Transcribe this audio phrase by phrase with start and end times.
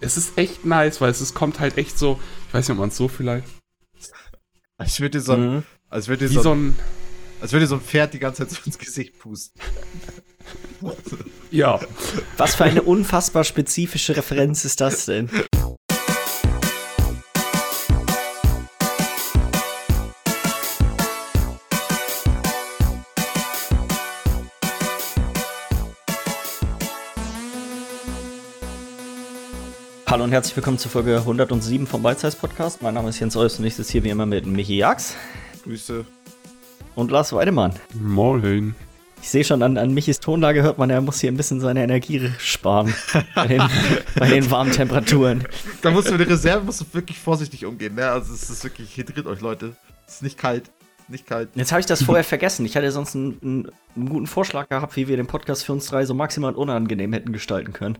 [0.00, 2.18] es ist echt nice, weil es, es kommt halt echt so,
[2.48, 3.46] ich weiß nicht, ob man es so vielleicht.
[4.78, 5.62] Als würde dir so, ein- Mhm.
[5.90, 6.76] als würde dir so, so ein,
[7.40, 9.60] als würde dir so ein Pferd die ganze Zeit so ins Gesicht pusten.
[11.50, 11.80] ja.
[12.36, 15.28] Was für eine unfassbar spezifische Referenz ist das denn?
[30.30, 32.82] Und herzlich willkommen zur Folge 107 vom Bite Size Podcast.
[32.82, 35.16] Mein Name ist Jens Eus und ich sitze hier wie immer mit Michi Jax
[35.64, 36.06] Grüße.
[36.94, 37.74] und Lars Weidemann.
[37.94, 38.76] Moin.
[39.20, 41.82] Ich sehe schon, an, an Michis Tonlage hört man, er muss hier ein bisschen seine
[41.82, 42.94] Energie sparen
[43.34, 43.62] bei den,
[44.20, 45.48] bei den warmen Temperaturen.
[45.82, 48.08] Da musst du mit der Reserve musst du wirklich vorsichtig umgehen, ne?
[48.08, 49.74] Also es ist wirklich, hydriert euch, Leute.
[50.06, 50.70] Es ist nicht kalt.
[51.08, 51.48] Nicht kalt.
[51.56, 52.64] Jetzt habe ich das vorher vergessen.
[52.64, 55.86] Ich hatte sonst einen, einen, einen guten Vorschlag gehabt, wie wir den Podcast für uns
[55.88, 57.98] drei so maximal unangenehm hätten gestalten können.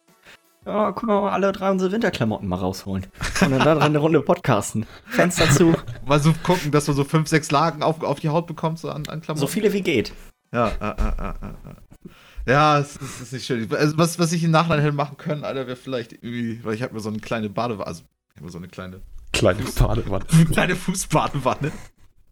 [0.67, 3.07] Ja, guck mal, alle drei unsere Winterklamotten mal rausholen.
[3.41, 4.87] Und dann da dran eine Runde podcasten.
[5.07, 5.75] Fenster zu,
[6.07, 8.91] Mal so gucken, dass du so fünf, sechs Lagen auf, auf die Haut bekommst, so
[8.91, 9.41] an, an Klamotten.
[9.41, 10.13] so viele wie geht.
[10.53, 12.51] Ja, äh, äh, äh, äh, äh.
[12.51, 13.69] Ja, es ist, es ist nicht schön.
[13.75, 16.83] Also, was, was ich im Nachhinein hätte machen können, Alter, wäre vielleicht irgendwie, weil ich
[16.83, 19.01] habe mir so eine kleine Badewanne, also ich habe mir so eine kleine,
[19.33, 20.25] Kleine Badewanne.
[20.33, 21.71] eine kleine Fußbadewanne.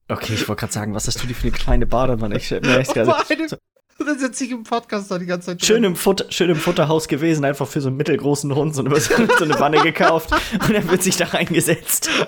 [0.08, 2.36] Okay, ich wollte gerade sagen, was hast du dir für eine kleine Badewanne?
[2.36, 3.06] Ich stell mir echt gerade.
[3.28, 3.48] Meine-
[3.98, 5.64] Und dann sitze ich im Podcast da die ganze Zeit.
[5.64, 8.98] Schön im, Futter, schön im Futterhaus gewesen, einfach für so einen mittelgroßen Hund so eine,
[9.00, 12.08] so eine Wanne gekauft und dann wird sich da reingesetzt.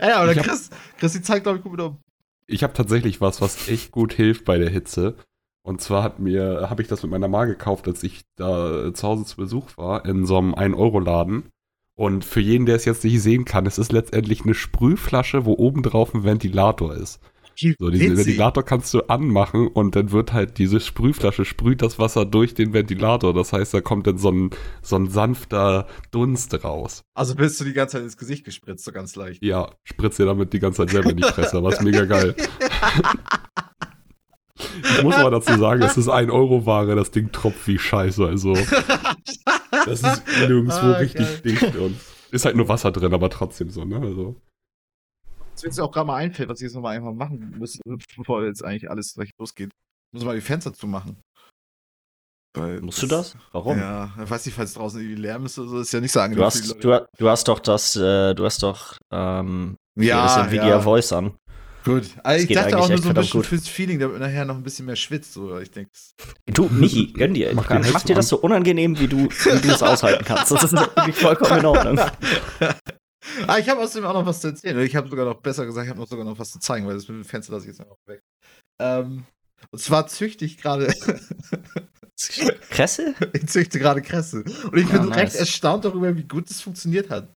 [0.00, 1.98] Ja, aber Ich hab- Chris, Chris, die zeigt, glaube ich, gut mit um.
[2.46, 5.14] Ich habe tatsächlich was, was echt gut hilft bei der Hitze.
[5.62, 9.06] Und zwar hat mir, habe ich das mit meiner Mama gekauft, als ich da zu
[9.06, 11.44] Hause zu Besuch war, in so einem 1-Euro-Laden.
[11.94, 15.54] Und für jeden, der es jetzt nicht sehen kann, es ist letztendlich eine Sprühflasche, wo
[15.54, 17.18] oben drauf ein Ventilator ist.
[17.60, 18.26] So, diesen Witzig.
[18.26, 22.72] Ventilator kannst du anmachen und dann wird halt diese Sprühflasche, sprüht das Wasser durch den
[22.72, 23.34] Ventilator.
[23.34, 24.50] Das heißt, da kommt dann so ein,
[24.80, 27.02] so ein sanfter Dunst raus.
[27.14, 29.42] Also bist du die ganze Zeit ins Gesicht gespritzt, so ganz leicht.
[29.42, 32.36] Ja, spritzt dir damit die ganze Zeit selber in die Fresse, was mega geil.
[34.82, 38.24] Ich muss aber dazu sagen, es ist 1 Euro Ware, das Ding tropft wie Scheiße,
[38.26, 38.54] also
[39.86, 41.40] das ist nirgendwo Ah, richtig geil.
[41.44, 41.96] dicht und
[42.30, 44.36] ist halt nur Wasser drin, aber trotzdem so, ne, also.
[45.58, 47.80] Was mir jetzt auch gerade mal einfällt, was ich jetzt nochmal einfach machen müsste,
[48.16, 49.70] bevor jetzt eigentlich alles gleich losgeht.
[49.72, 51.20] Ich muss mal die Fenster zumachen.
[52.56, 53.36] Weil Musst du das?
[53.50, 53.76] Warum?
[53.76, 56.20] Ja, ich weiß nicht, falls draußen irgendwie Lärm ist oder so, ist ja nicht so
[56.20, 56.38] angenehm.
[56.38, 60.68] Du hast, du, du hast doch das, äh, du hast doch ähm, ja, das Nvidia
[60.68, 60.80] ja.
[60.80, 61.36] Voice an.
[61.84, 62.04] Gut.
[62.22, 63.46] Also ich geht dachte eigentlich auch nur so ein bisschen gut.
[63.46, 65.32] fürs Feeling, damit man nachher noch ein bisschen mehr schwitzt.
[65.32, 65.58] So.
[65.58, 65.90] Ich denke,
[66.46, 67.52] Du, Michi, gönn dir.
[67.52, 70.52] Mach Mach, dir das so unangenehm, wie du, wie du es aushalten kannst.
[70.52, 72.00] Das ist wirklich vollkommen in Ordnung.
[73.46, 74.78] Ah, ich habe außerdem auch noch was zu erzählen.
[74.80, 76.94] Ich habe sogar noch besser gesagt, ich habe noch sogar noch was zu zeigen, weil
[76.94, 78.20] das mit dem Fenster lasse ich jetzt einfach weg.
[78.80, 79.24] Ähm,
[79.70, 80.86] und zwar züchte ich gerade,
[82.70, 83.14] Kresse?
[83.32, 84.42] ich züchte gerade Kresse.
[84.42, 85.16] Und ich bin Ah, nice.
[85.16, 87.32] recht erstaunt darüber, wie gut das funktioniert hat.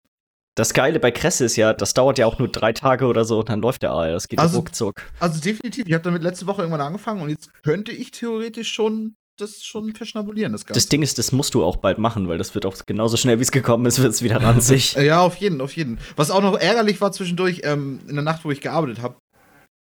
[0.56, 3.40] Das Geile bei Kresse ist ja, das dauert ja auch nur drei Tage oder so
[3.40, 4.12] und dann läuft der Ei.
[4.12, 5.02] Das geht Also- ruckzuck.
[5.20, 9.16] Also definitiv, ich habe damit letzte Woche irgendwann angefangen und jetzt könnte ich theoretisch schon
[9.38, 10.80] das schon verschnabulieren, das Ganze.
[10.80, 13.40] Das Ding ist, das musst du auch bald machen, weil das wird auch genauso schnell,
[13.40, 14.96] wie es gekommen ist, wird es wieder ranzig.
[14.98, 16.00] Äh, Ja, auf jeden, auf jeden.
[16.16, 19.18] Was auch noch ärgerlich war zwischendurch, ähm, in der Nacht, wo ich gearbeitet habe,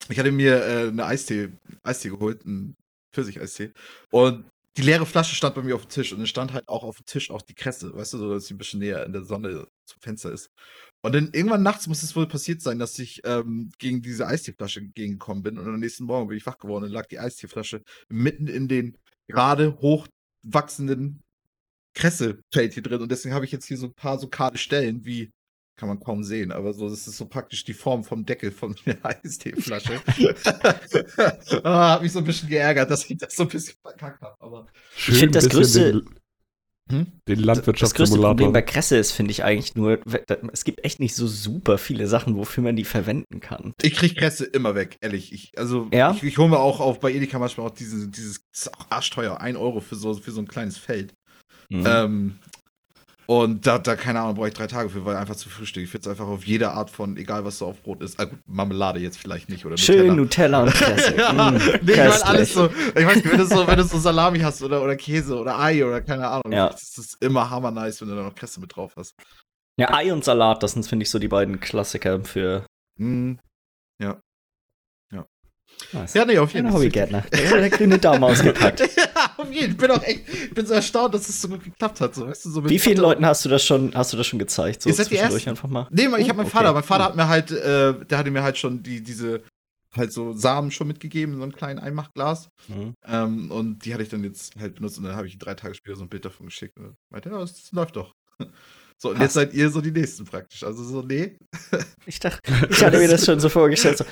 [0.10, 1.50] ich hatte mir äh, eine Eistee,
[1.84, 2.76] Eistee geholt, einen
[3.14, 3.72] Pfirsich-Eistee.
[4.12, 4.46] Und
[4.78, 6.98] die leere Flasche stand bei mir auf dem Tisch und es stand halt auch auf
[6.98, 9.24] dem Tisch auch die Kresse, weißt du, so dass sie ein bisschen näher in der
[9.24, 10.50] Sonne zum Fenster ist.
[11.04, 14.80] Und dann irgendwann nachts muss es wohl passiert sein, dass ich ähm, gegen diese Eisteeflasche
[14.80, 18.48] entgegengekommen bin und am nächsten Morgen bin ich wach geworden und lag die Eisteeflasche mitten
[18.48, 21.22] in den gerade hochwachsenden
[21.94, 25.04] Kressefeld hier drin und deswegen habe ich jetzt hier so ein paar so kahle Stellen,
[25.06, 25.32] wie
[25.78, 28.76] kann man kaum sehen, aber so, das ist so praktisch die Form vom Deckel von
[28.86, 30.00] der Eisteeflasche.
[31.64, 34.36] ah, hat mich so ein bisschen geärgert, dass ich das so ein bisschen verkackt habe,
[34.40, 36.21] aber Schön find das größte- Den,
[36.92, 37.08] Hm?
[37.08, 38.54] den Das größte Problem Landwirtschaftssimulator.
[38.54, 40.00] bei Kresse ist, finde ich eigentlich nur,
[40.52, 43.74] es gibt echt nicht so super viele Sachen, wofür man die verwenden kann.
[43.82, 45.34] ich krieg Kresse immer weg, ehrlich.
[45.34, 46.12] Ich, also, Ja?
[46.12, 49.56] ich, ich hole mir auch auf bei Edeka manchmal auch diese, dieses, das arschteuer, ein
[49.56, 51.14] Euro für so, für so ein kleines Feld.
[51.70, 51.84] Mhm.
[51.88, 52.36] Ähm,
[53.32, 55.82] und da, da, keine Ahnung, brauche ich drei Tage für, weil einfach zu Frühstück.
[55.86, 58.20] Ich finde es einfach auf jede Art von, egal was so auf Brot ist.
[58.20, 61.16] Ah, gut, Marmelade jetzt vielleicht nicht oder Schön Nutella und Kresse.
[61.16, 62.66] ja, Mm, nee, ich meine alles so.
[62.68, 65.58] Ich weiß nicht, wenn du so, wenn du so Salami hast oder, oder Käse oder
[65.58, 66.52] Ei oder keine Ahnung.
[66.52, 66.72] Ja.
[66.72, 69.14] Das ist immer hammer nice, wenn du da noch Kresse mit drauf hast.
[69.80, 72.66] Ja, Ei und Salat, das sind, finde ich, so die beiden Klassiker für.
[73.00, 73.36] Mm.
[75.94, 76.14] Nice.
[76.14, 76.82] Ja, nee, auf jeden Ein Fall.
[76.82, 77.22] Hobbygärtner.
[77.32, 78.80] Der, der grüne Daumen ausgepackt.
[78.98, 79.70] ja, auf jeden Fall.
[79.72, 82.16] Ich bin auch echt, ich bin so erstaunt, dass es so gut geklappt hat.
[82.16, 84.28] So, weißt du, so Wie vielen Vater- Leuten hast du das schon, hast du das
[84.28, 84.82] schon gezeigt?
[84.82, 85.50] So Ihr seid die Ersten.
[85.50, 85.88] einfach mal.
[85.92, 86.50] Nee, ich habe Oh, meinen okay.
[86.50, 86.74] Vater.
[86.74, 87.10] Mein Vater Cool.
[87.10, 89.42] hat mir halt, äh, der hatte mir halt schon die, diese,
[89.96, 92.50] halt so Samen schon mitgegeben, so einem kleinen Einmachglas.
[92.68, 92.94] Mhm.
[93.06, 95.76] Ähm, und die hatte ich dann jetzt halt benutzt und dann habe ich drei Tage
[95.76, 96.78] später so ein Bild davon geschickt.
[96.80, 98.14] Und meinte, ja, das läuft doch.
[99.02, 100.64] So, und jetzt seid ihr so die Nächsten praktisch.
[100.64, 101.36] Also so, nee.
[102.06, 102.40] Ich dachte,
[102.70, 103.98] ich hatte mir das schon so vorgestellt.
[103.98, 104.06] So,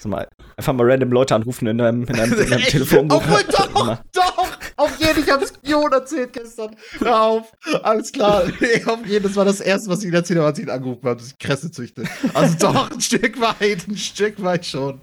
[0.00, 3.22] sag mal, einfach mal random Leute anrufen in einem, in einem, in einem Telefonbuch.
[3.22, 3.42] Obwohl,
[3.72, 6.76] doch, doch, auf jeden, ich hab's Jon erzählt gestern.
[6.98, 7.52] Hör auf,
[7.82, 8.44] alles klar.
[8.60, 11.28] Nee, auf jeden, das war das Erste, was ich als ich ihn angerufen habe, dass
[11.28, 12.04] ich Kresse züchte.
[12.34, 15.00] Also doch, ein Stück weit, ein Stück weit schon.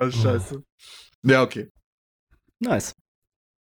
[0.00, 0.62] Oh, scheiße.
[1.24, 1.70] Ja, okay.
[2.60, 2.92] Nice.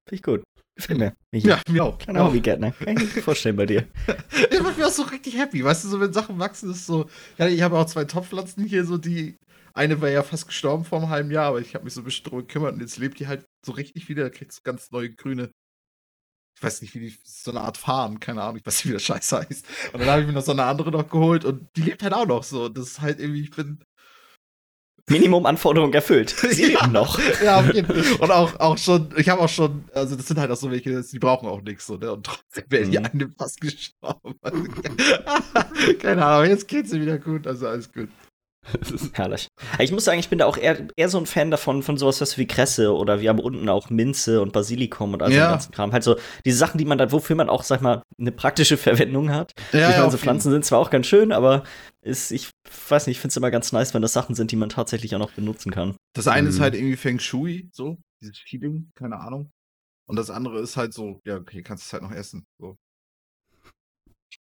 [0.08, 0.42] Finde ich gut.
[0.88, 1.14] Mir.
[1.30, 1.48] Michi.
[1.48, 1.98] Ja, mir auch.
[1.98, 2.72] Kleiner Hobbygärtner.
[2.72, 3.86] Kann ich mir vorstellen bei dir.
[4.50, 5.64] Ich bin auch so richtig happy.
[5.64, 7.08] Weißt du, so wenn Sachen wachsen, ist so.
[7.38, 9.36] Ja, ich habe auch zwei Topfpflanzen hier, so die.
[9.74, 12.04] Eine war ja fast gestorben vor einem halben Jahr, aber ich habe mich so ein
[12.04, 14.24] bisschen drum gekümmert und jetzt lebt die halt so richtig wieder.
[14.24, 15.50] Da kriegst du ganz neue grüne.
[16.56, 17.18] Ich weiß nicht, wie die.
[17.24, 19.66] So eine Art Farn, keine Ahnung, ich weiß nicht, wie das Scheiße heißt.
[19.92, 22.14] Und dann habe ich mir noch so eine andere noch geholt und die lebt halt
[22.14, 22.68] auch noch so.
[22.68, 23.78] Das ist halt irgendwie, ich bin.
[25.08, 26.30] Minimumanforderung erfüllt.
[26.50, 26.80] Sie Ja.
[26.80, 27.18] leben noch.
[27.42, 28.16] Ja, auf jeden Fall.
[28.20, 31.02] Und auch, auch schon, ich habe auch schon, also das sind halt auch so welche,
[31.02, 32.12] die brauchen auch nichts, so, ne?
[32.12, 33.06] Und trotzdem wäre die Mhm.
[33.12, 34.34] eine fast gestorben.
[36.00, 38.08] Keine Ahnung, jetzt geht's sie wieder gut, also alles gut.
[39.14, 39.48] Herrlich.
[39.80, 42.20] Ich muss sagen, ich bin da auch eher, eher so ein Fan davon, von sowas
[42.20, 45.46] was wie Kresse oder wir haben unten auch Minze und Basilikum und all so Ja.
[45.48, 45.92] den ganzen Kram.
[45.92, 48.76] Halt so diese Sachen, die man dann, wofür man auch, sag mal, eine praktische
[49.10, 49.52] Verwendung hat.
[49.72, 51.64] Ja, ich meine, so jeden- Pflanzen sind zwar auch ganz schön, aber
[52.02, 52.50] ist, ich
[52.88, 55.14] weiß nicht, ich finde es immer ganz nice, wenn das Sachen sind, die man tatsächlich
[55.14, 55.96] auch noch benutzen kann.
[56.14, 56.62] Das eine ist Mhm.
[56.62, 59.50] halt irgendwie Feng Shui, so, dieses Feeling, keine Ahnung.
[60.08, 62.44] Und das andere ist halt so, ja, okay, kannst es halt noch essen.
[62.60, 62.76] So.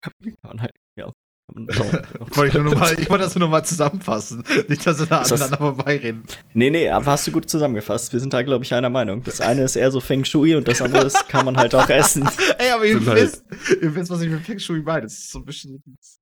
[0.44, 1.12] Kann halt, ja.
[2.36, 4.44] Wollte ich, mal, ich wollte das nur noch mal zusammenfassen.
[4.68, 6.24] Nicht, dass wir da das- aneinander vorbeireden.
[6.54, 8.14] nee, nee, aber hast du gut zusammengefasst.
[8.14, 9.22] Wir sind da, glaube ich, einer Meinung.
[9.24, 11.90] Das eine ist eher so Feng Shui und das andere ist, kann man halt auch
[11.90, 12.28] essen.
[12.58, 13.44] Ey, aber ihr halt- wisst,
[13.82, 15.02] ihr wisst, was ich mit Feng Shui meine.
[15.04, 15.84] Das ist so ein bisschen.
[15.98, 16.20] Ist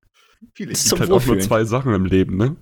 [0.57, 2.55] Es gibt halt auch nur zwei Sachen im Leben, ne?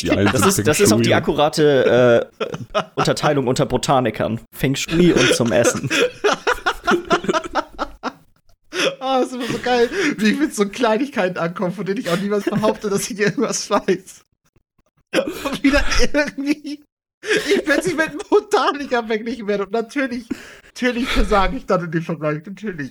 [0.00, 4.40] Die einen Das ist, Feng das ist auch die akkurate äh, Unterteilung unter Botanikern.
[4.52, 5.88] Feng Shui und zum Essen.
[9.00, 9.88] Ah, das ist immer so geil,
[10.18, 13.70] wie ich mit so Kleinigkeiten ankomme, von denen ich auch niemals behaupte, dass ich irgendwas
[13.70, 14.24] weiß.
[15.44, 16.82] Und wieder irgendwie
[17.24, 19.64] ich plötzlich mit einem Botaniker verglichen werde.
[19.64, 20.26] Und natürlich,
[20.66, 22.42] natürlich versage ich dann in dem Vergleich.
[22.44, 22.90] Natürlich.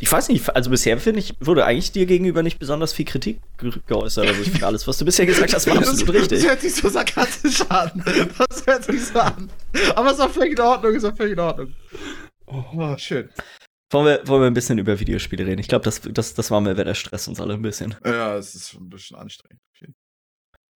[0.00, 3.40] Ich weiß nicht, also bisher finde ich, wurde eigentlich dir gegenüber nicht besonders viel Kritik
[3.58, 4.26] ge geäußert.
[4.26, 6.38] Also ich finde alles, was du bisher gesagt hast, war absolut das, richtig.
[6.38, 8.02] Das hört sich so sarkastisch an.
[8.48, 9.50] Das hört sich so an.
[9.94, 11.74] Aber es ist auch völlig in Ordnung, ist auch völlig in Ordnung.
[12.46, 13.28] Oh, schön.
[13.94, 15.60] Wollen wir, wollen wir ein bisschen über Videospiele reden?
[15.60, 17.94] Ich glaube, das, das, das war mir wert, der Stress uns alle ein bisschen.
[18.04, 19.60] Ja, es ist schon ein bisschen anstrengend.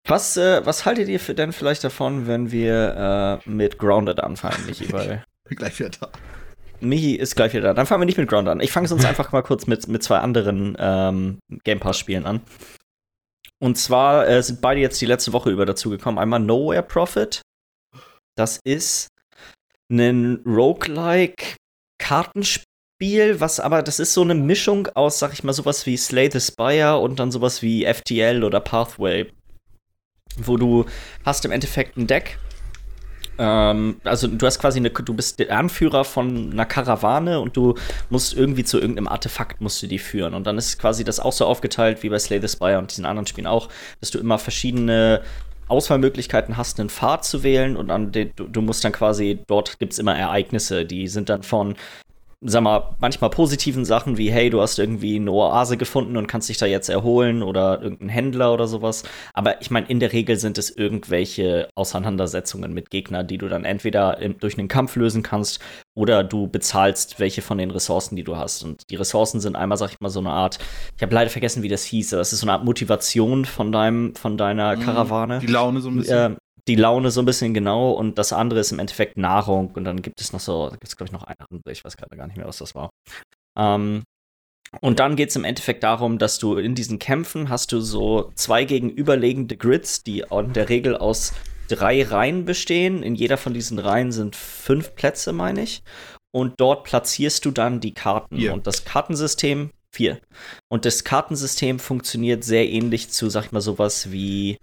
[0.05, 4.91] Was, äh, was haltet ihr denn vielleicht davon, wenn wir äh, mit Grounded anfangen, Michi?
[4.91, 6.11] Weil gleich wieder da.
[6.81, 7.73] Michi ist gleich wieder da.
[7.73, 8.59] Dann fangen wir nicht mit Grounded an.
[8.59, 12.41] Ich fange sonst einfach mal kurz mit, mit zwei anderen ähm, Game Pass-Spielen an.
[13.59, 16.19] Und zwar äh, sind beide jetzt die letzte Woche über dazugekommen.
[16.19, 17.41] Einmal Nowhere Profit.
[18.35, 19.07] Das ist
[19.89, 21.55] ein Roguelike
[21.97, 26.29] Kartenspiel, was aber, das ist so eine Mischung aus, sag ich mal, sowas wie Slay
[26.31, 29.31] the Spire und dann sowas wie FTL oder Pathway.
[30.37, 30.85] Wo du
[31.25, 32.37] hast im Endeffekt ein Deck.
[33.37, 37.75] Ähm, also du hast quasi eine, du bist der Anführer von einer Karawane und du
[38.09, 40.33] musst irgendwie zu irgendeinem Artefakt musst du die führen.
[40.33, 43.05] Und dann ist quasi das auch so aufgeteilt wie bei Slay the Spire und diesen
[43.05, 43.69] anderen Spielen auch,
[43.99, 45.21] dass du immer verschiedene
[45.67, 49.79] Auswahlmöglichkeiten hast, einen Pfad zu wählen und an den, du, du musst dann quasi, dort
[49.79, 51.75] gibt es immer Ereignisse, die sind dann von,
[52.45, 56.47] sag mal, manchmal positiven Sachen wie, hey, du hast irgendwie eine Oase gefunden und kannst
[56.49, 59.03] dich da jetzt erholen oder irgendein Händler oder sowas.
[59.33, 63.65] Aber ich meine, in der Regel sind es irgendwelche Auseinandersetzungen mit Gegnern, die du dann
[63.65, 65.59] entweder im, durch einen Kampf lösen kannst
[65.95, 68.63] oder du bezahlst welche von den Ressourcen, die du hast.
[68.63, 70.59] Und die Ressourcen sind einmal, sag ich mal, so eine Art,
[70.95, 73.71] ich habe leider vergessen, wie das hieß, aber das ist so eine Art Motivation von
[73.71, 75.39] deinem, von deiner Karawane.
[75.39, 76.33] Die Laune so ein bisschen.
[76.33, 76.35] Äh,
[76.67, 80.01] die Laune so ein bisschen genau und das andere ist im Endeffekt Nahrung und dann
[80.01, 82.15] gibt es noch so, da gibt es glaube ich noch eine andere, ich weiß gerade
[82.15, 82.89] gar nicht mehr, was das war.
[83.57, 84.03] Ähm,
[84.81, 88.31] und dann geht es im Endeffekt darum, dass du in diesen Kämpfen hast du so
[88.35, 91.33] zwei gegenüberliegende Grids, die in der Regel aus
[91.67, 93.03] drei Reihen bestehen.
[93.03, 95.81] In jeder von diesen Reihen sind fünf Plätze, meine ich.
[96.31, 98.37] Und dort platzierst du dann die Karten.
[98.37, 98.53] Vier.
[98.53, 100.19] Und das Kartensystem, vier.
[100.67, 104.57] Und das Kartensystem funktioniert sehr ähnlich zu, sag ich mal, sowas wie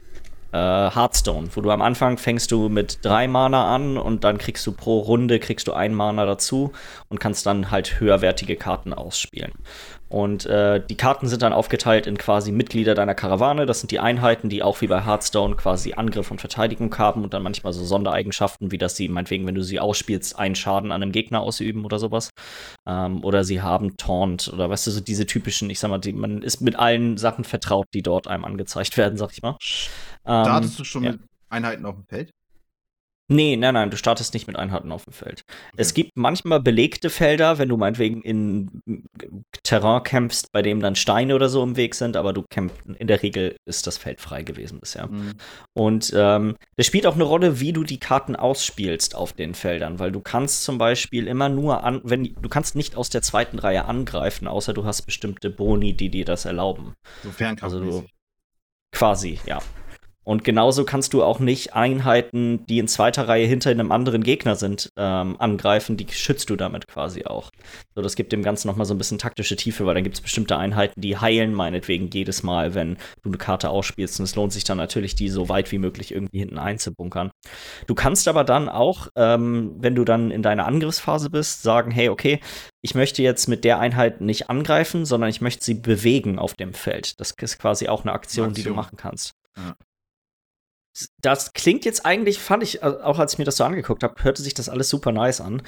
[0.52, 4.66] äh, Hearthstone, wo du am Anfang fängst du mit drei Mana an und dann kriegst
[4.66, 6.73] du pro Runde kriegst du ein Mana dazu
[7.09, 9.52] und kannst dann halt höherwertige Karten ausspielen.
[10.12, 13.64] Und äh, die Karten sind dann aufgeteilt in quasi Mitglieder deiner Karawane.
[13.64, 17.32] Das sind die Einheiten, die auch wie bei Hearthstone quasi Angriff und Verteidigung haben und
[17.32, 21.02] dann manchmal so Sondereigenschaften, wie dass sie, meinetwegen, wenn du sie ausspielst, einen Schaden an
[21.02, 22.28] einem Gegner ausüben oder sowas.
[22.87, 26.12] Ähm, oder sie haben Taunt oder weißt du, so diese typischen, ich sag mal, die,
[26.12, 29.56] man ist mit allen Sachen vertraut, die dort einem angezeigt werden, sag ich mal.
[30.25, 31.12] Ähm, hattest du schon ja.
[31.12, 32.31] mit Einheiten auf dem Feld.
[33.33, 35.43] Nee, nein, nein, du startest nicht mit Einheiten auf dem Feld.
[35.76, 38.83] Es gibt manchmal belegte Felder, wenn du meinetwegen in
[39.62, 43.07] Terrain kämpfst, bei dem dann Steine oder so im Weg sind, aber du kämpfst, in
[43.07, 45.07] der Regel ist das Feld frei gewesen bisher.
[45.07, 45.33] Mhm.
[45.73, 49.99] Und ähm, das spielt auch eine Rolle, wie du die Karten ausspielst auf den Feldern,
[49.99, 53.59] weil du kannst zum Beispiel immer nur an, wenn du kannst nicht aus der zweiten
[53.59, 56.95] Reihe angreifen, außer du hast bestimmte Boni, die dir das erlauben.
[57.23, 57.95] So fernkampfmäßig.
[57.95, 58.07] Also
[58.95, 59.59] Quasi, ja.
[60.25, 64.55] Und genauso kannst du auch nicht Einheiten, die in zweiter Reihe hinter einem anderen Gegner
[64.55, 65.97] sind, ähm, angreifen.
[65.97, 67.50] Die schützt du damit quasi auch.
[67.95, 70.21] So, das gibt dem Ganzen nochmal so ein bisschen taktische Tiefe, weil dann gibt es
[70.21, 74.21] bestimmte Einheiten, die heilen meinetwegen jedes Mal, wenn du eine Karte ausspielst.
[74.21, 77.31] Und es lohnt sich dann natürlich, die so weit wie möglich irgendwie hinten einzubunkern.
[77.88, 82.09] Du kannst aber dann auch, ähm, wenn du dann in deiner Angriffsphase bist, sagen, hey,
[82.09, 82.38] okay,
[82.81, 86.75] ich möchte jetzt mit der Einheit nicht angreifen, sondern ich möchte sie bewegen auf dem
[86.75, 87.19] Feld.
[87.21, 88.76] Das ist quasi auch eine Aktion, Eine die du Aktion.
[88.76, 89.33] machen kannst.
[89.57, 89.75] Ja.
[91.20, 94.22] Das klingt jetzt eigentlich, fand ich, äh, auch als ich mir das so angeguckt habe,
[94.22, 95.62] hörte sich das alles super nice an.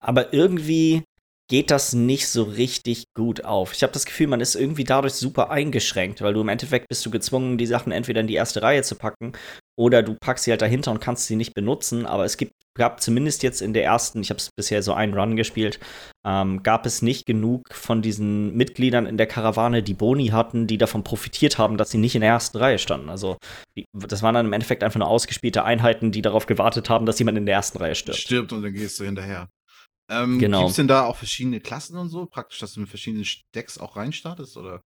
[0.00, 1.04] Aber irgendwie
[1.50, 3.72] geht das nicht so richtig gut auf.
[3.72, 7.04] Ich habe das Gefühl, man ist irgendwie dadurch super eingeschränkt, weil du im Endeffekt bist
[7.04, 9.32] du gezwungen, die Sachen entweder in die erste Reihe zu packen
[9.76, 12.06] oder du packst sie halt dahinter und kannst sie nicht benutzen.
[12.06, 15.12] Aber es gibt, gab zumindest jetzt in der ersten, ich habe es bisher so einen
[15.12, 15.78] Run gespielt,
[16.26, 20.78] ähm, gab es nicht genug von diesen Mitgliedern in der Karawane, die Boni hatten, die
[20.78, 23.10] davon profitiert haben, dass sie nicht in der ersten Reihe standen.
[23.10, 23.36] Also
[23.76, 27.18] die, das waren dann im Endeffekt einfach nur ausgespielte Einheiten, die darauf gewartet haben, dass
[27.18, 28.18] jemand in der ersten Reihe stirbt.
[28.18, 29.50] Stirbt und dann gehst du hinterher.
[30.10, 30.60] Ähm, Genau.
[30.60, 32.24] Gibt es denn da auch verschiedene Klassen und so?
[32.24, 34.56] Praktisch, dass du mit verschiedenen Decks auch reinstartest?
[34.56, 34.80] Oder?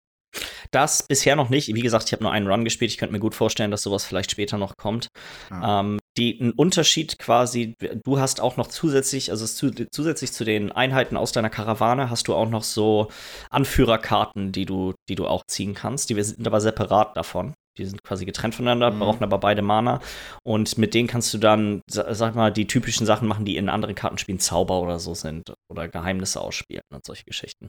[0.70, 1.74] Das bisher noch nicht.
[1.74, 2.90] Wie gesagt, ich habe nur einen Run gespielt.
[2.92, 5.08] Ich könnte mir gut vorstellen, dass sowas vielleicht später noch kommt.
[5.50, 5.80] Ah.
[5.80, 7.74] Ähm, die, ein Unterschied quasi,
[8.04, 12.26] du hast auch noch zusätzlich, also zu, zusätzlich zu den Einheiten aus deiner Karawane, hast
[12.28, 13.08] du auch noch so
[13.50, 16.10] Anführerkarten, die du, die du auch ziehen kannst.
[16.10, 17.54] Die sind aber separat davon.
[17.78, 18.98] Die sind quasi getrennt voneinander, Mhm.
[18.98, 20.00] brauchen aber beide Mana.
[20.44, 23.68] Und mit denen kannst du dann, sa- sag mal, die typischen Sachen machen, die in
[23.68, 25.54] anderen Kartenspielen Zauber oder so sind.
[25.70, 27.68] Oder Geheimnisse ausspielen und solche Geschichten.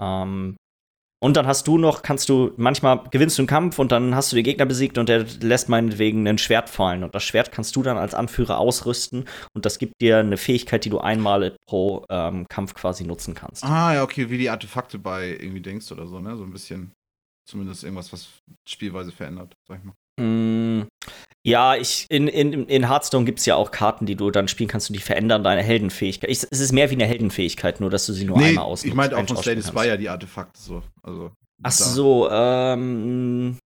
[0.00, 0.56] Ähm,
[1.26, 4.30] und dann hast du noch, kannst du, manchmal gewinnst du einen Kampf und dann hast
[4.30, 7.02] du den Gegner besiegt und der lässt meinetwegen ein Schwert fallen.
[7.02, 10.84] Und das Schwert kannst du dann als Anführer ausrüsten und das gibt dir eine Fähigkeit,
[10.84, 13.64] die du einmal pro ähm, Kampf quasi nutzen kannst.
[13.64, 16.36] Ah, ja, okay, wie die Artefakte bei irgendwie denkst oder so, ne?
[16.36, 16.92] So ein bisschen.
[17.44, 18.28] Zumindest irgendwas, was
[18.68, 19.94] Spielweise verändert, sag ich mal.
[20.18, 20.82] Mm,
[21.46, 24.68] ja, ich, in, in, in Hearthstone gibt es ja auch Karten, die du dann spielen
[24.68, 26.28] kannst und die verändern deine Heldenfähigkeit.
[26.28, 28.86] Ich, es ist mehr wie eine Heldenfähigkeit, nur dass du sie nur einmal ausnutzt.
[28.86, 29.78] ich meinte auch von ausspielen kannst.
[29.78, 30.82] Spire die Artefakte so.
[31.02, 31.30] Also,
[31.62, 33.58] Ach so, ähm.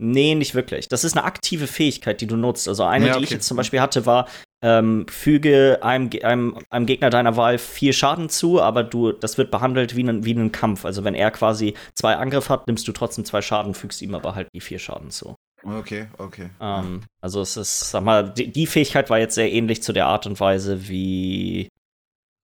[0.00, 0.88] Nee, nicht wirklich.
[0.88, 2.68] Das ist eine aktive Fähigkeit, die du nutzt.
[2.68, 3.34] Also eine, Ja, die ich okay.
[3.34, 4.28] jetzt zum Beispiel hatte, war,
[4.62, 9.50] ähm, füge einem, einem, einem Gegner deiner Wahl vier Schaden zu, aber du, das wird
[9.50, 10.84] behandelt wie ein, wie ein Kampf.
[10.84, 14.36] Also wenn er quasi zwei Angriffe hat, nimmst du trotzdem zwei Schaden, fügst ihm aber
[14.36, 15.34] halt die vier Schaden zu.
[15.62, 16.50] Okay, okay.
[16.60, 20.06] Ähm, also es ist, sag mal, die, die Fähigkeit war jetzt sehr ähnlich zu der
[20.06, 21.68] Art und Weise, wie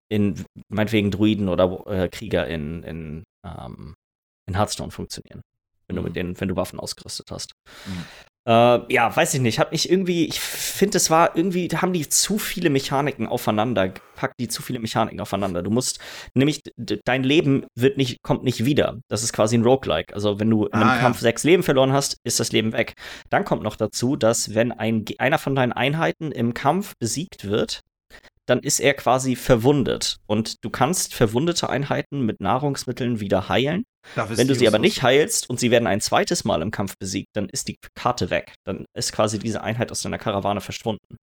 [0.08, 3.94] in meinetwegen Druiden oder äh, Krieger in, in, ähm,
[4.46, 5.40] in Hearthstone funktionieren.
[5.86, 6.06] Wenn du Mhm.
[6.08, 7.52] mit denen, wenn du Waffen ausgerüstet hast.
[7.86, 8.04] Mhm.
[8.46, 9.58] Äh, ja, weiß ich nicht.
[9.58, 13.94] Hab mich irgendwie, ich finde, es war irgendwie, da haben die zu viele Mechaniken aufeinander,
[14.16, 15.62] packt die zu viele Mechaniken aufeinander.
[15.62, 15.98] Du musst,
[16.34, 18.98] nämlich, dein Leben wird nicht, kommt nicht wieder.
[19.08, 20.14] Das ist quasi ein Roguelike.
[20.14, 21.00] Also, wenn du in einem Ah, ja.
[21.00, 22.94] Kampf sechs Leben verloren hast, ist das Leben weg.
[23.30, 27.80] Dann kommt noch dazu, dass wenn ein, einer von deinen Einheiten im Kampf besiegt wird,
[28.46, 30.18] dann ist er quasi verwundet.
[30.26, 33.84] Und du kannst verwundete Einheiten mit Nahrungsmitteln wieder heilen.
[34.16, 37.28] Wenn du sie aber nicht heilst und sie werden ein zweites Mal im Kampf besiegt,
[37.34, 38.54] dann ist die Karte weg.
[38.66, 41.16] Dann ist quasi diese Einheit aus deiner Karawane verschwunden.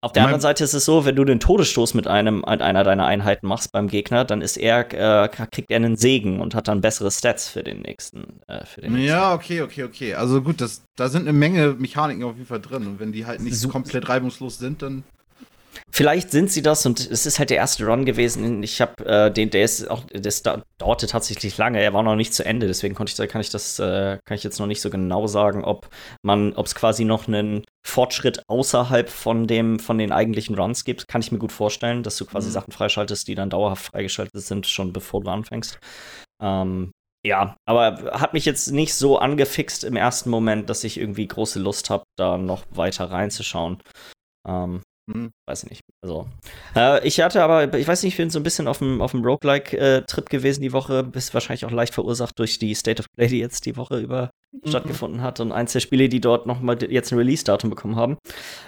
[0.00, 2.62] Auf der Mein- anderen Seite ist es so, wenn du den Todesstoß mit einem mit
[2.62, 4.80] einer deiner Einheiten machst beim Gegner, dann ist er
[5.24, 8.38] äh, kriegt er einen Segen und hat dann bessere Stats für den nächsten.
[8.46, 9.08] Äh, für den nächsten.
[9.08, 10.14] Ja, okay, okay, okay.
[10.14, 12.86] Also gut, das, da sind eine Menge Mechaniken auf jeden Fall drin.
[12.86, 15.02] Und wenn die halt nicht Su- komplett reibungslos sind, dann.
[15.90, 18.62] Vielleicht sind sie das und es ist halt der erste Run gewesen.
[18.62, 21.80] Ich habe äh, den, der ist auch, das da- dauerte tatsächlich lange.
[21.80, 24.44] Er war noch nicht zu Ende, deswegen konnte ich, kann ich das, äh, kann ich
[24.44, 25.88] jetzt noch nicht so genau sagen, ob
[26.22, 31.08] man, ob es quasi noch einen Fortschritt außerhalb von dem, von den eigentlichen Runs gibt.
[31.08, 32.52] Kann ich mir gut vorstellen, dass du quasi Mhm.
[32.52, 35.78] Sachen freischaltest, die dann dauerhaft freigeschaltet sind, schon bevor du anfängst.
[36.42, 36.92] Ähm,
[37.26, 41.58] ja, aber hat mich jetzt nicht so angefixt im ersten Moment, dass ich irgendwie große
[41.58, 43.82] Lust habe, da noch weiter reinzuschauen.
[44.46, 45.30] Ähm, Hm.
[45.46, 45.82] weiß ich nicht.
[46.02, 46.28] Also,
[46.76, 49.12] äh, ich hatte aber, ich weiß nicht, ich bin so ein bisschen auf dem, auf
[49.12, 53.28] dem Roguelike-Trip gewesen die Woche, ist wahrscheinlich auch leicht verursacht durch die State of Play,
[53.28, 54.68] die jetzt die Woche über Mhm.
[54.70, 58.16] stattgefunden hat und eins der Spiele, die dort nochmal jetzt ein Release-Datum bekommen haben.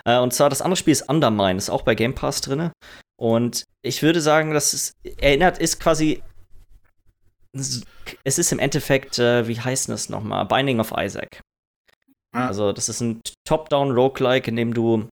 [0.05, 2.71] Äh, und zwar das andere Spiel ist Undermine, ist auch bei Game Pass drin.
[3.19, 6.23] Und ich würde sagen, das ist, erinnert, ist quasi,
[7.53, 10.45] es ist im Endeffekt, äh, wie heißt das nochmal?
[10.47, 11.41] Binding of Isaac.
[12.33, 12.49] Ah.
[12.49, 15.09] Also, das ist ein Top-Down-Roguelike, in dem du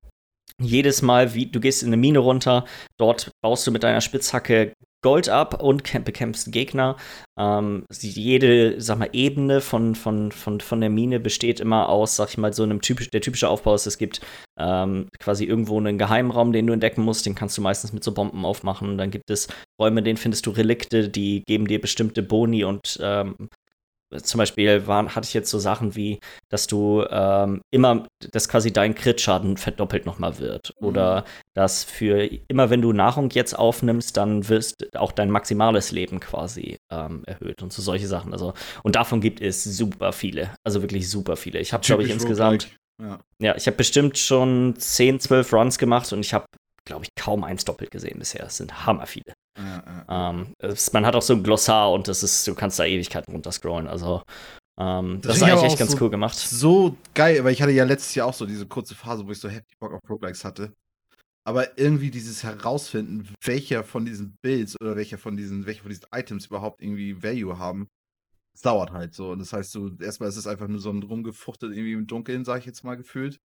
[0.62, 2.66] jedes Mal, wie du gehst in eine Mine runter,
[2.98, 4.74] dort baust du mit deiner Spitzhacke
[5.04, 6.98] Gold ab und bekämpfst Gegner.
[7.38, 12.30] Ähm, jede, sag mal, Ebene von, von, von, von der Mine besteht immer aus, sag
[12.30, 14.22] ich mal, so einem typisch, der typische Aufbau ist, es gibt
[14.60, 18.12] ähm, quasi irgendwo einen Geheimraum, den du entdecken musst, den kannst du meistens mit so
[18.12, 18.98] Bomben aufmachen.
[18.98, 19.48] Dann gibt es
[19.80, 23.50] Räume, denen findest du Relikte, die geben dir bestimmte Boni und ähm,
[24.16, 28.72] zum Beispiel waren, hatte ich jetzt so Sachen wie, dass du ähm, immer, dass quasi
[28.72, 30.74] dein Crit-Schaden verdoppelt nochmal wird.
[30.80, 30.88] Mhm.
[30.88, 36.20] Oder dass für immer, wenn du Nahrung jetzt aufnimmst, dann wirst auch dein maximales Leben
[36.20, 38.32] quasi ähm, erhöht und so solche Sachen.
[38.34, 40.52] Also, und davon gibt es super viele.
[40.64, 41.60] Also wirklich super viele.
[41.60, 42.70] Ich habe, glaube ich, insgesamt.
[43.00, 43.20] Ja.
[43.40, 46.46] ja, ich habe bestimmt schon 10, 12 Runs gemacht und ich habe,
[46.88, 48.46] glaube ich, kaum eins doppelt gesehen bisher.
[48.46, 49.34] Es sind hammer viele.
[49.58, 52.86] Ja, ähm, es, man hat auch so ein Glossar und das ist, du kannst da
[52.86, 53.88] Ewigkeiten runterscrollen.
[53.88, 54.24] Also
[54.80, 56.36] ähm, das, das ist eigentlich echt ganz so, cool gemacht.
[56.36, 59.40] So geil, weil ich hatte ja letztes Jahr auch so diese kurze Phase, wo ich
[59.40, 60.74] so heftig Bock auf Roguelikes hatte.
[61.46, 66.06] Aber irgendwie dieses Herausfinden, welcher von diesen Builds oder welcher von diesen, welche von diesen
[66.12, 67.88] Items überhaupt irgendwie Value haben,
[68.54, 69.32] das dauert halt so.
[69.32, 72.44] Und das heißt so, erstmal ist es einfach nur so ein rumgefuchtet irgendwie im Dunkeln,
[72.44, 73.40] sag ich jetzt mal gefühlt.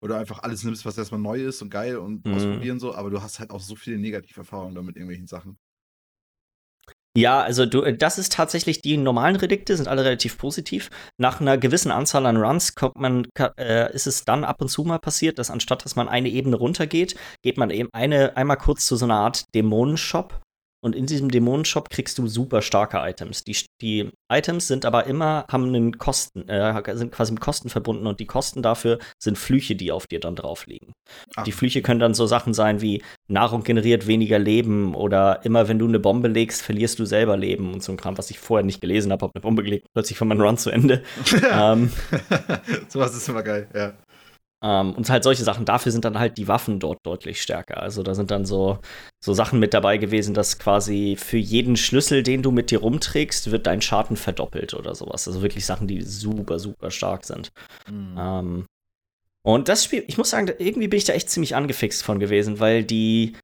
[0.00, 2.34] Oder einfach alles nimmst, was erstmal neu ist und geil und mhm.
[2.34, 5.58] ausprobieren so, aber du hast halt auch so viele Negativerfahrungen damit irgendwelchen Sachen.
[7.16, 10.88] Ja, also du, äh, das ist tatsächlich, die normalen Redikte sind alle relativ positiv.
[11.18, 13.26] Nach einer gewissen Anzahl an Runs kommt man,
[13.58, 16.54] äh, ist es dann ab und zu mal passiert, dass anstatt dass man eine Ebene
[16.54, 20.40] runtergeht, geht man eben eine, einmal kurz zu so einer Art Dämonenshop
[20.80, 23.42] und in diesem Dämonenshop kriegst du super starke Items.
[23.42, 28.06] Die, die Items sind aber immer, haben einen Kosten, äh, sind quasi mit Kosten verbunden
[28.06, 30.92] und die Kosten dafür sind Flüche, die auf dir dann drauf liegen.
[31.36, 31.44] Ach.
[31.44, 35.78] Die Flüche können dann so Sachen sein wie Nahrung generiert weniger Leben oder immer wenn
[35.78, 38.64] du eine Bombe legst, verlierst du selber Leben und so ein Kram, was ich vorher
[38.64, 41.02] nicht gelesen habe, habe eine Bombe gelegt, plötzlich von meinem Run zu Ende.
[41.52, 41.90] ähm,
[42.92, 43.94] was ist immer geil, ja.
[44.62, 47.80] Ähm, und halt solche Sachen, dafür sind dann halt die Waffen dort deutlich stärker.
[47.82, 48.78] Also da sind dann so,
[49.24, 53.50] so Sachen mit dabei gewesen, dass quasi für jeden Schlüssel, den du mit dir rumträgst,
[53.50, 55.28] wird dein Schaden verdoppelt oder sowas.
[55.28, 57.52] Also wirklich Sachen, die super, super stark sind.
[57.88, 58.16] Mhm.
[58.18, 58.66] Ähm,
[59.44, 62.58] und das Spiel, ich muss sagen, irgendwie bin ich da echt ziemlich angefixt von gewesen,
[62.60, 63.36] weil die,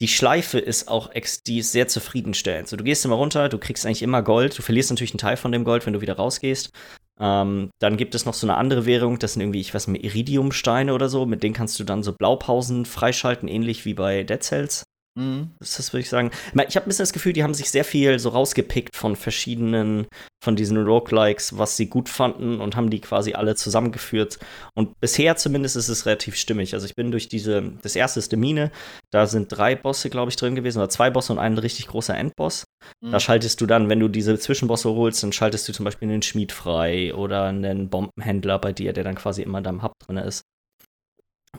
[0.00, 1.10] die Schleife ist auch
[1.46, 2.68] die ist sehr zufriedenstellend.
[2.68, 5.36] So, du gehst immer runter, du kriegst eigentlich immer Gold, du verlierst natürlich einen Teil
[5.36, 6.72] von dem Gold, wenn du wieder rausgehst,
[7.20, 10.04] ähm, dann gibt es noch so eine andere Währung, das sind irgendwie, ich weiß nicht,
[10.04, 14.42] Iridiumsteine oder so, mit denen kannst du dann so Blaupausen freischalten, ähnlich wie bei Dead
[14.42, 14.84] Cells.
[15.20, 15.50] Mhm.
[15.58, 16.30] Das würde ich sagen.
[16.68, 20.06] Ich habe ein bisschen das Gefühl, die haben sich sehr viel so rausgepickt von verschiedenen,
[20.42, 24.38] von diesen Roguelikes, was sie gut fanden und haben die quasi alle zusammengeführt.
[24.74, 26.72] Und bisher zumindest ist es relativ stimmig.
[26.72, 28.70] Also ich bin durch diese, das erste ist die Mine,
[29.10, 32.16] da sind drei Bosse, glaube ich, drin gewesen, oder zwei Bosse und ein richtig großer
[32.16, 32.64] Endboss.
[33.02, 33.10] Mhm.
[33.10, 36.22] Da schaltest du dann, wenn du diese Zwischenbosse holst, dann schaltest du zum Beispiel einen
[36.22, 40.16] Schmied frei oder einen Bombenhändler bei dir, der dann quasi immer in deinem Hub drin
[40.16, 40.42] ist.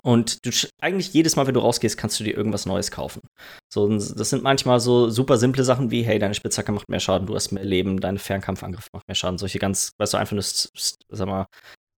[0.03, 0.51] Und du
[0.81, 3.21] eigentlich jedes Mal, wenn du rausgehst, kannst du dir irgendwas Neues kaufen.
[3.71, 7.27] So, das sind manchmal so super simple Sachen wie, hey, deine Spitzhacke macht mehr Schaden,
[7.27, 9.37] du hast mehr Leben, dein Fernkampfangriff macht mehr Schaden.
[9.37, 11.45] Solche ganz, weißt du, einfach nur, sag mal,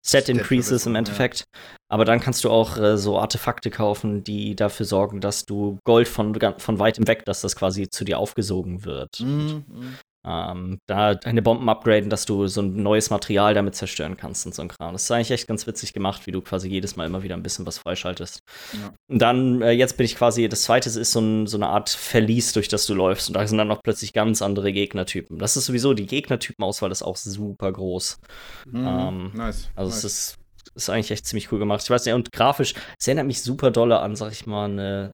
[0.05, 1.39] Set Increases im Endeffekt.
[1.39, 1.59] Ja.
[1.89, 6.09] Aber dann kannst du auch äh, so Artefakte kaufen, die dafür sorgen, dass du Gold
[6.09, 9.21] von, von weitem weg, dass das quasi zu dir aufgesogen wird.
[9.21, 9.63] Mhm.
[10.25, 14.55] Ähm, da deine Bomben upgraden, dass du so ein neues Material damit zerstören kannst und
[14.55, 14.93] so ein Kram.
[14.93, 17.43] Das ist eigentlich echt ganz witzig gemacht, wie du quasi jedes Mal immer wieder ein
[17.43, 18.39] bisschen was freischaltest.
[18.73, 18.93] Ja.
[19.07, 21.89] Und dann, äh, jetzt bin ich quasi, das zweite ist so, ein, so, eine Art
[21.89, 23.27] Verlies, durch das du läufst.
[23.27, 25.39] Und da sind dann noch plötzlich ganz andere Gegnertypen.
[25.39, 28.19] Das ist sowieso, die Gegnertypenauswahl ist auch super groß.
[28.67, 28.87] Mhm.
[28.87, 29.69] Ähm, nice.
[29.75, 30.03] Also nice.
[30.03, 30.37] es ist
[30.75, 31.81] ist eigentlich echt ziemlich cool gemacht.
[31.83, 35.11] Ich weiß nicht, und grafisch, es erinnert mich super dolle an, sag ich mal, eine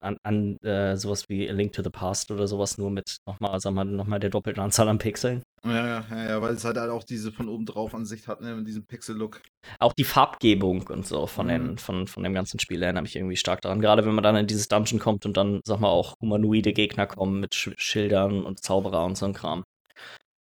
[0.00, 3.58] an, an äh, sowas wie A Link to the Past oder sowas, nur mit nochmal,
[3.60, 5.42] sagen wir nochmal der doppelten Anzahl an Pixeln.
[5.64, 8.40] Ja, ja, ja, ja, weil es halt, halt auch diese von oben drauf Ansicht hat,
[8.40, 9.40] ne, mit diesem Pixel-Look.
[9.78, 11.50] Auch die Farbgebung und so von, mhm.
[11.50, 13.80] den, von, von dem ganzen Spiel erinnert mich irgendwie stark daran.
[13.80, 17.06] Gerade wenn man dann in dieses Dungeon kommt und dann, sag mal, auch humanoide Gegner
[17.06, 19.64] kommen mit Sch Schildern und Zauberer und so ein Kram.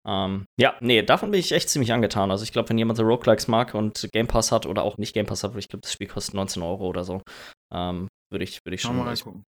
[0.07, 2.31] Ähm, ja, nee, davon bin ich echt ziemlich angetan.
[2.31, 5.13] Also ich glaube, wenn jemand so Roguelikes mag und Game Pass hat oder auch nicht
[5.13, 7.21] Game Pass hat, ich glaube, das Spiel kostet 19 Euro oder so,
[7.71, 8.97] ähm, würde ich, würd ich schon.
[8.97, 9.43] Mal reingucken.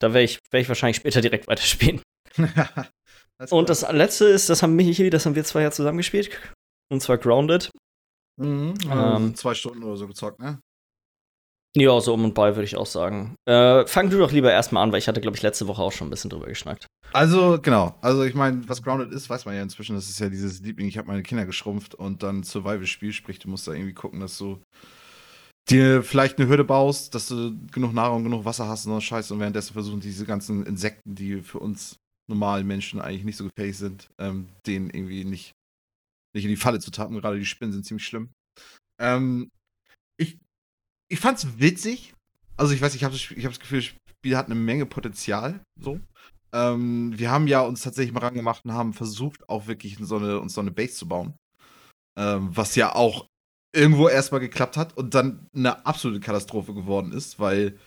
[0.00, 2.02] Da werde ich, werd ich wahrscheinlich später direkt weiterspielen.
[3.50, 6.30] und das letzte ist, das haben Michi, das haben wir zwei ja zusammen gespielt.
[6.90, 7.70] Und zwar Grounded.
[8.38, 10.60] Mhm, also zwei Stunden oder so gezockt, ne?
[11.76, 13.36] Ja, so um und bei würde ich auch sagen.
[13.46, 15.92] Äh, fang du doch lieber erstmal an, weil ich hatte, glaube ich, letzte Woche auch
[15.92, 16.86] schon ein bisschen drüber geschnackt.
[17.12, 17.94] Also, genau.
[18.00, 19.94] Also, ich meine, was Grounded ist, weiß man ja inzwischen.
[19.94, 23.50] Das ist ja dieses Liebling, ich habe meine Kinder geschrumpft und dann Survival-Spiel, sprich, du
[23.50, 24.58] musst da irgendwie gucken, dass du
[25.68, 29.34] dir vielleicht eine Hürde baust, dass du genug Nahrung, genug Wasser hast und so Scheiße
[29.34, 31.98] und währenddessen versuchen diese ganzen Insekten, die für uns
[32.28, 35.52] normalen Menschen eigentlich nicht so gefährlich sind, ähm, denen irgendwie nicht,
[36.34, 37.16] nicht in die Falle zu tappen.
[37.20, 38.30] Gerade die Spinnen sind ziemlich schlimm.
[39.00, 39.50] Ähm,
[40.18, 40.38] ich,
[41.08, 42.14] ich fand's witzig.
[42.56, 45.60] Also ich weiß, ich habe ich hab das Gefühl, das Spiel hat eine Menge Potenzial.
[45.80, 46.00] So.
[46.52, 50.40] Ähm, wir haben ja uns tatsächlich mal rangemacht und haben versucht, auch wirklich so eine,
[50.40, 51.34] uns so eine Base zu bauen.
[52.18, 53.26] Ähm, was ja auch
[53.76, 57.78] irgendwo erstmal geklappt hat und dann eine absolute Katastrophe geworden ist, weil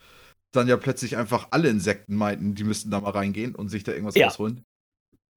[0.52, 3.92] dann ja plötzlich einfach alle Insekten meinten, die müssten da mal reingehen und sich da
[3.92, 4.28] irgendwas Ja.
[4.28, 4.64] rausholen.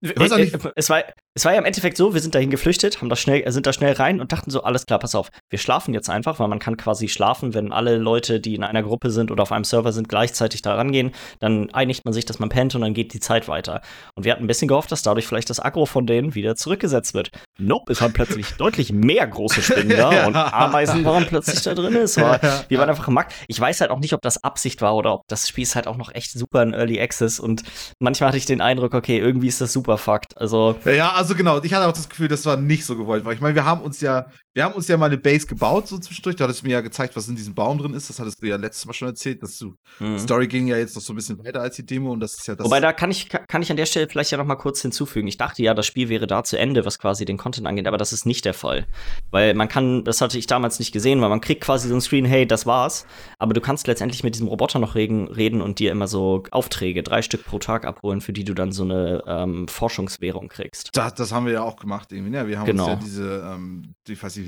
[0.03, 3.09] Äh, äh, Es war, es war ja im Endeffekt so, wir sind dahin geflüchtet, haben
[3.09, 5.95] da schnell, sind da schnell rein und dachten so, alles klar, pass auf, wir schlafen
[5.95, 9.31] jetzt einfach, weil man kann quasi schlafen, wenn alle Leute, die in einer Gruppe sind
[9.31, 12.75] oder auf einem Server sind, gleichzeitig da rangehen, dann einigt man sich, dass man pennt
[12.75, 13.81] und dann geht die Zeit weiter.
[14.14, 17.14] Und wir hatten ein bisschen gehofft, dass dadurch vielleicht das Aggro von denen wieder zurückgesetzt
[17.14, 17.31] wird.
[17.59, 21.97] Nope, es waren plötzlich deutlich mehr große Spinnen da und Ameisen waren plötzlich da drin.
[21.97, 23.33] Es war, wir waren einfach im Markt.
[23.49, 25.87] Ich weiß halt auch nicht, ob das Absicht war oder ob das Spiel ist halt
[25.87, 27.62] auch noch echt super in Early Access und
[28.01, 30.37] manchmal hatte ich den Eindruck, okay, irgendwie ist das super fucked.
[30.37, 31.63] Also, Ja, Ja, also genau.
[31.63, 33.81] Ich hatte auch das Gefühl, das war nicht so gewollt, weil ich meine, wir haben
[33.81, 36.37] uns ja, wir haben uns ja mal eine Base gebaut so zwischendurch.
[36.37, 38.11] Du hattest mir ja gezeigt, was in diesem Baum drin ist.
[38.11, 40.19] Das hattest du ja letztes Mal schon erzählt, dass du mhm.
[40.19, 42.47] Story ging ja jetzt noch so ein bisschen weiter als die Demo und das ist
[42.47, 42.67] ja das.
[42.67, 45.27] Wobei, da kann ich, kann ich an der Stelle vielleicht ja noch mal kurz hinzufügen.
[45.27, 47.97] Ich dachte ja, das Spiel wäre da zu Ende, was quasi den Content angeht, aber
[47.97, 48.87] das ist nicht der Fall.
[49.31, 52.01] Weil man kann, das hatte ich damals nicht gesehen, weil man kriegt quasi so ein
[52.01, 53.07] Screen, hey, das war's.
[53.38, 57.03] Aber du kannst letztendlich mit diesem Roboter noch reden, reden und dir immer so Aufträge,
[57.03, 60.91] drei Stück pro Tag abholen, für die du dann so eine ähm, Forschungswährung kriegst.
[60.93, 62.31] das, das haben wir ja auch gemacht irgendwie.
[62.31, 62.47] Ne?
[62.49, 62.85] Wir haben Genau.
[62.85, 64.42] uns ja diese, ähm, die, ich weiß nicht,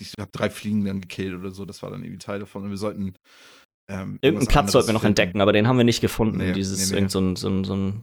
[0.00, 1.64] ich habe drei Fliegen dann gekillt oder so.
[1.64, 2.64] Das war dann irgendwie Teil davon.
[2.64, 3.14] Und wir sollten
[3.90, 5.18] ähm, Irgendeinen Platz sollten wir noch finden.
[5.18, 6.38] entdecken, aber den haben wir nicht gefunden.
[6.38, 6.94] Nee, Dieses, nee, nee.
[6.98, 8.02] irgend so ein, so ein, so ein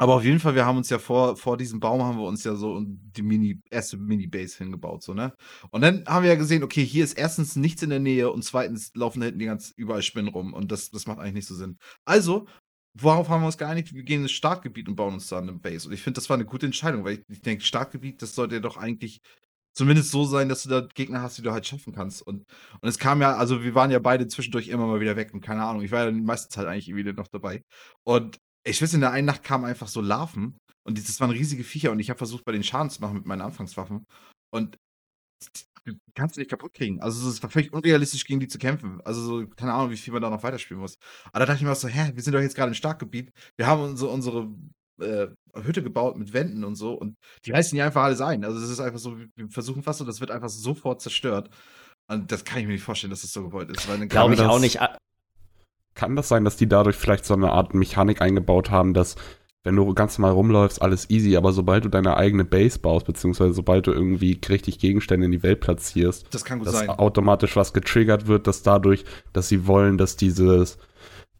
[0.00, 2.42] Aber auf jeden Fall, wir haben uns ja vor, vor diesem Baum haben wir uns
[2.44, 5.34] ja so die Mini, erste Mini-Base hingebaut, so, ne?
[5.70, 8.42] Und dann haben wir ja gesehen, okay, hier ist erstens nichts in der Nähe und
[8.44, 11.48] zweitens laufen da hinten die ganz überall Spinnen rum und das, das macht eigentlich nicht
[11.48, 11.76] so Sinn.
[12.06, 12.46] Also,
[12.98, 13.92] worauf haben wir uns geeinigt?
[13.92, 15.88] Wir gehen ins Startgebiet und bauen uns da eine Base.
[15.88, 18.54] Und ich finde, das war eine gute Entscheidung, weil ich, ich denke, Startgebiet, das sollte
[18.54, 19.20] ja doch eigentlich
[19.78, 22.20] zumindest so sein, dass du da Gegner hast, die du halt schaffen kannst.
[22.22, 22.44] Und,
[22.80, 25.40] und es kam ja, also wir waren ja beide zwischendurch immer mal wieder weg und
[25.40, 27.62] keine Ahnung, ich war ja die meiste Zeit eigentlich wieder noch dabei.
[28.04, 31.62] Und ich weiß, in der einen Nacht kamen einfach so Larven und das waren riesige
[31.62, 34.04] Viecher und ich habe versucht, bei den Schaden zu machen mit meinen Anfangswaffen.
[34.52, 34.76] Und
[35.86, 37.00] die kannst du nicht kaputt kriegen.
[37.00, 39.00] Also es war völlig unrealistisch, gegen die zu kämpfen.
[39.04, 40.96] Also so, keine Ahnung, wie viel man da noch weiterspielen muss.
[41.26, 43.30] Aber da dachte ich mir auch so, hä, wir sind doch jetzt gerade im Starkgebiet.
[43.56, 44.52] Wir haben unsere, unsere
[45.00, 45.28] äh,
[45.62, 48.44] Hütte gebaut mit Wänden und so und die reißen die einfach alles ein.
[48.44, 51.50] Also es ist einfach so, wir versuchen was und das wird einfach sofort zerstört.
[52.10, 53.88] Und das kann ich mir nicht vorstellen, dass das so gewollt ist.
[53.88, 54.78] Weil dann glaube ich das- auch nicht.
[55.94, 59.16] Kann das sein, dass die dadurch vielleicht so eine Art Mechanik eingebaut haben, dass
[59.64, 63.52] wenn du ganz normal rumläufst, alles easy, aber sobald du deine eigene Base baust, beziehungsweise
[63.52, 66.88] sobald du irgendwie richtig Gegenstände in die Welt platzierst, Das kann gut dass sein.
[66.88, 70.78] automatisch was getriggert wird, dass dadurch, dass sie wollen, dass dieses,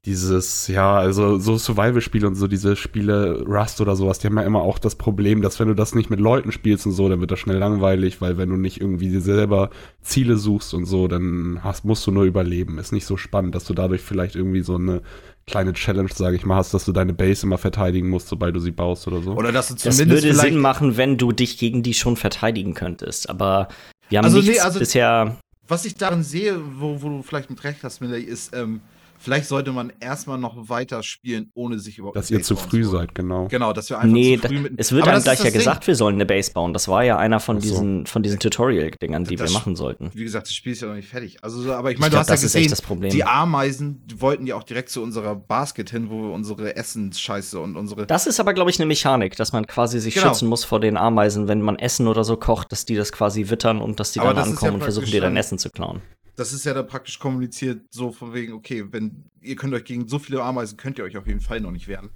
[0.05, 4.45] dieses, ja, also so Survival-Spiele und so diese Spiele, Rust oder sowas, die haben ja
[4.45, 7.21] immer auch das Problem, dass wenn du das nicht mit Leuten spielst und so, dann
[7.21, 11.09] wird das schnell langweilig, weil wenn du nicht irgendwie dir selber Ziele suchst und so,
[11.09, 12.79] dann hast, musst du nur überleben.
[12.79, 15.03] Ist nicht so spannend, dass du dadurch vielleicht irgendwie so eine
[15.47, 18.61] kleine Challenge, sage ich mal, hast, dass du deine Base immer verteidigen musst, sobald du
[18.61, 19.33] sie baust oder so.
[19.33, 22.17] Oder dass du Das zumindest würde vielleicht Sinn machen, wenn du dich gegen die schon
[22.17, 23.29] verteidigen könntest.
[23.29, 23.69] Aber
[24.11, 25.39] wir haben Also, nee, nichts also- bisher.
[25.67, 28.81] Was ich darin sehe, wo, wo du vielleicht mit recht hast, Miller, ist, ähm,
[29.19, 32.93] vielleicht sollte man erstmal noch weiter spielen, ohne sich überhaupt dass ihr zu früh zu
[32.93, 33.01] wollen.
[33.07, 33.49] seid, genau.
[33.49, 34.73] Genau, dass wir einfach Nee, zu früh mit.
[34.77, 35.53] es wird dann gleich ja Ding.
[35.55, 36.73] gesagt, wir sollen eine Base bauen.
[36.73, 37.69] Das war ja einer von so.
[37.69, 40.11] diesen, von diesen Tutorial-Dingern, die Das- wir machen sollten.
[40.15, 41.39] Wie gesagt, das Spiel ist ja noch nicht fertig.
[41.43, 42.83] Also, so- aber ich Ich meine, du glaub, hast ja das ist gesehen, echt das
[42.83, 43.11] Problem.
[43.11, 47.59] die Ameisen die wollten ja auch direkt zu unserer Basket hin, wo wir unsere Essensscheiße
[47.61, 48.07] und unsere.
[48.07, 50.29] Das ist aber, glaube ich, eine Mechanik, dass man quasi sich Genau.
[50.29, 53.49] schützen muss vor den Ameisen, wenn man Essen oder so kocht, dass die das quasi
[53.51, 55.59] wittern und dass die Aber dann das ankommen ja und versuchen, dir dein dann- Essen
[55.59, 56.01] zu klauen.
[56.39, 60.07] Das ist ja da praktisch kommuniziert, so von wegen, okay, wenn ihr könnt euch gegen
[60.07, 62.11] so viele Ameisen könnt ihr euch auf jeden Fall noch nicht wehren.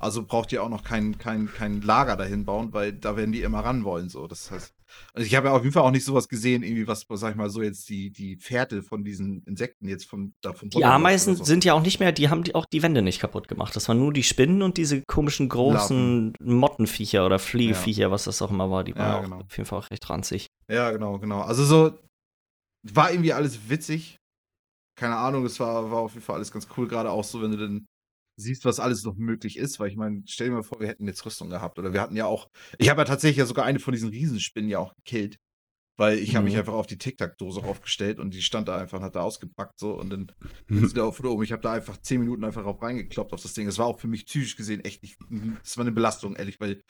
[0.00, 3.42] Also braucht ihr auch noch kein, kein, kein Lager dahin bauen, weil da werden die
[3.42, 4.08] immer ran wollen.
[4.08, 4.26] So.
[4.26, 4.74] Das heißt,
[5.14, 7.36] also ich habe ja auf jeden Fall auch nicht sowas gesehen, irgendwie, was, sag ich
[7.36, 11.64] mal, so jetzt die, die Fährte von diesen Insekten jetzt von davon Die Ameisen sind
[11.64, 13.76] ja auch nicht mehr, die haben die auch die Wände nicht kaputt gemacht.
[13.76, 18.50] Das waren nur die Spinnen und diese komischen großen Mottenviecher oder Fliehviecher, was das auch
[18.50, 18.82] immer war.
[18.82, 19.36] Die waren Ja, auch genau.
[19.36, 20.48] auf jeden Fall auch recht ranzig.
[20.68, 21.42] Ja, genau, genau.
[21.42, 21.92] Also so
[22.82, 24.18] war irgendwie alles witzig.
[24.96, 27.52] Keine Ahnung, es war, war auf jeden Fall alles ganz cool, gerade auch so, wenn
[27.52, 27.86] du dann
[28.36, 31.06] siehst, was alles noch möglich ist, weil ich meine, stell dir mal vor, wir hätten
[31.06, 33.80] jetzt Rüstung gehabt oder wir hatten ja auch, ich habe ja tatsächlich ja sogar eine
[33.80, 35.36] von diesen Riesenspinnen ja auch gekillt,
[35.98, 36.60] weil ich habe mich Mhm.
[36.60, 39.94] einfach auf die Tic-Tac-Dose aufgestellt und die stand da einfach und hat da ausgepackt so
[39.94, 40.32] und dann
[40.68, 40.84] Mhm.
[40.84, 41.42] ist da auf oben.
[41.42, 43.66] Ich habe da einfach zehn Minuten einfach drauf reingekloppt auf das Ding.
[43.66, 45.16] Es war auch für mich psychisch gesehen echt nicht,
[45.62, 46.82] das war eine Belastung, ehrlich, weil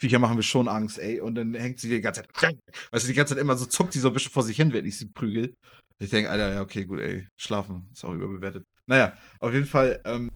[0.00, 1.20] Viecher machen wir schon Angst, ey.
[1.20, 2.58] Und dann hängt sie die ganze Zeit,
[2.90, 4.72] weißt du, die ganze Zeit immer so zuckt die so ein bisschen vor sich hin,
[4.72, 5.54] wenn ich sie prügel.
[5.98, 8.64] Ich denke, Alter, ja, okay, gut, ey, schlafen, ist auch überbewertet.
[8.86, 10.30] Naja, auf jeden Fall, ähm,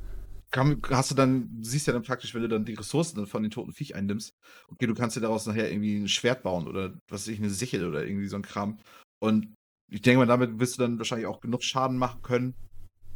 [0.50, 3.50] kam, hast du dann, siehst ja dann praktisch, wenn du dann die Ressourcen von den
[3.50, 4.34] toten Viech einnimmst,
[4.68, 7.50] okay, du kannst dir daraus nachher irgendwie ein Schwert bauen oder was weiß ich, eine
[7.50, 8.78] Sichel oder irgendwie so ein Kram.
[9.18, 9.54] Und
[9.90, 12.54] ich denke mal, damit wirst du dann wahrscheinlich auch genug Schaden machen können,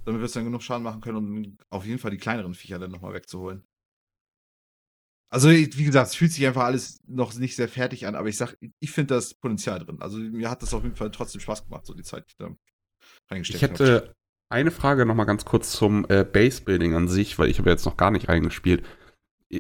[0.07, 2.79] damit wir es dann genug Schaden machen können, um auf jeden Fall die kleineren Viecher
[2.79, 3.63] dann nochmal wegzuholen.
[5.31, 8.39] Also, wie gesagt, es fühlt sich einfach alles noch nicht sehr fertig an, aber ich
[8.39, 9.99] sag, ich finde das Potenzial drin.
[10.01, 12.37] Also, mir hat das auf jeden Fall trotzdem Spaß gemacht, so die Zeit, die ich
[12.37, 12.51] da
[13.31, 13.75] reingesteckt habe.
[13.75, 14.15] Ich hätte
[14.49, 17.99] eine Frage nochmal ganz kurz zum äh, Base-Building an sich, weil ich habe jetzt noch
[17.99, 18.85] gar nicht reingespielt.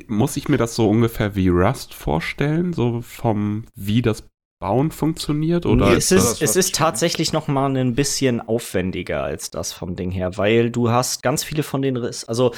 [0.07, 4.24] Muss ich mir das so ungefähr wie Rust vorstellen, so vom, wie das
[4.61, 5.66] Bauen funktioniert?
[5.66, 10.11] Oder es ist, es ist tatsächlich noch mal ein bisschen aufwendiger als das vom Ding
[10.11, 12.53] her, weil du hast ganz viele von den Riss, also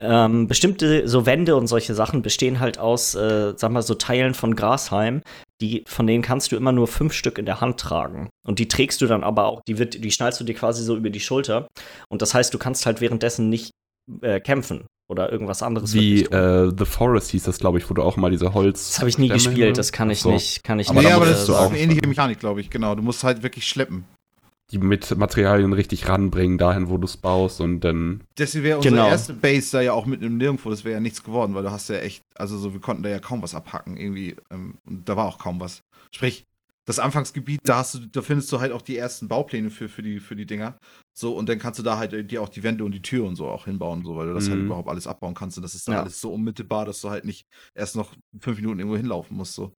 [0.00, 4.34] ähm, bestimmte so Wände und solche Sachen bestehen halt aus, äh, sag mal so Teilen
[4.34, 5.22] von Grashalm,
[5.62, 8.28] die von denen kannst du immer nur fünf Stück in der Hand tragen.
[8.46, 10.94] Und die trägst du dann aber auch, die wird, die schnallst du dir quasi so
[10.94, 11.68] über die Schulter.
[12.10, 13.70] Und das heißt, du kannst halt währenddessen nicht
[14.20, 15.94] äh, kämpfen oder irgendwas anderes.
[15.94, 18.88] Wie äh, The Forest hieß das, glaube ich, wo du auch mal diese Holz.
[18.88, 20.30] Das habe ich nie gespielt, das kann ich so.
[20.30, 21.08] nicht, kann ich aber nicht.
[21.08, 22.94] Nee, aber das ist auch eine ähnliche Mechanik, glaube ich, genau.
[22.94, 24.04] Du musst halt wirklich schleppen.
[24.72, 28.24] Die mit Materialien richtig ranbringen, dahin, wo du es baust und dann.
[28.36, 29.08] Deswegen wäre unsere genau.
[29.08, 31.70] erste Base da ja auch mit einem Nirgendwo, das wäre ja nichts geworden, weil du
[31.70, 34.34] hast ja echt, also so, wir konnten da ja kaum was abhacken, irgendwie.
[34.50, 35.82] Ähm, und da war auch kaum was.
[36.10, 36.44] Sprich,
[36.86, 40.02] das Anfangsgebiet, da hast du, da findest du halt auch die ersten Baupläne für, für,
[40.02, 40.78] die, für die Dinger.
[41.12, 43.26] So, und dann kannst du da halt äh, dir auch die Wände und die Tür
[43.26, 44.60] und so auch hinbauen, so, weil du das halt mhm.
[44.60, 45.56] halt überhaupt alles abbauen kannst.
[45.56, 46.02] Und das ist dann ja.
[46.02, 49.54] alles so unmittelbar, dass du halt nicht erst noch fünf Minuten irgendwo hinlaufen musst.
[49.54, 49.74] So.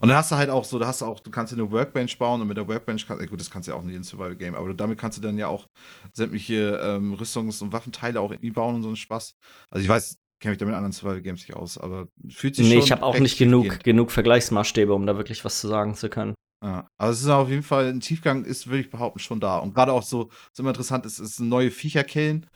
[0.00, 1.70] Und dann hast du halt auch so, da hast du auch, du kannst dir eine
[1.70, 4.02] Workbench bauen und mit der Workbench kannst, gut, das kannst du ja auch nicht in
[4.02, 5.68] Survival Game, aber damit kannst du dann ja auch
[6.12, 9.34] sämtliche ähm, Rüstungs- und Waffenteile auch irgendwie bauen und so einen Spaß.
[9.70, 12.70] Also ich weiß, kenne mich damit anderen Survival Games nicht aus, aber fühlt sich nee,
[12.70, 12.78] schon.
[12.78, 16.08] Nee, ich habe auch nicht genug, genug Vergleichsmaßstäbe, um da wirklich was zu sagen zu
[16.08, 16.34] können.
[16.62, 19.58] Ja, aber es ist auf jeden Fall, ein Tiefgang ist, würde ich behaupten, schon da.
[19.58, 22.46] Und gerade auch so, was immer interessant ist, ist neue Viecher killen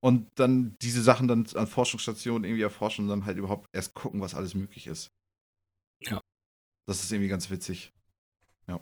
[0.00, 4.20] und dann diese Sachen dann an Forschungsstationen irgendwie erforschen und dann halt überhaupt erst gucken,
[4.20, 5.12] was alles möglich ist.
[6.00, 6.20] Ja.
[6.86, 7.92] Das ist irgendwie ganz witzig.
[8.66, 8.80] Ja.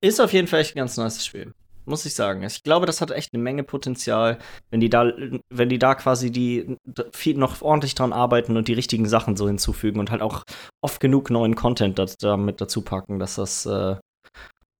[0.00, 2.42] Ist auf jeden Fall echt ein ganz nice Spiel muss ich sagen.
[2.42, 4.38] Ich glaube, das hat echt eine Menge Potenzial,
[4.70, 5.12] wenn die da,
[5.50, 6.76] wenn die da quasi die
[7.12, 10.44] viel noch ordentlich dran arbeiten und die richtigen Sachen so hinzufügen und halt auch
[10.80, 13.96] oft genug neuen Content da, da mit dazu packen, dass das, äh,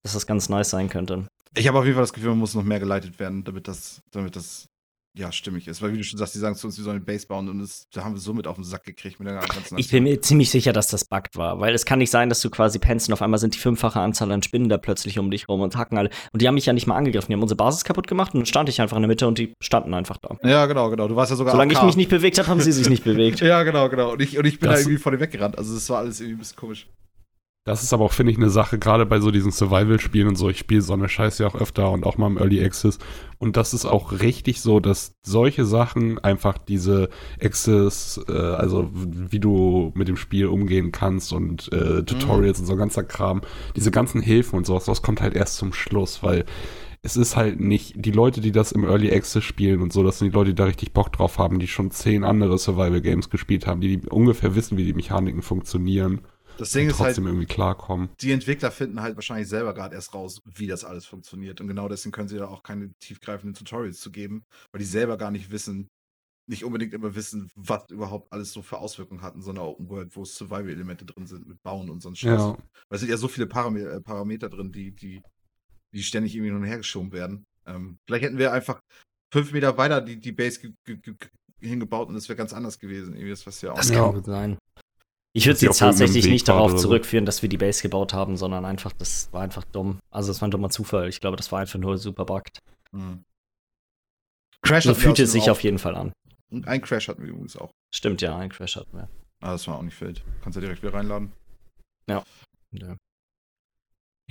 [0.03, 1.27] dass das ganz nice sein könnte.
[1.55, 4.01] Ich habe auf jeden Fall das Gefühl, man muss noch mehr geleitet werden, damit das,
[4.11, 4.65] damit das
[5.15, 5.81] ja, stimmig ist.
[5.81, 7.87] Weil, wie du schon sagst, die sagen zu uns, wir sollen Base bauen und das,
[7.93, 10.49] da haben wir somit auf den Sack gekriegt mit der ganzen Ich bin mir ziemlich
[10.49, 13.13] sicher, dass das buggt war, weil es kann nicht sein, dass du quasi pennst und
[13.13, 15.97] auf einmal sind die fünffache Anzahl an Spinnen da plötzlich um dich rum und hacken
[15.97, 16.09] alle.
[16.31, 18.39] Und die haben mich ja nicht mal angegriffen, die haben unsere Basis kaputt gemacht und
[18.39, 20.37] dann stand ich einfach in der Mitte und die standen einfach da.
[20.43, 21.07] Ja, genau, genau.
[21.07, 21.51] Du warst ja sogar.
[21.53, 23.39] Solange ich mich nicht bewegt habe, haben sie sich nicht bewegt.
[23.41, 24.13] ja, genau, genau.
[24.13, 25.57] Und ich, und ich bin das da irgendwie vor dem weggerannt.
[25.57, 26.87] Also, das war alles irgendwie ein bisschen komisch.
[27.65, 30.49] Das ist aber auch, finde ich, eine Sache, gerade bei so diesen Survival-Spielen und so.
[30.49, 32.99] Ich spiele so eine Scheiße ja auch öfter und auch mal im Early Access.
[33.39, 37.09] Und das ist auch richtig so, dass solche Sachen einfach diese
[37.41, 42.63] Access, äh, also wie du mit dem Spiel umgehen kannst und äh, Tutorials mhm.
[42.63, 43.41] und so ganzer Kram,
[43.77, 46.43] diese ganzen Hilfen und sowas, das kommt halt erst zum Schluss, weil
[47.01, 50.19] es ist halt nicht, die Leute, die das im Early Access spielen und so, das
[50.19, 53.29] sind die Leute, die da richtig Bock drauf haben, die schon zehn andere Survival Games
[53.29, 56.21] gespielt haben, die, die ungefähr wissen, wie die Mechaniken funktionieren
[56.57, 58.09] das Ding ist trotzdem halt, irgendwie klarkommen.
[58.21, 61.61] Die Entwickler finden halt wahrscheinlich selber gerade erst raus, wie das alles funktioniert.
[61.61, 65.17] Und genau deswegen können sie da auch keine tiefgreifenden Tutorials zu geben, weil die selber
[65.17, 65.89] gar nicht wissen,
[66.47, 69.89] nicht unbedingt immer wissen, was überhaupt alles so für Auswirkungen hat in so einer Open
[69.89, 72.39] World, wo Survival-Elemente drin sind mit Bauen und sonst Scheiß.
[72.39, 72.57] Ja.
[72.89, 75.21] Weil es sind ja so viele Param äh, Parameter drin, die, die,
[75.93, 77.45] die ständig irgendwie hin und her geschoben werden.
[77.65, 78.81] Ähm, vielleicht hätten wir einfach
[79.31, 80.73] fünf Meter weiter die, die Base
[81.59, 83.13] hingebaut und es wäre ganz anders gewesen.
[83.13, 84.57] Irgendwie das, was ja auch das kann gut sein.
[85.35, 88.91] Ich würde jetzt tatsächlich nicht darauf zurückführen, dass wir die Base gebaut haben, sondern einfach,
[88.91, 89.99] das war einfach dumm.
[90.11, 91.09] Also es war ein dummer Zufall.
[91.09, 92.59] Ich glaube, das war einfach nur super bugged.
[92.91, 93.23] Mhm.
[94.61, 96.13] Crash so fühlt es sich auf jeden Fall an.
[96.51, 97.71] Und ein Crash hatten wir übrigens auch.
[97.93, 99.09] Stimmt, ja, ein Crash hatten wir.
[99.41, 100.23] Ah, das war auch nicht wild.
[100.41, 101.33] Kannst du direkt wieder reinladen.
[102.07, 102.23] Ja.
[102.71, 102.95] ja.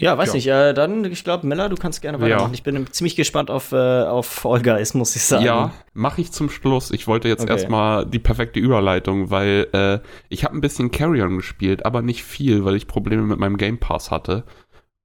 [0.03, 0.35] Ja, weiß ja.
[0.35, 0.47] nicht.
[0.49, 2.51] Äh, dann, ich glaube, Miller, du kannst gerne weitermachen.
[2.51, 2.55] Ja.
[2.55, 5.45] Ich bin ziemlich gespannt auf, äh, auf Fall Guys, muss ich sagen.
[5.45, 6.91] Ja, mache ich zum Schluss.
[6.91, 7.53] Ich wollte jetzt okay.
[7.53, 12.65] erstmal die perfekte Überleitung, weil äh, ich habe ein bisschen Carrion gespielt, aber nicht viel,
[12.65, 14.43] weil ich Probleme mit meinem Game Pass hatte.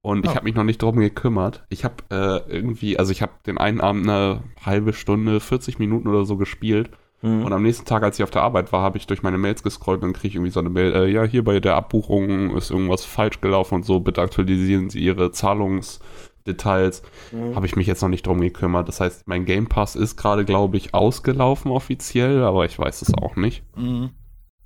[0.00, 0.30] Und oh.
[0.30, 1.64] ich habe mich noch nicht drum gekümmert.
[1.68, 6.08] Ich habe äh, irgendwie, also ich habe den einen Abend eine halbe Stunde, 40 Minuten
[6.08, 6.90] oder so gespielt.
[7.22, 7.44] Mhm.
[7.44, 9.62] Und am nächsten Tag, als ich auf der Arbeit war, habe ich durch meine Mails
[9.62, 12.70] gescrollt und kriege ich irgendwie so eine Mail, äh, ja, hier bei der Abbuchung ist
[12.70, 17.02] irgendwas falsch gelaufen und so, bitte aktualisieren Sie Ihre Zahlungsdetails.
[17.32, 17.56] Mhm.
[17.56, 18.86] Habe ich mich jetzt noch nicht drum gekümmert.
[18.88, 23.12] Das heißt, mein Game Pass ist gerade, glaube ich, ausgelaufen offiziell, aber ich weiß es
[23.14, 23.64] auch nicht.
[23.76, 24.10] Mhm.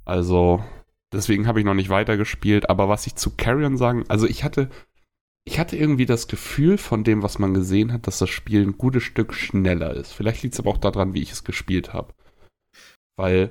[0.04, 0.62] Also,
[1.10, 2.68] deswegen habe ich noch nicht weitergespielt.
[2.68, 4.68] Aber was ich zu Carrion sagen, also ich hatte,
[5.44, 8.76] ich hatte irgendwie das Gefühl von dem, was man gesehen hat, dass das Spiel ein
[8.76, 10.12] gutes Stück schneller ist.
[10.12, 12.12] Vielleicht liegt es aber auch daran, wie ich es gespielt habe.
[13.22, 13.50] Weil,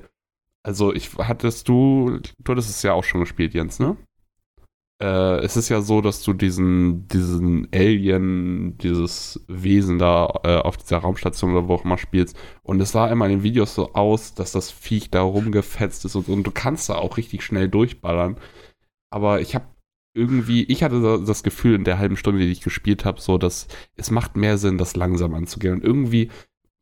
[0.63, 3.95] also ich hattest du, du hattest es ja auch schon gespielt, Jens, ne?
[5.01, 10.77] äh, es ist ja so, dass du diesen, diesen Alien, dieses Wesen da äh, auf
[10.77, 12.37] dieser Raumstation oder wo auch immer spielst.
[12.61, 16.15] Und es sah immer in den Videos so aus, dass das Viech da rumgefetzt ist
[16.15, 18.37] und, und du kannst da auch richtig schnell durchballern.
[19.09, 19.65] Aber ich habe
[20.13, 23.67] irgendwie, ich hatte das Gefühl in der halben Stunde, die ich gespielt habe, so, dass
[23.95, 25.75] es macht mehr Sinn, das langsam anzugehen.
[25.75, 26.29] Und irgendwie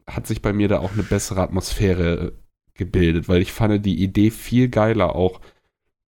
[0.08, 2.34] hat sich bei mir da auch eine bessere Atmosphäre
[2.80, 5.42] gebildet, weil ich fand die Idee viel geiler auch,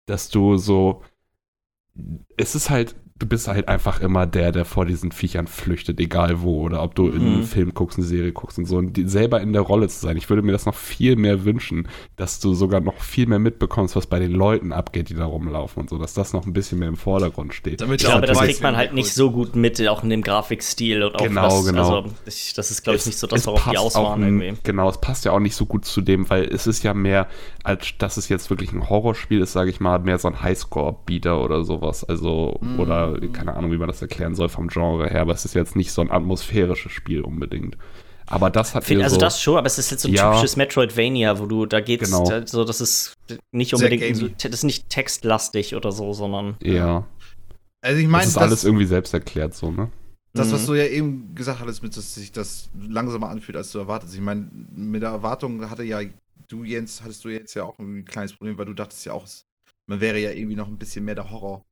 [0.08, 1.04] dass du so
[2.38, 6.42] es ist halt, du bist halt einfach immer der, der vor diesen Viechern flüchtet, egal
[6.42, 7.16] wo, oder ob du mhm.
[7.16, 10.00] einen Film guckst, eine Serie guckst und so, und die, selber in der Rolle zu
[10.00, 10.18] sein.
[10.18, 13.96] Ich würde mir das noch viel mehr wünschen, dass du sogar noch viel mehr mitbekommst,
[13.96, 16.80] was bei den Leuten abgeht, die da rumlaufen und so, dass das noch ein bisschen
[16.80, 17.82] mehr im Vordergrund steht.
[17.82, 21.04] Damit ich glaube, das kriegt man halt nicht so gut mit, auch in dem Grafikstil
[21.04, 21.96] und auch genau, was, genau.
[21.98, 24.54] Also, das ist, glaube ich, nicht so das, worauf die auswahren irgendwie.
[24.64, 27.28] Genau, es passt ja auch nicht so gut zu dem, weil es ist ja mehr,
[27.64, 31.44] als dass es jetzt wirklich ein Horrorspiel ist, sage ich mal, mehr so ein Highscore-Beater
[31.44, 32.04] oder sowas.
[32.04, 32.80] Also, mm.
[32.80, 35.76] oder keine Ahnung, wie man das erklären soll vom Genre her, aber es ist jetzt
[35.76, 37.78] nicht so ein atmosphärisches Spiel unbedingt.
[38.28, 40.32] Aber das hat Find, Also so, das schon, aber es ist jetzt so ein ja,
[40.32, 42.28] typisches Metroidvania, wo du, da geht's, genau.
[42.28, 43.16] da, so, das ist
[43.52, 46.56] nicht unbedingt, so, das ist nicht textlastig oder so, sondern.
[46.62, 47.06] Ja.
[47.82, 49.90] Also ich meine, das ist das, alles irgendwie selbst erklärt so, ne?
[50.34, 50.68] Das, was mhm.
[50.68, 54.14] du ja eben gesagt hattest, mit, dass sich das langsamer anfühlt, als du erwartest.
[54.14, 56.00] Ich meine, mit der Erwartung hatte ja
[56.52, 59.26] du, Jens, hattest du jetzt ja auch ein kleines Problem, weil du dachtest ja auch,
[59.88, 61.66] man wäre ja irgendwie noch ein bisschen mehr der Horror.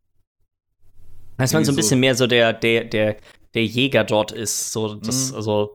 [1.40, 3.16] Dass man so ein bisschen mehr so der, der, der,
[3.54, 4.72] der Jäger dort ist.
[4.72, 5.38] So, das, mhm.
[5.38, 5.74] also.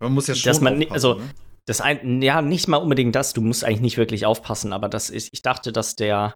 [0.00, 0.50] Man muss ja schon.
[0.50, 1.30] Dass man, also, ne?
[1.66, 5.10] das ein, ja, nicht mal unbedingt das, du musst eigentlich nicht wirklich aufpassen, aber das
[5.10, 6.34] ist, ich dachte, dass der,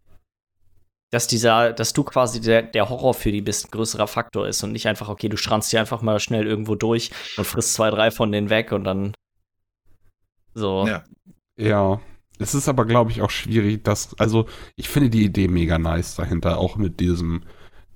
[1.10, 4.62] dass dieser, dass du quasi der, der Horror für die bist, ein größerer Faktor ist
[4.62, 7.90] und nicht einfach, okay, du schranst hier einfach mal schnell irgendwo durch und frisst zwei,
[7.90, 9.14] drei von denen weg und dann
[10.54, 10.86] so.
[10.86, 11.04] Ja.
[11.56, 12.00] Ja.
[12.38, 16.16] Es ist aber, glaube ich, auch schwierig, dass, also ich finde die Idee mega nice
[16.16, 17.44] dahinter, auch mit diesem,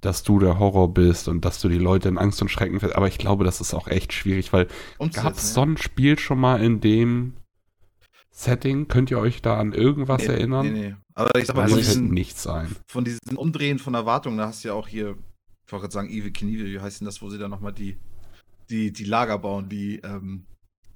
[0.07, 2.95] dass du der Horror bist und dass du die Leute in Angst und Schrecken fährst.
[2.95, 4.69] Aber ich glaube, das ist auch echt schwierig, weil
[5.13, 7.35] gab es so ein Spiel schon mal in dem
[8.31, 8.87] Setting?
[8.87, 10.73] Könnt ihr euch da an irgendwas nee, erinnern?
[10.73, 10.95] Nee, nee.
[11.15, 12.77] Aber ich sag mal, von diesen, nichts sein.
[12.87, 15.17] Von diesen Umdrehen von Erwartungen, da hast du ja auch hier,
[15.67, 17.97] ich wollte gerade sagen, Evil Knievel, wie heißt denn das, wo sie dann nochmal die,
[18.71, 20.47] die, die Lager bauen, die, ähm,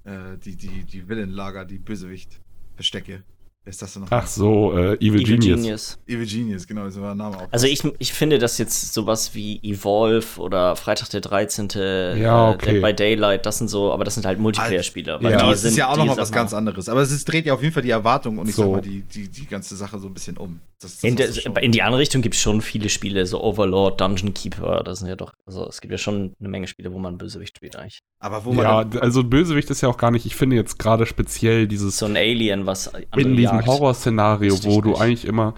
[0.05, 3.23] äh, die, die, die Villenlager, die Bösewicht-Verstecke.
[3.63, 4.11] Ist das denn noch?
[4.11, 5.61] Ach so, äh, Evil, Evil Genius.
[5.61, 5.99] Genius.
[6.07, 7.47] Evil Genius, genau, das war der Name auch.
[7.51, 11.69] Also ich, ich finde, dass jetzt sowas wie Evolve oder Freitag der 13.
[12.17, 12.73] Ja, okay.
[12.73, 15.19] Dead by Daylight, das sind so, aber das sind halt Multiplayer-Spiele.
[15.21, 16.89] Ja, das ist ja auch nochmal was ganz anderes.
[16.89, 18.63] Aber es ist, dreht ja auf jeden Fall die Erwartung und ich so.
[18.63, 20.59] sag mal, die, die, die ganze Sache so ein bisschen um.
[20.81, 21.29] Das, das in, der,
[21.61, 25.07] in, die andere Richtung gibt es schon viele Spiele, so Overlord, Dungeon Keeper, das sind
[25.07, 27.99] ja doch, also es gibt ja schon eine Menge Spiele, wo man Bösewicht spielt eigentlich.
[28.19, 28.65] Aber wo man.
[28.65, 31.97] Ja, also Bösewicht ist ja auch gar nicht, ich finde jetzt gerade speziell dieses.
[31.97, 32.91] So ein Alien, was.
[33.15, 35.53] In diesem Horrorszenario, wo du eigentlich immer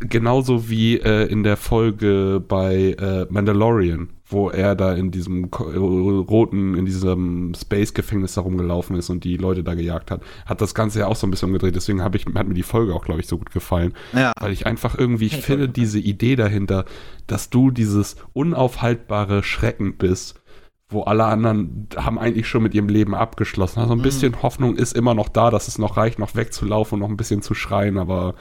[0.00, 5.76] genauso wie äh, in der Folge bei äh, Mandalorian, wo er da in diesem äh,
[5.76, 10.74] roten, in diesem Space-Gefängnis da rumgelaufen ist und die Leute da gejagt hat, hat das
[10.74, 11.76] Ganze ja auch so ein bisschen umgedreht.
[11.76, 13.94] Deswegen hab ich, hat mir die Folge auch, glaube ich, so gut gefallen.
[14.12, 14.32] Ja.
[14.38, 16.84] Weil ich einfach irgendwie, ich finde diese Idee dahinter,
[17.26, 20.40] dass du dieses unaufhaltbare Schrecken bist
[20.88, 23.80] wo alle anderen haben eigentlich schon mit ihrem Leben abgeschlossen.
[23.80, 24.02] Also ein mhm.
[24.02, 27.16] bisschen Hoffnung ist immer noch da, dass es noch reicht, noch wegzulaufen und noch ein
[27.16, 28.34] bisschen zu schreien, aber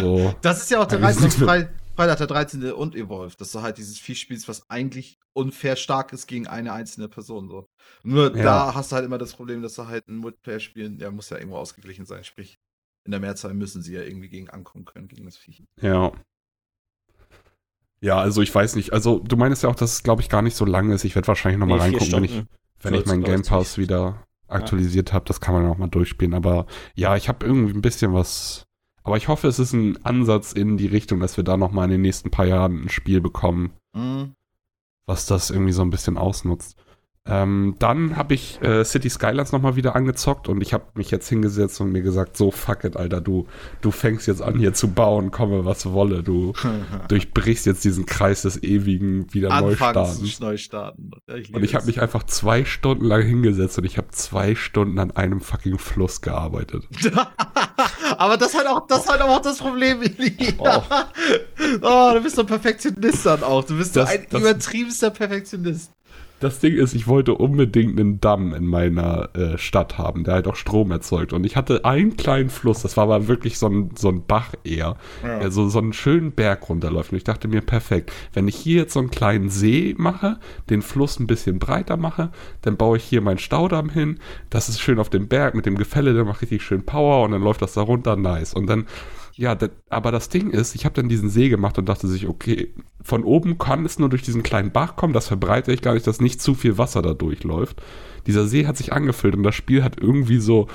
[0.00, 0.34] so.
[0.42, 1.30] das ist ja auch der Reiz von
[1.96, 2.72] Freitag der 13.
[2.72, 6.72] und Evolve, dass du halt dieses Vieh spielst, was eigentlich unfair stark ist gegen eine
[6.72, 7.48] einzelne Person.
[7.48, 7.66] So.
[8.02, 8.42] Nur ja.
[8.42, 11.28] da hast du halt immer das Problem, dass du halt ein Multiplayer spielen, der muss
[11.28, 12.58] ja irgendwo ausgeglichen sein, sprich
[13.04, 15.64] in der Mehrzahl müssen sie ja irgendwie gegen ankommen können, gegen das Viech.
[15.80, 16.12] Ja.
[18.00, 18.92] Ja, also ich weiß nicht.
[18.92, 21.04] Also du meinst ja auch, dass es, glaube ich, gar nicht so lang ist.
[21.04, 22.44] Ich werde wahrscheinlich nochmal nee, reingucken, wenn ich,
[22.80, 25.14] wenn ich meinen Game Pass wieder aktualisiert ja.
[25.14, 25.26] habe.
[25.26, 26.34] Das kann man auch mal durchspielen.
[26.34, 28.64] Aber ja, ich habe irgendwie ein bisschen was.
[29.02, 31.92] Aber ich hoffe, es ist ein Ansatz in die Richtung, dass wir da nochmal in
[31.92, 34.34] den nächsten paar Jahren ein Spiel bekommen, mhm.
[35.06, 36.76] was das irgendwie so ein bisschen ausnutzt.
[37.30, 41.28] Ähm, dann habe ich äh, City Skylines nochmal wieder angezockt und ich habe mich jetzt
[41.28, 43.46] hingesetzt und mir gesagt, so fuck it, Alter, du,
[43.80, 46.52] du fängst jetzt an hier zu bauen, komme was wolle, du
[47.08, 50.28] durchbrichst jetzt diesen Kreis des ewigen wieder Neustarten.
[50.40, 51.10] Neustarten.
[51.36, 54.98] Ich und ich habe mich einfach zwei Stunden lang hingesetzt und ich habe zwei Stunden
[54.98, 56.88] an einem fucking Fluss gearbeitet.
[58.18, 60.00] Aber das hat auch, das hat auch das Problem,
[60.58, 60.82] oh.
[61.82, 63.64] oh, du bist so ein Perfektionist dann auch.
[63.64, 65.92] Du bist das, so ein übertriebenster Perfektionist.
[66.40, 70.48] Das Ding ist, ich wollte unbedingt einen Damm in meiner äh, Stadt haben, der halt
[70.48, 71.34] auch Strom erzeugt.
[71.34, 74.54] Und ich hatte einen kleinen Fluss, das war aber wirklich so ein, so ein Bach
[74.64, 75.38] eher, ja.
[75.38, 77.12] der so, so einen schönen Berg runterläuft.
[77.12, 80.38] Und ich dachte mir, perfekt, wenn ich hier jetzt so einen kleinen See mache,
[80.70, 82.30] den Fluss ein bisschen breiter mache,
[82.62, 84.18] dann baue ich hier meinen Staudamm hin.
[84.48, 87.32] Das ist schön auf dem Berg mit dem Gefälle, der macht richtig schön Power und
[87.32, 88.54] dann läuft das da runter, nice.
[88.54, 88.86] Und dann
[89.40, 92.28] ja, das, aber das Ding ist, ich habe dann diesen See gemacht und dachte sich,
[92.28, 95.94] okay, von oben kann es nur durch diesen kleinen Bach kommen, das verbreite ich gar
[95.94, 97.80] nicht, dass nicht zu viel Wasser da durchläuft.
[98.26, 100.68] Dieser See hat sich angefüllt und das Spiel hat irgendwie so,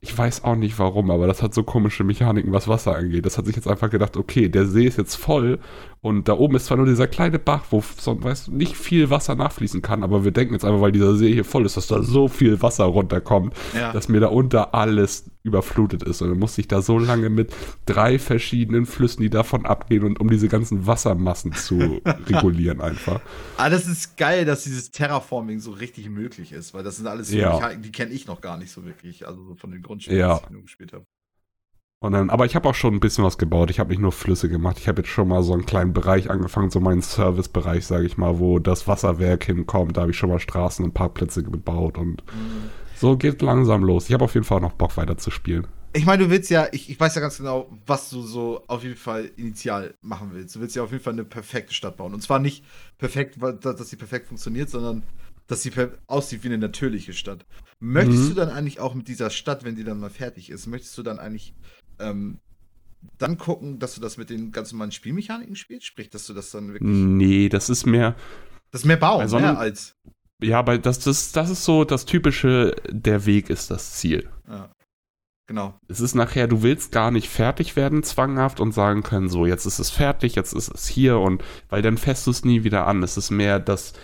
[0.00, 3.26] ich weiß auch nicht warum, aber das hat so komische Mechaniken, was Wasser angeht.
[3.26, 5.58] Das hat sich jetzt einfach gedacht, okay, der See ist jetzt voll
[6.00, 9.34] und da oben ist zwar nur dieser kleine Bach, wo so, weißt, nicht viel Wasser
[9.34, 12.02] nachfließen kann, aber wir denken jetzt einfach, weil dieser See hier voll ist, dass da
[12.02, 13.92] so viel Wasser runterkommt, Ja.
[13.92, 16.20] dass mir da unter alles überflutet ist.
[16.22, 17.52] Und dann musste ich da so lange mit
[17.86, 23.20] drei verschiedenen Flüssen, die davon abgehen und um diese ganzen Wassermassen zu regulieren einfach.
[23.56, 27.32] Ah, das ist geil, dass dieses Terraforming so richtig möglich ist, weil das sind alles
[27.32, 27.74] Ja.
[27.74, 30.40] Die kenne ich noch gar nicht so wirklich, also so von den Grundspielen, Ja.
[30.50, 31.04] die ich gespielt habe.
[32.00, 33.70] Und dann, aber ich habe auch schon ein bisschen was gebaut.
[33.70, 34.76] Ich habe nicht nur Flüsse gemacht.
[34.78, 38.16] Ich habe jetzt schon mal so einen kleinen Bereich angefangen, so meinen Servicebereich, sage ich
[38.16, 39.96] mal, wo das Wasserwerk hinkommt.
[39.96, 42.22] Da habe ich schon mal Straßen und Parkplätze gebaut und
[42.94, 44.06] so geht langsam los.
[44.08, 45.66] Ich habe auf jeden Fall noch Bock weiter zu spielen.
[45.92, 48.84] Ich meine, du willst ja, ich, ich weiß ja ganz genau, was du so auf
[48.84, 50.54] jeden Fall initial machen willst.
[50.54, 52.14] Du willst ja auf jeden Fall eine perfekte Stadt bauen.
[52.14, 52.64] Und zwar nicht
[52.98, 55.02] perfekt, weil- dass sie perfekt funktioniert, sondern
[55.48, 55.72] dass sie
[56.06, 57.46] aussieht wie eine natürliche Stadt.
[57.80, 58.28] Möchtest Mhm.
[58.28, 61.02] du dann eigentlich auch mit dieser Stadt, wenn die dann mal fertig ist, möchtest du
[61.02, 61.54] dann eigentlich
[61.98, 62.38] ähm,
[63.18, 65.86] dann gucken, dass du das mit den ganz normalen Spielmechaniken spielst?
[65.86, 66.82] Sprich, dass du das dann wirklich.
[66.92, 68.16] Nee, das ist mehr,
[68.70, 69.96] Das ist mehr bauen, Bei so mehr als.
[70.42, 74.28] ja, aber das, das, das ist so das typische, der Weg ist das Ziel.
[74.48, 74.70] Ja.
[75.46, 75.74] Genau.
[75.88, 79.64] Es ist nachher, du willst gar nicht fertig werden, zwanghaft und sagen können, so, jetzt
[79.64, 82.86] ist es fertig, jetzt ist es hier und weil dann fässt du es nie wieder
[82.86, 83.02] an.
[83.02, 83.94] Es ist mehr, dass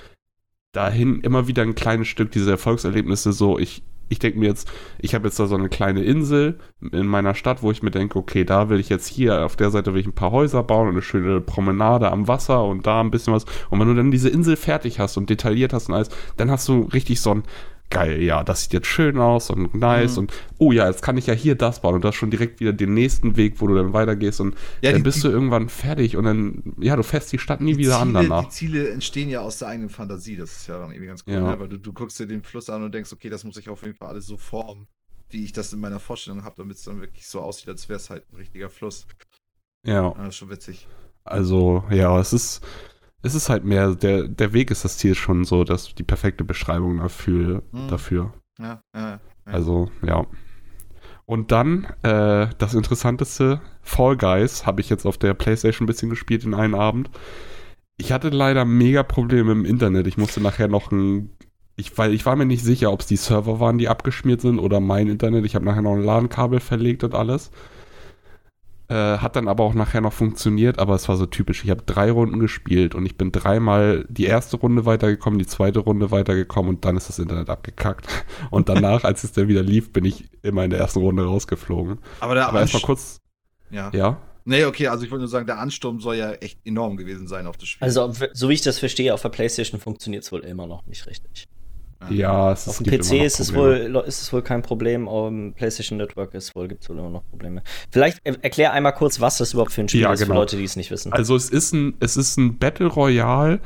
[0.72, 3.82] dahin immer wieder ein kleines Stück diese Erfolgserlebnisse so, ich,
[4.14, 6.58] ich denke mir jetzt, ich habe jetzt da so eine kleine Insel
[6.92, 9.70] in meiner Stadt, wo ich mir denke, okay, da will ich jetzt hier, auf der
[9.70, 13.00] Seite will ich ein paar Häuser bauen und eine schöne Promenade am Wasser und da
[13.00, 13.44] ein bisschen was.
[13.70, 16.68] Und wenn du dann diese Insel fertig hast und detailliert hast und alles, dann hast
[16.68, 17.42] du richtig so ein
[17.90, 20.18] geil, ja, das sieht jetzt schön aus und nice Mhm.
[20.18, 22.72] und oh ja, jetzt kann ich ja hier das bauen und das schon direkt wieder
[22.72, 25.68] den nächsten Weg, wo du dann weitergehst und Ja, dann die- bist die- du irgendwann
[25.68, 28.44] fertig und dann, ja, du fährst die Stadt nie wieder an Ziele, danach.
[28.44, 30.36] Die Ziele entstehen ja aus der eigenen Fantasie.
[30.36, 31.40] Das ist ja dann irgendwie ganz cool, Ja.
[31.52, 31.60] ne?
[31.60, 33.82] weil du, du guckst dir den Fluss an und denkst, okay, das muss ich auf
[33.82, 34.88] jeden Fall alles so formen,
[35.30, 37.98] wie ich das in meiner Vorstellung habe, damit es dann wirklich so aussieht, als wäre
[37.98, 39.06] es halt ein richtiger Fluss.
[39.86, 40.88] Ja, Ja, das ist schon witzig.
[41.24, 42.60] also ja, es ist,
[43.24, 46.44] es ist halt mehr, der, der Weg ist das Ziel schon so, dass die perfekte
[46.44, 47.88] Beschreibung dafür, Mhm.
[47.88, 48.34] dafür.
[48.60, 49.20] Ja, ja, ja.
[49.46, 50.24] Also, ja.
[51.26, 56.10] Und dann, äh, das Interessanteste, Fall Guys, habe ich jetzt auf der Playstation ein bisschen
[56.10, 57.10] gespielt in einem Abend.
[57.96, 60.06] Ich hatte leider mega Probleme im Internet.
[60.06, 61.30] Ich musste nachher noch ein.
[61.76, 64.58] Ich, weil ich war mir nicht sicher, ob es die Server waren, die abgeschmiert sind
[64.58, 65.44] oder mein Internet.
[65.44, 67.50] Ich habe nachher noch ein LAN-Kabel verlegt und alles.
[68.86, 71.64] Äh, hat dann aber auch nachher noch funktioniert, aber es war so typisch.
[71.64, 75.80] Ich habe drei Runden gespielt und ich bin dreimal die erste Runde weitergekommen, die zweite
[75.80, 78.06] Runde weitergekommen und dann ist das Internet abgekackt.
[78.50, 81.98] Und danach, als es dann wieder lief, bin ich immer in der ersten Runde rausgeflogen.
[82.20, 83.20] Aber der Aber erstmal kurz,
[83.70, 83.90] Ja.
[83.94, 84.20] ja.
[84.44, 87.46] Nee, okay, also ich wollte nur sagen, der Ansturm soll ja echt enorm gewesen sein
[87.46, 87.84] auf das Spiel.
[87.84, 91.06] Also, so wie ich das verstehe, auf der PlayStation funktioniert es wohl immer noch nicht
[91.06, 91.48] richtig.
[92.10, 95.54] Ja, es Auf dem PC ist es, wohl, ist es wohl kein Problem, auf dem
[95.54, 97.62] PlayStation Network ist wohl, gibt es wohl immer noch Probleme.
[97.90, 100.40] Vielleicht er- erklär einmal kurz, was das überhaupt für ein Spiel Ja, ist, für genau.
[100.40, 101.12] Leute, die es nicht wissen.
[101.12, 103.60] Also es ist ein, es ist ein Battle Royale,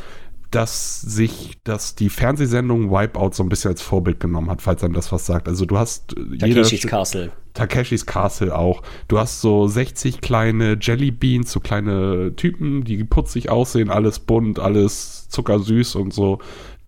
[0.51, 4.95] das sich, das die Fernsehsendung Wipeout so ein bisschen als Vorbild genommen hat, falls einem
[4.95, 5.47] das was sagt.
[5.47, 7.31] Also du hast äh, Takeshis Castle.
[7.53, 8.83] Takeshis Castle auch.
[9.09, 14.59] Du hast so 60 kleine Jelly Beans, so kleine Typen, die putzig aussehen, alles bunt,
[14.59, 16.39] alles zuckersüß und so,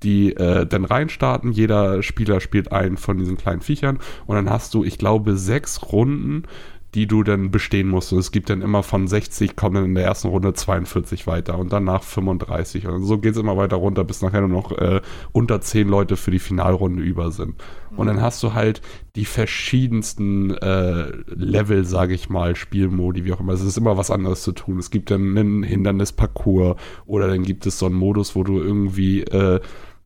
[0.02, 1.52] die äh, dann reinstarten.
[1.52, 5.92] Jeder Spieler spielt einen von diesen kleinen Viechern und dann hast du, ich glaube, sechs
[5.92, 6.44] Runden,
[6.94, 8.12] die du dann bestehen musst.
[8.12, 11.58] Und es gibt dann immer von 60 kommen dann in der ersten Runde 42 weiter
[11.58, 12.86] und danach 35.
[12.88, 15.00] Und so geht es immer weiter runter, bis nachher nur noch äh,
[15.32, 17.54] unter 10 Leute für die Finalrunde über sind.
[17.96, 18.80] Und dann hast du halt
[19.14, 23.52] die verschiedensten äh, Level, sage ich mal, Spielmodi, wie auch immer.
[23.52, 24.78] Es ist immer was anderes zu tun.
[24.78, 26.76] Es gibt dann einen Hindernisparcours
[27.06, 29.60] oder dann gibt es so einen Modus, wo du irgendwie äh,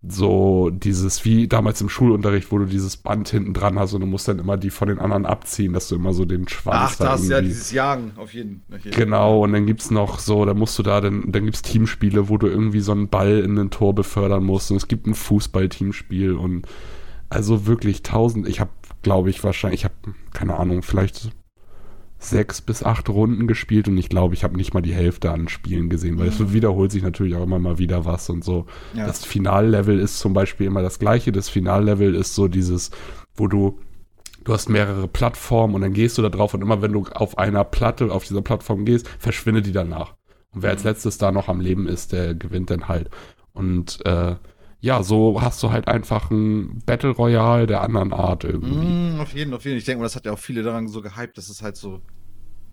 [0.08, 4.06] so dieses, wie damals im Schulunterricht, wo du dieses Band hinten dran hast und du
[4.06, 6.96] musst dann immer die von den anderen abziehen, dass du immer so den Schwanz Ach,
[6.96, 8.80] da das ist ja dieses Jagen auf jeden Fall.
[8.90, 12.38] Genau, und dann gibt's noch so, da musst du da, dann, dann gibt's Teamspiele, wo
[12.38, 14.70] du irgendwie so einen Ball in ein Tor befördern musst.
[14.70, 16.66] Und es gibt ein Fußball-Teamspiel und
[17.30, 18.70] also wirklich tausend, ich habe,
[19.02, 19.94] glaube ich, wahrscheinlich, ich habe,
[20.32, 21.30] keine Ahnung, vielleicht
[22.24, 25.48] sechs bis acht Runden gespielt und ich glaube, ich habe nicht mal die Hälfte an
[25.48, 28.66] Spielen gesehen, weil es wiederholt sich natürlich auch immer mal wieder was und so.
[28.94, 29.06] Ja.
[29.06, 31.32] Das Finallevel ist zum Beispiel immer das gleiche.
[31.32, 32.90] Das Finallevel ist so dieses,
[33.34, 33.78] wo du
[34.44, 37.38] du hast mehrere Plattformen und dann gehst du da drauf und immer wenn du auf
[37.38, 40.14] einer Platte, auf dieser Plattform gehst, verschwindet die danach.
[40.52, 43.10] Und wer als letztes da noch am Leben ist, der gewinnt dann halt.
[43.52, 44.36] Und äh,
[44.84, 48.74] ja, so hast du halt einfach ein Battle Royale der anderen Art irgendwie.
[49.16, 49.78] Mm, auf jeden, auf jeden.
[49.78, 52.00] Ich denke mal, das hat ja auch viele daran so gehypt, dass es halt so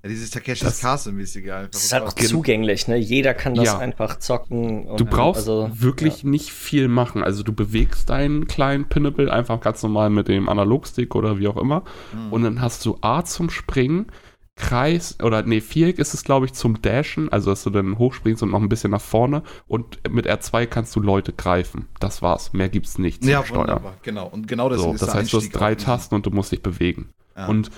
[0.03, 1.69] Ja, dieses Takeshis Das- Castle-mäßige einfach.
[1.71, 2.97] Das ist halt auch zugänglich, ne?
[2.97, 3.77] Jeder kann das Ja.
[3.77, 4.85] einfach zocken.
[4.87, 7.23] und Du brauchst also, wirklich nicht viel machen.
[7.23, 11.55] Also du bewegst deinen kleinen Pinnable einfach ganz normal mit dem Analogstick oder wie auch
[11.57, 11.83] immer.
[12.13, 12.33] Mhm.
[12.33, 14.07] Und dann hast du A zum Springen,
[14.55, 18.43] Kreis oder nee, Viereck ist es, glaube ich, zum Dashen, also dass du dann hochspringst
[18.43, 19.43] und noch ein bisschen nach vorne.
[19.67, 21.87] Und mit R2 kannst du Leute greifen.
[21.99, 22.53] Das war's.
[22.53, 24.27] Mehr gibt's nicht ja, wunderbar, genau.
[24.27, 25.75] Und genau deswegen So, ist das heißt, du hast drei.
[25.75, 27.09] Tasten und du musst dich bewegen.
[27.35, 27.47] Ja.
[27.47, 27.71] Und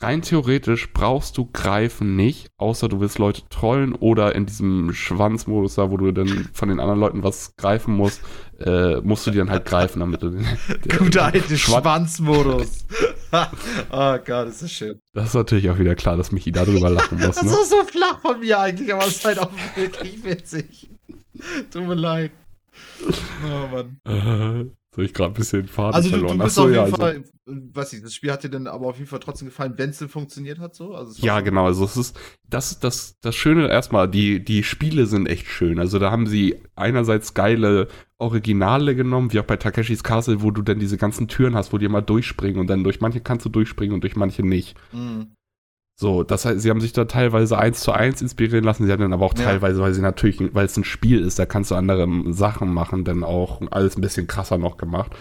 [0.00, 5.76] rein theoretisch brauchst du Greifen nicht, außer du willst Leute trollen oder in diesem Schwanzmodus
[5.76, 8.22] da, wo du dann von den anderen Leuten was greifen musst,
[8.60, 10.46] äh, musst du die dann halt greifen, damit du den,
[10.98, 12.86] Guter alte Schwan- Schwanzmodus.
[13.90, 14.98] oh Gott, ist das schön.
[15.14, 17.36] Das ist natürlich auch wieder klar, dass Michi darüber lachen muss.
[17.36, 17.50] Das Ne?
[17.50, 20.88] ist so flach von mir eigentlich, aber es ist halt auch wirklich witzig.
[21.72, 22.30] Tut mir leid.
[23.44, 24.70] Oh Mann.
[24.94, 26.38] So ich gerade ein bisschen Faden Also verloren.
[26.38, 27.22] du bist Ach so, auf jeden ja, also- Fall, äh,
[27.74, 29.98] weiß ich, das Spiel hat dir dann aber auf jeden Fall trotzdem gefallen, wenn es
[29.98, 30.94] denn funktioniert hat so?
[30.94, 31.64] Also Ja, so- genau.
[31.66, 32.16] Also es ist
[32.48, 35.80] das, das, das Schöne erstmal, die, die Spiele sind echt schön.
[35.80, 37.88] Also da haben sie einerseits geile
[38.18, 41.78] Originale genommen, wie auch bei Takeshis Castle, wo du dann diese ganzen Türen hast, wo
[41.78, 44.76] die immer durchspringen und dann durch manche kannst du durchspringen und durch manche nicht.
[44.92, 45.32] Mhm.
[45.96, 49.00] So, das heißt, sie haben sich da teilweise eins zu eins inspirieren lassen, sie haben
[49.00, 49.44] dann aber auch Ja.
[49.44, 53.04] teilweise, weil sie natürlich, weil es ein Spiel ist, da kannst du andere Sachen machen,
[53.04, 55.12] dann auch alles ein bisschen krasser noch gemacht.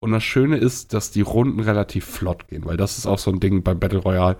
[0.00, 3.30] Und das Schöne ist, dass die Runden relativ flott gehen, weil das ist auch so
[3.32, 4.36] ein Ding beim Battle Royale,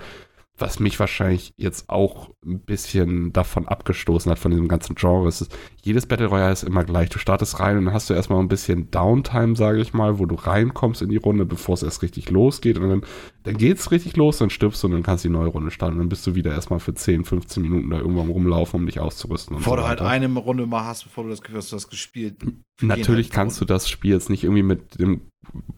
[0.60, 5.28] was mich wahrscheinlich jetzt auch ein bisschen davon abgestoßen hat, von diesem ganzen Genre.
[5.28, 7.08] Es ist, jedes Battle Royale ist immer gleich.
[7.10, 10.26] Du startest rein und dann hast du erstmal ein bisschen Downtime, sage ich mal, wo
[10.26, 12.78] du reinkommst in die Runde, bevor es erst richtig losgeht.
[12.78, 13.02] Und dann,
[13.44, 15.94] dann geht's richtig los, dann stirbst du und dann kannst du die neue Runde starten.
[15.94, 18.86] Und dann bist du wieder erstmal für 10, 15 Minuten da irgendwo am rumlaufen, um
[18.86, 19.56] dich auszurüsten.
[19.56, 21.88] Bevor so du halt eine Runde mal hast, bevor du das Gefühl hast, du hast
[21.88, 22.36] gespielt.
[22.80, 25.22] Natürlich kannst du das Spiel jetzt nicht irgendwie mit dem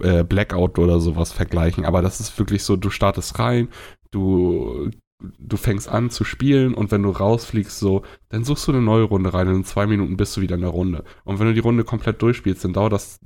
[0.00, 3.68] äh, Blackout oder sowas vergleichen, aber das ist wirklich so, du startest rein,
[4.10, 4.90] du,
[5.38, 9.04] du fängst an zu spielen und wenn du rausfliegst, so, dann suchst du eine neue
[9.04, 11.04] Runde rein und in zwei Minuten bist du wieder in der Runde.
[11.24, 13.20] Und wenn du die Runde komplett durchspielst, dann dauert das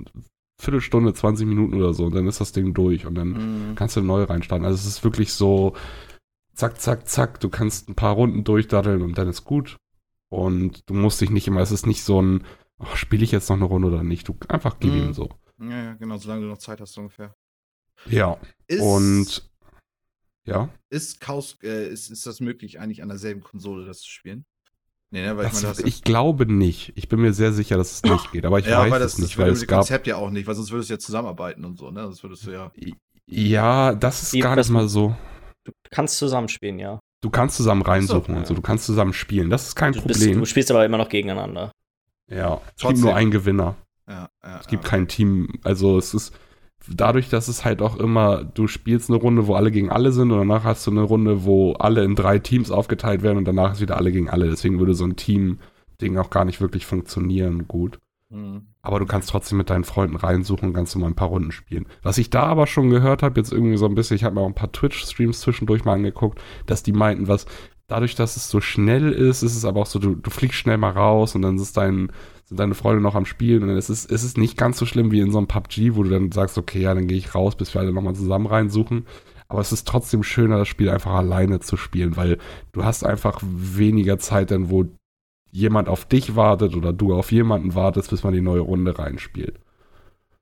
[0.61, 3.75] Viertelstunde, 20 Minuten oder so und dann ist das Ding durch und dann Mhm.
[3.75, 4.65] kannst du neu reinstarten.
[4.65, 5.73] Also es ist wirklich so,
[6.53, 9.77] zack, zack, zack, du kannst ein paar Runden durchdaddeln und dann ist gut.
[10.29, 12.43] Und du musst dich nicht immer, es ist nicht so ein,
[12.79, 14.27] oh, spiele ich jetzt noch eine Runde oder nicht.
[14.27, 14.97] Du einfach gib Mhm.
[14.97, 15.29] ihm so.
[15.61, 17.33] Ja, ja, genau, solange du noch Zeit hast ungefähr.
[18.09, 18.37] Ja.
[18.67, 19.49] Ist, Und
[20.45, 24.45] ja, ist, Chaos, äh, ist, ist das möglich, eigentlich an derselben Konsole das zu spielen?
[25.11, 26.91] Nee, ne, weil das, ich meine, du hast ich glaube nicht.
[26.95, 29.13] Ich bin mir sehr sicher, dass es nicht geht, aber ich ja, weiß weil das,
[29.13, 29.79] es nicht, das weil dem gab.
[29.79, 32.01] Konzept ja auch nicht, weil sonst würdest du ja zusammenarbeiten und so, ne?
[32.01, 32.71] Das würdest du ja.
[33.27, 35.15] Ja, das ist Wie- gar das- nicht mal so.
[35.63, 36.99] Du kannst zusammenspielen, ja.
[37.21, 38.39] Du kannst zusammen reinsuchen ja.
[38.41, 39.49] und so, du kannst zusammen spielen.
[39.49, 40.39] Das ist kein Du, bist, Problem.
[40.39, 41.71] du spielst aber immer noch gegeneinander.
[42.29, 43.01] ja, es gibt Trotzdem.
[43.01, 43.75] nur einen Gewinner.
[44.07, 44.89] ja, ja Es gibt ja.
[44.89, 46.33] kein Team, also es ist
[46.89, 50.31] dadurch, dass es halt auch immer, du spielst eine Runde, wo alle gegen alle sind
[50.31, 53.73] und danach hast du eine Runde, wo alle in drei Teams aufgeteilt werden und danach
[53.73, 54.49] ist wieder alle gegen alle.
[54.49, 57.99] Deswegen würde so ein Team-Ding auch gar nicht wirklich funktionieren gut.
[58.29, 58.67] Mhm.
[58.81, 61.51] Aber du kannst trotzdem mit deinen Freunden reinsuchen und kannst du mal ein paar Runden
[61.51, 61.87] spielen.
[62.03, 64.41] Was ich da aber schon gehört habe, jetzt irgendwie so ein bisschen, ich habe mir
[64.41, 67.45] auch ein paar Twitch-Streams zwischendurch mal angeguckt, dass die meinten, was,
[67.87, 70.77] dadurch, dass es so schnell ist, ist es aber auch so, du, du fliegst schnell
[70.77, 72.11] mal raus und dann ist dein,
[72.45, 74.85] sind deine Freunde noch am Spielen und dann ist es, ist es nicht ganz so
[74.85, 77.33] schlimm wie in so einem PUBG, wo du dann sagst, okay, ja, dann gehe ich
[77.33, 79.05] raus, bis wir alle nochmal zusammen reinsuchen.
[79.47, 82.37] Aber es ist trotzdem schöner, das Spiel einfach alleine zu spielen, weil
[82.71, 84.85] du hast einfach weniger Zeit dann, wo
[85.51, 89.59] jemand auf dich wartet oder du auf jemanden wartest, bis man die neue Runde reinspielt.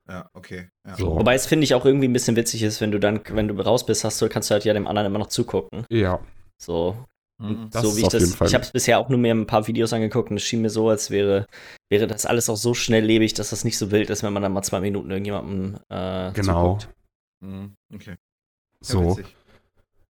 [0.08, 0.68] Ja, okay.
[0.86, 0.96] Ja.
[0.96, 1.16] So.
[1.16, 3.54] Wobei es finde ich auch irgendwie ein bisschen witzig ist, wenn du dann, wenn du
[3.54, 5.86] raus bist, hast du, kannst du halt ja dem anderen immer noch zugucken.
[5.90, 6.20] Ja,
[6.58, 6.96] So.
[7.38, 8.40] Das so ist wie ich das.
[8.42, 10.70] Ich habe es bisher auch nur mir ein paar Videos angeguckt und es schien mir
[10.70, 11.46] so, als wäre,
[11.90, 14.52] wäre das alles auch so schnelllebig, dass das nicht so wild ist, wenn man dann
[14.52, 16.78] mal zwei Minuten irgendjemandem äh, genau.
[16.78, 16.94] zuguckt.
[17.40, 17.74] Mhm.
[17.92, 18.10] Okay.
[18.10, 18.16] Ja,
[18.80, 19.10] So.
[19.10, 19.34] witzig.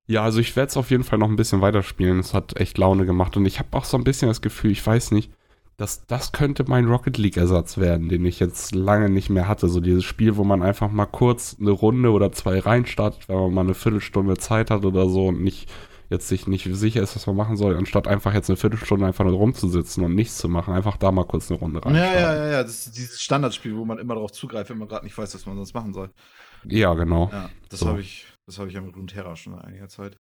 [0.07, 2.19] Ja, also ich werde es auf jeden Fall noch ein bisschen weiterspielen.
[2.19, 4.87] Es hat echt Laune gemacht und ich habe auch so ein bisschen das Gefühl, ich
[4.87, 5.33] weiß nicht,
[5.79, 9.69] dass das könnte mein Rocket League Ersatz werden, den ich jetzt lange nicht mehr hatte.
[9.69, 13.55] So dieses Spiel, wo man einfach mal kurz eine Runde oder zwei reinstartet, wenn man
[13.55, 15.71] mal eine Viertelstunde Zeit hat oder so und nicht
[16.11, 19.25] jetzt sich nicht sicher ist, was man machen soll, anstatt einfach jetzt eine Viertelstunde einfach
[19.25, 22.15] nur rumzusitzen und nichts zu machen, einfach da mal kurz eine Runde Ja, reinstarten.
[22.15, 22.63] ja, ja, ja.
[22.63, 25.47] Das ist dieses Standardspiel, wo man immer darauf zugreift, wenn man gerade nicht weiß, was
[25.47, 26.11] man sonst machen soll.
[26.65, 27.31] ja genau.
[27.33, 27.89] Ja, das So.
[27.89, 30.17] habe ich, das habe ich ja mit Runeterra schon seit einiger Zeit.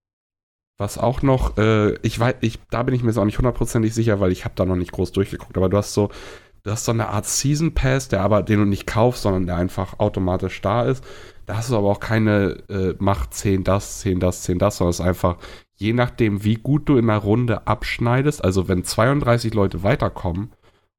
[0.79, 3.93] Was auch noch, äh, ich weiß, ich, da bin ich mir jetzt auch nicht hundertprozentig
[3.93, 6.09] sicher, weil ich habe da noch nicht groß durchgeguckt, aber du hast so,
[6.63, 9.55] du hast so eine Art Season Pass, der aber, den du nicht kaufst, sondern der
[9.57, 11.03] einfach automatisch da ist.
[11.45, 14.89] Da hast du aber auch keine, äh, mach 10 das, 10 das, 10 das, sondern
[14.91, 15.37] es ist einfach,
[15.83, 20.51] je nachdem, wie gut du in einer Runde abschneidest, also wenn 32 Leute weiterkommen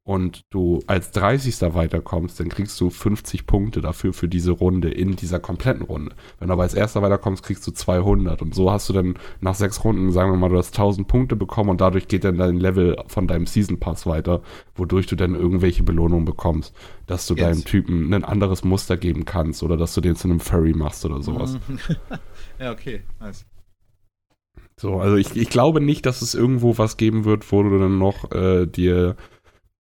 [0.07, 1.75] und du als 30.
[1.75, 6.15] weiterkommst, dann kriegst du 50 Punkte dafür für diese Runde in dieser kompletten Runde.
[6.39, 9.55] Wenn du aber als erster weiterkommst, kriegst du 200 und so hast du dann nach
[9.55, 12.61] sechs Runden, sagen wir mal, du hast 1000 Punkte bekommen und dadurch geht dann dein
[12.61, 14.43] Level von deinem Season Pass weiter,
[14.75, 16.75] wodurch du dann irgendwelche Belohnungen bekommst,
[17.07, 17.43] dass du Jetzt.
[17.43, 21.07] deinem Typen ein anderes Muster geben kannst oder dass du den zu einem Furry machst
[21.07, 21.59] oder sowas.
[22.59, 23.01] ja, okay.
[23.19, 23.47] Nice.
[24.81, 27.99] So, also ich, ich glaube nicht, dass es irgendwo was geben wird, wo du dann
[27.99, 29.17] noch äh, dir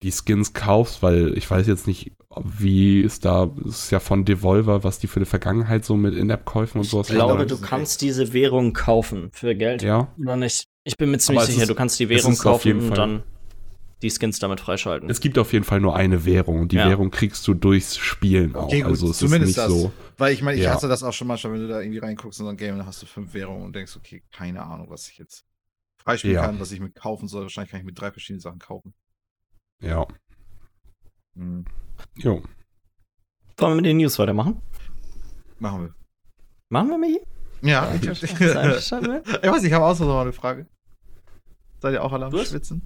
[0.03, 2.13] die Skins kaufst, weil ich weiß jetzt nicht,
[2.45, 6.15] wie es da es ist ja von Devolver, was die für die Vergangenheit so mit
[6.15, 7.49] In-App-Käufen und Ich sowas glaube, machen.
[7.49, 9.83] du ist kannst diese Währung kaufen für Geld.
[9.83, 10.65] Ja, Oder nicht?
[10.85, 12.97] Ich bin mir ziemlich sicher, ist- du kannst die Währung ist auf jeden kaufen und
[12.97, 13.23] Fall- dann
[14.03, 15.11] die Skins damit freischalten.
[15.11, 16.89] es gibt auf jeden Fall nur eine Währung und die Ja.
[16.89, 18.65] Währung kriegst du durchs Spielen auch.
[18.65, 19.83] Okay, gut, also es zumindest ist nicht das.
[19.83, 19.93] so.
[20.17, 20.73] Weil ich meine, ich Ja.
[20.75, 22.87] hasse das auch schon manchmal, wenn du da irgendwie reinguckst in so ein Game, dann
[22.87, 25.45] hast du fünf Währungen und denkst, okay, keine Ahnung, was ich jetzt
[25.99, 26.47] freispielen Ja.
[26.47, 27.43] kann, was ich mit kaufen soll.
[27.43, 28.95] Wahrscheinlich kann ich mit drei verschiedenen Sachen kaufen.
[29.83, 30.07] Ja.
[31.37, 31.65] Hm.
[32.17, 32.43] Jo.
[33.59, 34.63] Wollen wir mit den News weitermachen?
[35.59, 35.95] Machen wir.
[36.71, 37.21] Machen wir mit
[37.61, 38.23] Ja, ich, ich, mit?
[38.23, 40.67] ich weiß, ich habe auch noch eine Frage.
[41.81, 42.33] Seid ihr auch alle am?
[42.45, 42.83] Schwitzen?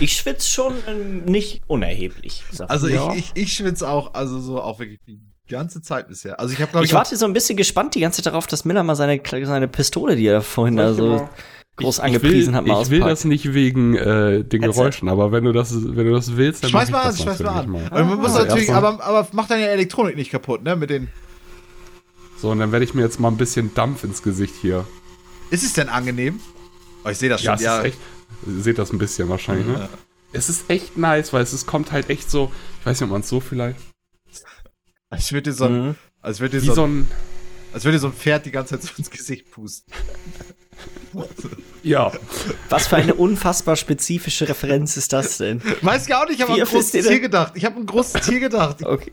[0.00, 2.42] Ich schwitze schon ähm, nicht unerheblich.
[2.68, 3.12] Also Ja.
[3.14, 6.38] ich, ich, ich schwitze auch, also so auch wirklich die ganze Zeit bisher.
[6.40, 8.64] Also ich habe glaube Ich warte so ein bisschen gespannt die ganze Zeit darauf, dass
[8.64, 11.28] Miller mal seine, seine Pistole, die er vorhin da so
[11.76, 13.12] groß Ich- angepriesen ich will, hat, mal Ich will auspackt.
[13.12, 14.78] das nicht wegen äh, den Headset.
[14.80, 17.38] Geräuschen, aber wenn du das, wenn du das willst, dann Schmeiß mal ich an, schmeiß
[17.40, 17.74] mal an.
[17.90, 20.74] Aber man muss Also natürlich, aber, aber mach deine Elektronik nicht kaputt, ne?
[20.76, 21.08] Mit den.
[22.40, 24.84] So, und dann werde ich mir jetzt mal ein bisschen Dampf ins Gesicht hier.
[25.50, 26.40] Ist es denn angenehm?
[27.04, 27.66] Oh, ich sehe das Ja, schon.
[27.66, 27.98] es ist echt.
[28.46, 29.74] Ihr seht das ein bisschen wahrscheinlich, ne?
[29.74, 29.88] Ja.
[30.32, 32.52] Es ist echt nice, weil es, es kommt halt echt so.
[32.80, 33.78] Ich weiß nicht, ob man es so vielleicht.
[35.10, 35.94] Als würde dir so, ein- Mhm.
[36.20, 37.08] als würde dir so, so ein.
[37.72, 39.92] als würde so ein Pferd die ganze Zeit so ins Gesicht pusten.
[41.82, 42.12] Ja.
[42.68, 45.62] Was für eine unfassbar spezifische Referenz ist das denn?
[45.82, 47.22] Weiß ich auch nicht, ich habe an ein großes Tier denn?
[47.22, 47.52] gedacht.
[47.56, 48.84] Ich habe an ein großes Tier gedacht.
[48.84, 49.10] Okay.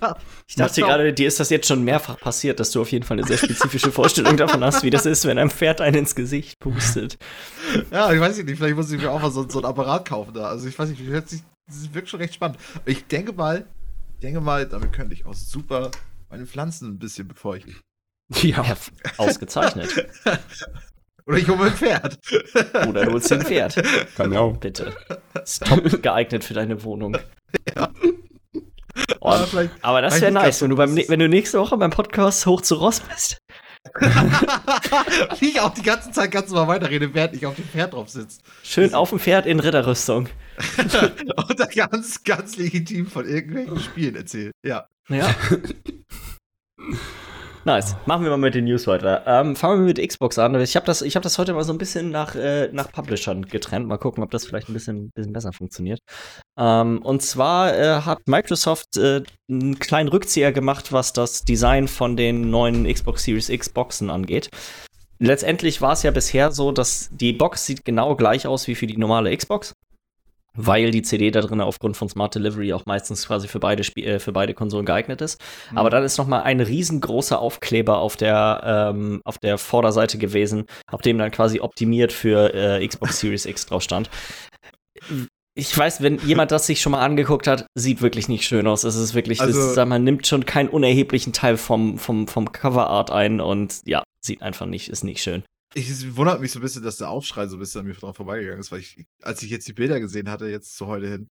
[0.47, 3.17] Ich dachte gerade, dir ist das jetzt schon mehrfach passiert, dass du auf jeden Fall
[3.17, 6.59] eine sehr spezifische Vorstellung davon hast, wie das ist, wenn ein Pferd einen ins Gesicht
[6.59, 7.17] pustet.
[7.91, 10.33] Ja, ich weiß nicht, vielleicht muss ich mir auch mal so, so ein Apparat kaufen
[10.33, 10.47] da.
[10.47, 12.57] Also ich weiß nicht, hört sich, das wirkt schon recht spannend.
[12.85, 13.65] Ich denke mal,
[14.15, 15.91] ich denke mal, damit könnte ich auch super
[16.29, 17.75] meine Pflanzen ein bisschen befeuchten.
[18.41, 18.63] Ja.
[18.63, 18.75] Ja,
[19.17, 20.07] ausgezeichnet.
[21.27, 22.19] Oder ich hole mir ein Pferd.
[22.87, 23.81] Oder du holst dir ein Pferd.
[24.15, 24.57] Kann ja auch.
[24.57, 24.95] Bitte.
[25.41, 27.17] Ist top geeignet für deine Wohnung.
[29.19, 31.91] Oh, Aber aber das wäre nice, ganz wenn du, beim, wenn du nächste Woche beim
[31.91, 33.39] Podcast hoch zu Ross bist.
[35.41, 38.09] ich auch die ganze Zeit kannst du mal weiterreden, während ich auf dem Pferd drauf
[38.09, 38.39] sitze.
[38.63, 40.29] Schön auf dem Pferd in Ritterrüstung.
[41.49, 44.51] Und da ganz, ganz legitim von irgendwelchen Spielen erzählen.
[44.65, 44.87] Ja.
[45.09, 45.35] Ja.
[47.67, 47.95] Nice.
[48.05, 49.23] Machen wir mal mit den News weiter.
[49.25, 50.53] Ähm, fangen wir mit Xbox an.
[50.61, 53.87] Ich habe das, hab das heute mal so ein bisschen nach, äh, nach Publishern getrennt.
[53.87, 55.99] Mal gucken, ob das vielleicht ein bisschen, bisschen besser funktioniert.
[56.59, 62.15] Ähm, und zwar äh, hat Microsoft äh, einen kleinen Rückzieher gemacht, was das Design von
[62.15, 64.51] den neuen Xbox Series X Boxen angeht.
[65.17, 68.85] Letztendlich war es ja bisher so, dass die Box sieht genau gleich aus wie für
[68.85, 69.73] die normale Xbox.
[70.55, 74.05] Weil die CD da drin aufgrund von Smart Delivery auch meistens quasi für beide, Spie
[74.05, 75.39] äh, für beide Konsolen geeignet ist.
[75.75, 80.65] Aber dann ist noch mal ein riesengroßer Aufkleber auf der, ähm, auf der Vorderseite gewesen,
[80.91, 84.09] auf dem dann quasi optimiert für äh, Xbox Series X drauf stand.
[85.57, 88.83] Ich weiß, wenn jemand das sich schon mal angeguckt hat, sieht wirklich nicht schön aus.
[88.83, 92.51] Es ist wirklich, Also- das, sag mal, nimmt schon keinen unerheblichen Teil vom, vom, vom
[92.51, 95.43] Coverart ein und ja, sieht einfach nicht, ist nicht schön.
[95.77, 98.13] Ich, wundert mich so ein bisschen, dass der Aufschrei so ein bisschen an mir dran
[98.13, 101.27] vorbeigegangen ist, weil ich, als ich jetzt die Bilder gesehen hatte, jetzt zu heute hin,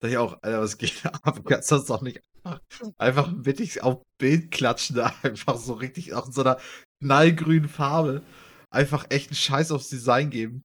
[0.00, 1.40] dachte ich auch, Alter, was geht ab?
[1.46, 2.60] Kannst du das doch nicht einfach,
[2.98, 6.58] einfach mittig auf Bild klatschen, da einfach so richtig, auch in so einer
[7.02, 8.22] knallgrünen Farbe,
[8.70, 10.62] einfach echt einen Scheiß aufs Design geben.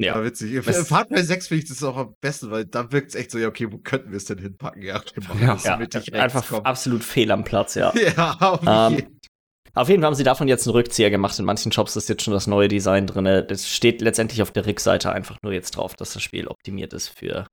[0.00, 0.14] Ja.
[0.14, 0.64] War witzig.
[0.64, 3.48] Fahrt 6 finde ich das auch am besten, weil da wirkt es echt so, ja,
[3.48, 4.80] okay, wo könnten wir es denn hinpacken?
[4.82, 5.56] Ja, okay, machen Ja.
[5.56, 6.64] Ja, mittig einfach rechts, komm.
[6.64, 7.92] absolut fehl am Platz, ja.
[8.16, 9.18] Ja, auf Ähm, jeden
[9.78, 11.38] Auf jeden Fall haben sie davon jetzt einen Rückzieher gemacht.
[11.38, 13.24] In manchen Shops ist jetzt schon das neue Design drin.
[13.48, 17.08] Das steht letztendlich auf der Rückseite einfach nur jetzt drauf, dass das Spiel optimiert ist
[17.08, 17.46] für.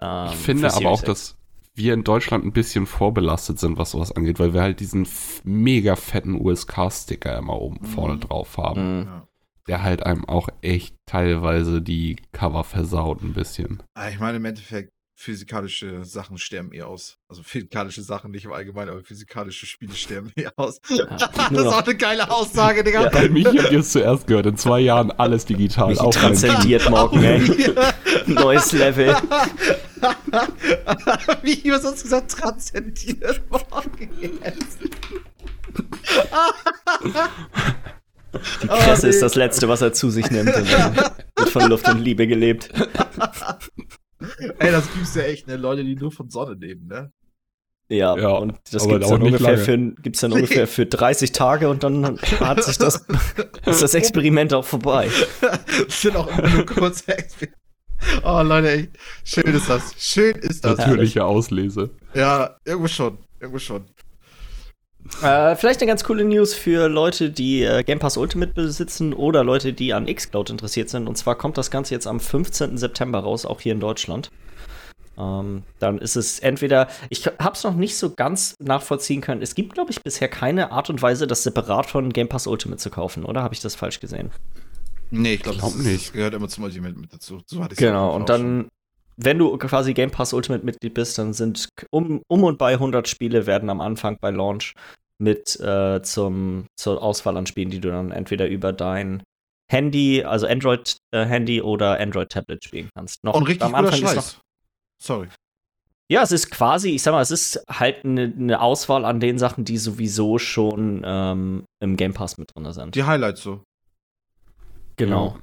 [0.00, 1.06] Ähm, Ich finde für aber auch, X.
[1.06, 1.34] dass
[1.74, 5.06] wir in Deutschland ein bisschen vorbelastet sind, was sowas angeht, weil wir halt diesen
[5.44, 8.20] mega fetten USK-Sticker immer oben vorne Mhm.
[8.20, 9.22] drauf haben, Mhm.
[9.68, 13.82] Der halt einem auch echt teilweise die Cover versaut ein bisschen.
[13.94, 14.90] Ah, Ich meine, im Endeffekt,
[15.20, 17.18] physikalische Sachen sterben eh aus.
[17.28, 20.80] Also physikalische Sachen nicht im Allgemeinen, aber physikalische Spiele sterben eh aus.
[20.88, 23.02] das nur ist auch eine geile Aussage, Digga.
[23.02, 23.08] Ja.
[23.10, 25.88] Bei mich habt ihr es zuerst gehört, in zwei Jahren alles digital.
[25.88, 27.42] Mich Auch transzendiert morgen, ey.
[27.74, 27.94] Ja.
[28.26, 29.16] Neues Level.
[31.42, 34.78] Wie wir sonst gesagt, transzendiert morgen jetzt.
[38.62, 39.20] Die Presse Oh, ist nee.
[39.20, 40.54] das Letzte, was er zu sich nimmt.
[40.54, 42.70] Und wird von Luft und Liebe gelebt.
[44.58, 45.56] Ey, das gibt's ja echt, ne?
[45.56, 47.12] Leute, die nur von Sonne leben, ne?
[47.90, 49.64] Ja, Ja, und das gibt's dann, ungefähr lange.
[49.64, 53.06] für, gibt's dann ungefähr für 30 Tage und dann hat sich das,
[53.66, 55.08] ist das Experiment auch vorbei.
[55.40, 57.46] Das sind auch immer nur kurze Exper
[58.22, 58.88] Oh, Leute, ey.
[59.24, 59.94] Schön ist das.
[59.98, 60.78] Schön ist das.
[60.78, 61.90] Natürliche Auslese.
[62.14, 63.18] Ja, irgendwo schon.
[63.40, 63.86] Irgendwo schon.
[65.22, 69.42] Äh, vielleicht eine ganz coole News für Leute, die äh, Game Pass Ultimate besitzen oder
[69.42, 71.08] Leute, die an Xcloud interessiert sind.
[71.08, 72.78] Und zwar kommt das Ganze jetzt am 15.
[72.78, 74.30] September raus, auch hier in Deutschland.
[75.18, 79.42] Ähm, dann ist es entweder, ich habe es noch nicht so ganz nachvollziehen können.
[79.42, 82.80] Es gibt, glaube ich, bisher keine Art und Weise, das separat von Game Pass Ultimate
[82.80, 84.30] zu kaufen, oder habe ich das falsch gesehen?
[85.10, 86.06] Nee, ich glaube glaub nicht.
[86.06, 87.40] das gehört immer zum Ultimate mit dazu.
[87.46, 88.68] So Genau, und dann,
[89.16, 93.08] wenn du quasi Game Pass Ultimate Mitglied bist, dann sind um, um und bei 100
[93.08, 94.74] Spiele werden am Anfang bei Launch
[95.18, 99.22] mit äh, zum, zur Auswahl an Spielen, die du dann entweder über dein
[99.70, 103.22] Handy, also Android-Handy oder Android-Tablet spielen kannst.
[103.24, 104.16] Noch Und richtig am guter Anfang ist Scheiß.
[104.16, 104.42] noch,
[105.02, 105.28] Sorry.
[106.10, 109.38] ja, es ist quasi, ich sag mal, es ist halt eine ne Auswahl an den
[109.38, 112.94] Sachen, die sowieso schon ähm, im Game Pass mit drin sind.
[112.94, 113.62] Die Highlights so.
[114.96, 115.38] Genau.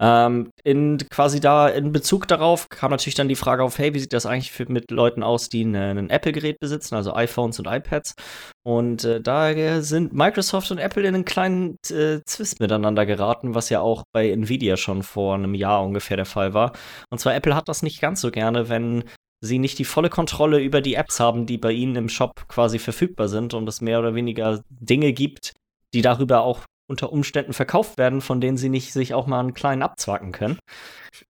[0.00, 3.98] Ähm, in quasi da in Bezug darauf kam natürlich dann die Frage auf, hey, wie
[3.98, 7.66] sieht das eigentlich für, mit Leuten aus, die ne- ein Apple-Gerät besitzen, also iPhones und
[7.66, 8.14] iPads?
[8.62, 13.70] Und äh, da sind Microsoft und Apple in einen kleinen äh, Zwist miteinander geraten, was
[13.70, 16.72] ja auch bei Nvidia schon vor einem Jahr ungefähr der Fall war.
[17.10, 19.04] Und zwar Apple hat das nicht ganz so gerne, wenn
[19.40, 22.78] sie nicht die volle Kontrolle über die Apps haben, die bei ihnen im Shop quasi
[22.78, 25.52] verfügbar sind und es mehr oder weniger Dinge gibt,
[25.94, 29.54] die darüber auch unter Umständen verkauft werden, von denen sie nicht sich auch mal einen
[29.54, 30.58] kleinen abzwacken können.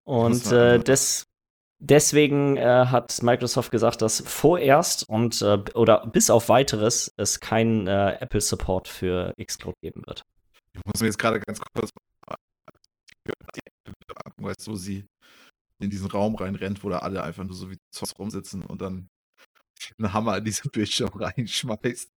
[0.05, 1.27] Und äh, des,
[1.79, 7.87] deswegen äh, hat Microsoft gesagt, dass vorerst und äh, oder bis auf weiteres es keinen
[7.87, 10.23] äh, Apple Support für Xcloud geben wird.
[10.75, 11.91] Ich muss mir jetzt gerade ganz kurz
[14.41, 15.07] weißt du, wo sie
[15.81, 19.09] in diesen Raum reinrennt, wo da alle einfach nur so wie Zoss rumsitzen und dann
[19.99, 22.11] einen Hammer in diesen Bildschirm reinschmeißt.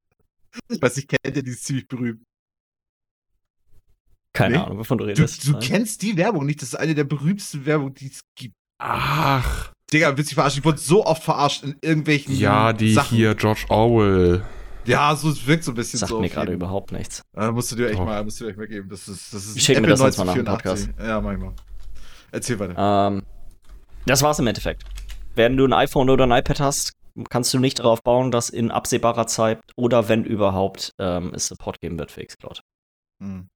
[0.68, 2.24] Ich weiß nicht, kennt ihr die ist ziemlich berühmt.
[4.32, 4.62] Keine Nee.
[4.62, 5.46] Ahnung, wovon du Du, redest.
[5.46, 5.60] du Nein.
[5.60, 8.54] kennst die Werbung nicht, das ist eine der berühmtesten Werbungen, die es gibt.
[8.78, 10.60] Ach, Digga, willst du dich verarschen?
[10.60, 13.16] Ich wurde so oft verarscht in irgendwelchen ja, die Sachen.
[13.16, 14.44] hier George Orwell.
[14.86, 16.20] Ja, so es wirkt so ein bisschen Sagt so.
[16.20, 17.22] mir auf gerade überhaupt nichts.
[17.36, 18.88] Äh, musst du dir echt mal, musst du dir echt mal geben.
[18.88, 21.06] Das ist, das ist Schick mir Apple das sonst mal nach dem 1984.
[21.06, 21.52] Ja, mach ich mal.
[22.32, 23.08] Erzähl weiter.
[23.08, 23.22] Ähm,
[24.06, 24.84] das war's im Endeffekt.
[25.34, 26.92] Wenn du ein iPhone oder ein iPad hast,
[27.28, 31.80] kannst du nicht darauf bauen, dass in absehbarer Zeit oder wenn überhaupt ähm, es Support
[31.80, 32.62] geben wird für Xcloud.
[33.22, 33.48] Hm.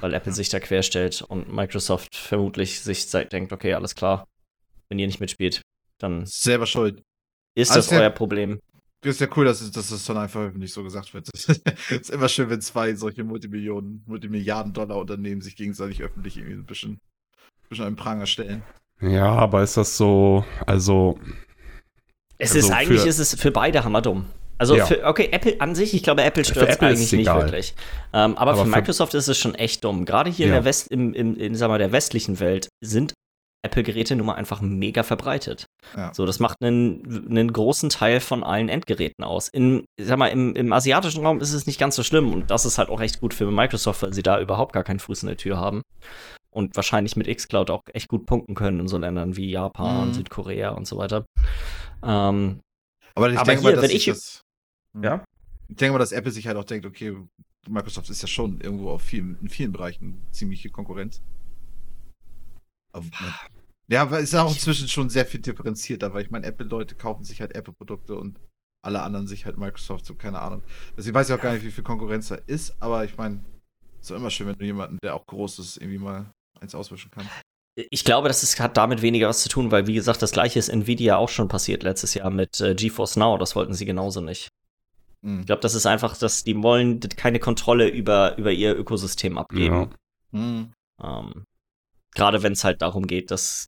[0.00, 4.26] Weil Apple sich da querstellt und Microsoft vermutlich sich denkt, okay, alles klar,
[4.88, 5.62] wenn ihr nicht mitspielt,
[5.98, 7.02] dann Selber schuld.
[7.54, 8.02] ist Alles das klar.
[8.02, 8.60] euer Problem.
[9.02, 11.28] Das ist ja cool, dass, es- dass das dann einfach nicht so gesagt wird.
[11.32, 11.46] Es
[11.90, 17.68] ist immer schön, wenn zwei solche Multimillionen, Multimilliarden-Dollar-Unternehmen sich gegenseitig öffentlich irgendwie ein bisschen, ein
[17.68, 18.62] bisschen einen Pranger stellen.
[19.00, 21.18] Ja, aber ist das so, also,
[22.38, 24.26] Es Also ist eigentlich für- ist es für beide hammerdumm.
[24.58, 24.86] Also Ja.
[24.86, 27.74] für, okay, Apple an sich, ich glaube, Apple Für stört es eigentlich nicht wirklich.
[28.12, 30.04] Ähm, aber, Aber für für- Microsoft ist es schon echt dumm.
[30.06, 30.58] Gerade hier in Ja.
[30.58, 33.12] der West, im, im, in, sag mal, der westlichen Welt sind
[33.64, 35.66] Apple-Geräte nun mal einfach mega verbreitet.
[35.96, 36.14] Ja.
[36.14, 39.48] So, das macht einen, einen großen Teil von allen Endgeräten aus.
[39.48, 42.64] In, sag mal, im, im asiatischen Raum ist es nicht ganz so schlimm und das
[42.64, 45.28] ist halt auch echt gut für Microsoft, weil sie da überhaupt gar keinen Fuß in
[45.28, 45.82] der Tür haben.
[46.50, 50.14] Und wahrscheinlich mit Xcloud auch echt gut punkten können in so Ländern wie Japan, Mhm.
[50.14, 51.24] Südkorea und so weiter.
[52.04, 52.60] Ähm,
[53.14, 54.40] Aber ich Aber denke hier, mal, dass wenn ich- das,
[55.02, 55.24] Ja?
[55.68, 57.16] Ich denke mal, dass Apple sich halt auch denkt, okay,
[57.68, 61.20] Microsoft ist ja schon irgendwo auf vielen, in vielen Bereichen ziemliche Konkurrenz.
[62.92, 63.06] Aber,
[63.88, 67.24] ja, aber es ist auch inzwischen schon sehr viel differenzierter, weil ich meine, Apple-Leute kaufen
[67.24, 68.38] sich halt Apple-Produkte und
[68.82, 70.62] alle anderen sich halt Microsoft, so keine Ahnung.
[70.96, 73.40] Deswegen weiß ich auch gar nicht, wie viel Konkurrenz da ist, aber ich meine,
[74.00, 76.30] ist doch immer schön, wenn du jemanden, der auch groß ist, irgendwie mal
[76.60, 77.28] eins auswischen kann.
[77.90, 80.58] Ich glaube, das ist, hat damit weniger was zu tun, weil, wie gesagt, das gleiche
[80.58, 83.36] ist Nvidia auch schon passiert letztes Jahr mit äh, GeForce Now.
[83.36, 84.48] Das wollten sie genauso nicht.
[85.26, 85.40] Hm.
[85.40, 89.74] Ich glaube, das ist einfach, dass die wollen keine Kontrolle über, über ihr Ökosystem abgeben.
[89.74, 89.88] ja.
[90.38, 90.72] Hm.
[91.02, 91.44] Ähm,
[92.14, 93.66] Gerade wenn es halt darum geht, dass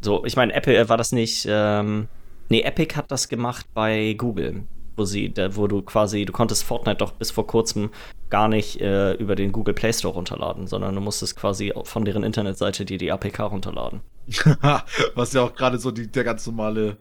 [0.00, 2.08] so, ich meine, Apple äh, war das nicht, ähm,
[2.48, 4.64] nee, Epic hat das gemacht bei Google,
[4.96, 7.90] wo sie, da, wo du quasi, du konntest Fortnite doch bis vor kurzem
[8.30, 12.22] gar nicht äh, über den Google Play Store runterladen, sondern du musstest quasi von deren
[12.22, 14.02] Internetseite dir die APK runterladen.
[15.14, 16.98] Was ja auch gerade so die, der ganz normale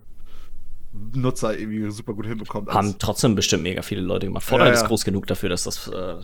[1.13, 2.69] Nutzer irgendwie super gut hinbekommt.
[2.69, 4.43] Haben trotzdem bestimmt mega viele Leute gemacht.
[4.43, 4.81] Fortnite Ja, ja.
[4.81, 6.15] ist groß genug dafür, dass das äh,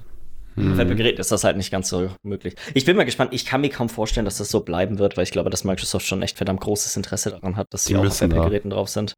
[0.55, 0.74] Hm.
[0.74, 2.53] auf Apple-Gerät ist das halt nicht ganz so möglich.
[2.76, 3.34] Ich bin mal gespannt.
[3.34, 6.05] Ich kann mir kaum vorstellen, dass das so bleiben wird, weil ich glaube, dass Microsoft
[6.05, 8.22] schon echt verdammt großes Interesse daran hat, dass Die sie auch auf.
[8.22, 9.14] Apple-Geräten drauf sind.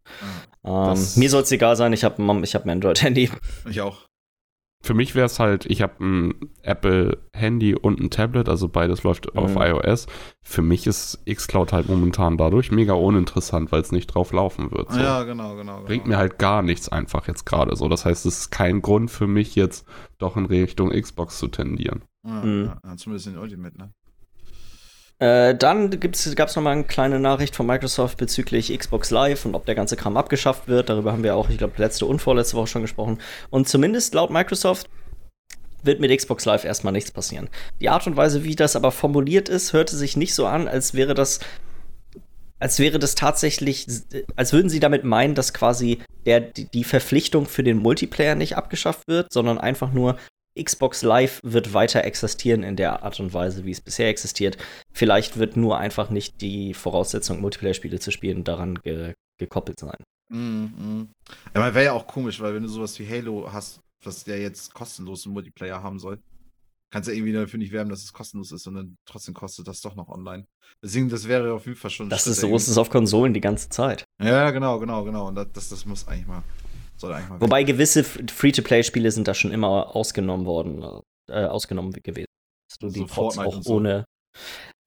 [0.63, 1.91] Ähm, mir soll es egal sein.
[1.91, 3.29] Ich habe ich hab ein Android-Handy.
[3.69, 3.97] Ich auch.
[4.85, 9.01] Für mich wäre es halt, ich habe ein Apple Handy und ein Tablet, also beides
[9.01, 9.39] läuft mhm.
[9.39, 10.05] auf iOS.
[10.43, 14.91] Für mich ist xCloud halt momentan dadurch mega uninteressant, weil es nicht drauf laufen wird.
[14.91, 14.99] So.
[14.99, 15.87] Ja, genau, genau, genau.
[15.87, 17.89] Bringt mir halt gar nichts einfach jetzt gerade so.
[17.89, 19.87] Das heißt, es ist kein Grund für mich jetzt
[20.19, 22.03] doch in Richtung Xbox zu tendieren.
[22.23, 22.71] Ja, mhm.
[22.83, 23.91] ja, zumindest in Ultimate, ne?
[25.19, 29.65] Äh, dann gab es nochmal eine kleine Nachricht von Microsoft bezüglich Xbox Live und ob
[29.65, 30.89] der ganze Kram abgeschafft wird.
[30.89, 33.19] Darüber haben wir auch, ich glaube, letzte und vorletzte Woche schon gesprochen.
[33.49, 34.89] Und zumindest laut Microsoft
[35.83, 37.49] wird mit Xbox Live erstmal nichts passieren.
[37.79, 40.93] Die Art und Weise, wie das aber formuliert ist, hörte sich nicht so an, als
[40.93, 41.39] wäre das
[42.57, 43.85] als wäre das tatsächlich,
[44.37, 49.07] als würden sie damit meinen, dass quasi der, die Verpflichtung für den Multiplayer nicht abgeschafft
[49.07, 50.17] wird, sondern einfach nur,
[50.61, 54.57] Xbox Live wird weiter existieren in der Art und Weise, wie es bisher existiert.
[54.93, 59.97] Vielleicht wird nur einfach nicht die Voraussetzung, Multiplayer-Spiele zu spielen, daran ge gekoppelt sein.
[60.29, 61.03] Mm.
[61.53, 64.73] Ja, wäre ja auch komisch, weil wenn du sowas wie Halo hast, was der jetzt
[64.73, 66.19] kostenlos im Multiplayer haben soll,
[66.89, 69.81] kannst du ja irgendwie dafür nicht werben, dass es kostenlos ist, sondern trotzdem kostet das
[69.81, 70.45] doch noch online.
[70.81, 72.09] Deswegen, das wäre auf jeden Fall schon.
[72.09, 74.05] Das ist so ist es auf Konsolen die ganze Zeit.
[74.23, 75.27] Ja, genau, genau, genau.
[75.27, 76.43] Und das, das, das muss eigentlich mal
[77.01, 82.27] Wobei gewisse Free-to-Play-Spiele sind da schon immer ausgenommen worden, äh, ausgenommen gewesen.
[82.69, 83.75] Dass du die so auch so.
[83.75, 84.05] ohne.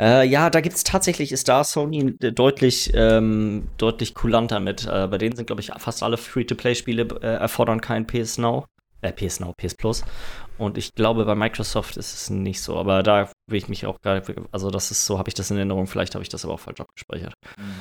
[0.01, 4.87] Äh, ja, da gibt es tatsächlich, ist da Sony deutlich, ähm, deutlich kulanter mit.
[4.87, 8.67] Äh, bei denen sind, glaube ich, fast alle Free-to-Play-Spiele äh, erfordern kein PS Now.
[9.01, 10.05] Äh, PS Now, PS Plus.
[10.57, 12.77] Und ich glaube, bei Microsoft ist es nicht so.
[12.77, 15.51] Aber da will ich mich auch gar nicht, also das ist so, habe ich das
[15.51, 15.87] in Erinnerung.
[15.87, 17.35] Vielleicht habe ich das aber auch falsch abgespeichert.
[17.57, 17.75] Mhm.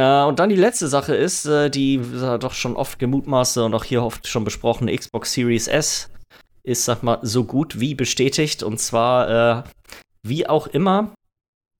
[0.00, 3.74] Äh, und dann die letzte Sache ist, äh, die äh, doch schon oft gemutmaßte und
[3.74, 6.10] auch hier oft schon besprochene Xbox Series S
[6.62, 8.62] ist, sag mal, so gut wie bestätigt.
[8.62, 9.62] Und zwar, äh,
[10.22, 11.12] wie auch immer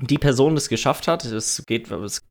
[0.03, 2.23] die Person es geschafft hat, es geht, es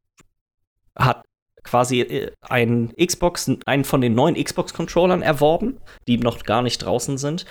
[0.96, 1.24] hat
[1.64, 7.18] quasi äh, ein Xbox, einen von den neuen Xbox-Controllern erworben, die noch gar nicht draußen
[7.18, 7.46] sind.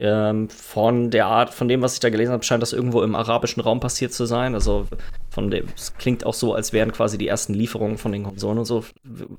[0.00, 3.14] Ähm, von der Art, von dem, was ich da gelesen habe, scheint das irgendwo im
[3.14, 4.54] arabischen Raum passiert zu sein.
[4.54, 4.88] Also
[5.30, 8.58] von dem, es klingt auch so, als wären quasi die ersten Lieferungen von den Konsolen
[8.58, 8.84] und so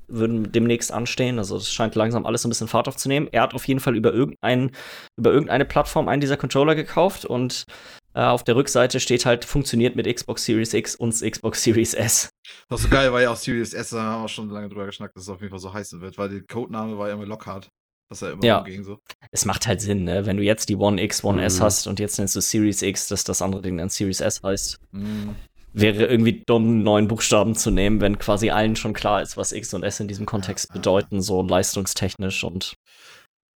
[0.06, 1.38] würden demnächst anstehen.
[1.38, 3.28] Also es scheint langsam alles ein bisschen Fahrt aufzunehmen.
[3.32, 4.70] Er hat auf jeden Fall über, irgendein,
[5.18, 7.66] über irgendeine Plattform einen dieser Controller gekauft und
[8.14, 12.30] äh, auf der Rückseite steht halt, funktioniert mit Xbox Series X und Xbox Series S.
[12.70, 14.86] Was so geil war ja auch Series S, da haben wir auch schon lange drüber
[14.86, 17.26] geschnackt, dass es auf jeden Fall so heißen wird, weil der Codename war ja immer
[17.26, 17.68] Lockhart.
[18.08, 18.58] Was ja immer ja.
[18.58, 19.00] umging so.
[19.32, 20.26] Es macht halt Sinn, ne?
[20.26, 21.46] Wenn du jetzt die One X, One mhm.
[21.46, 24.42] S hast und jetzt nennst du Series X, dass das andere Ding dann Series S
[24.42, 24.78] heißt.
[24.92, 25.34] Mhm.
[25.72, 29.74] Wäre irgendwie dumm, neuen Buchstaben zu nehmen, wenn quasi allen schon klar ist, was X
[29.74, 32.74] und S in diesem Kontext ja, bedeuten, so leistungstechnisch und.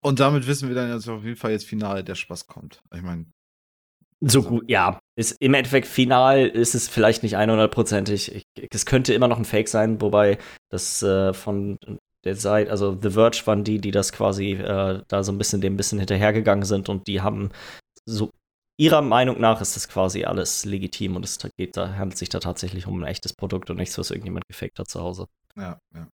[0.03, 2.83] Und damit wissen wir dann, dass auf jeden Fall jetzt Finale der Spaß kommt.
[2.95, 3.27] Ich meine.
[4.23, 4.99] So gut, ja.
[5.17, 8.43] Ist, Im Endeffekt final ist es vielleicht nicht 100%ig.
[8.71, 10.39] Es könnte immer noch ein Fake sein, wobei
[10.69, 11.79] das äh, von
[12.25, 15.61] der Seite, also The Verge waren die, die das quasi äh, da so ein bisschen
[15.61, 17.51] dem ein bisschen hinterhergegangen sind und die haben
[18.05, 18.31] so
[18.79, 22.41] ihrer Meinung nach ist das quasi alles legitim und es geht da handelt sich da
[22.41, 25.27] tatsächlich um ein echtes Produkt und nichts, was irgendjemand gefaked hat zu Hause.
[25.57, 26.09] Ja, ja.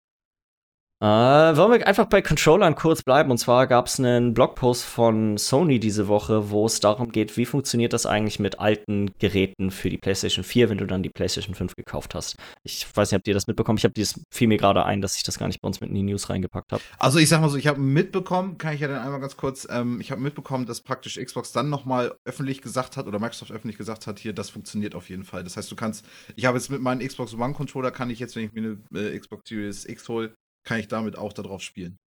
[1.01, 3.29] Äh, wollen wir einfach bei Controllern kurz bleiben?
[3.29, 7.45] Und zwar gab es einen Blogpost von Sony diese Woche, wo es darum geht, wie
[7.45, 11.53] funktioniert das eigentlich mit alten Geräten für die PlayStation 4, wenn du dann die PlayStation
[11.53, 12.37] 5 gekauft hast.
[12.63, 13.77] Ich weiß nicht, habt ihr das mitbekommen?
[13.77, 15.89] Ich habe das fiel mir gerade ein, dass ich das gar nicht bei uns mit
[15.89, 16.81] in die News reingepackt habe.
[16.97, 19.67] Also ich sag mal so, ich habe mitbekommen, kann ich ja dann einmal ganz kurz,
[19.69, 23.77] ähm, ich habe mitbekommen, dass praktisch Xbox dann nochmal öffentlich gesagt hat oder Microsoft öffentlich
[23.77, 25.43] gesagt hat, hier, das funktioniert auf jeden Fall.
[25.43, 26.05] Das heißt, du kannst,
[26.37, 29.01] ich habe jetzt mit meinem Xbox One Controller, kann ich jetzt, wenn ich mir eine
[29.01, 30.33] äh, Xbox Series X hole,
[30.65, 31.97] kann ich damit auch darauf spielen.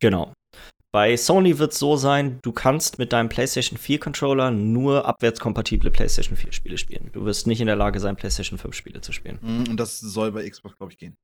[0.00, 0.32] Genau.
[0.92, 5.90] Bei Sony wird es so sein, du kannst mit deinem PlayStation 4 Controller nur abwärtskompatible
[5.90, 7.10] PlayStation 4 Spiele spielen.
[7.12, 9.40] Du wirst nicht in der Lage sein, PlayStation 5 Spiele zu spielen.
[9.42, 11.16] Mhm, und das soll bei Xbox, glaube ich, gehen.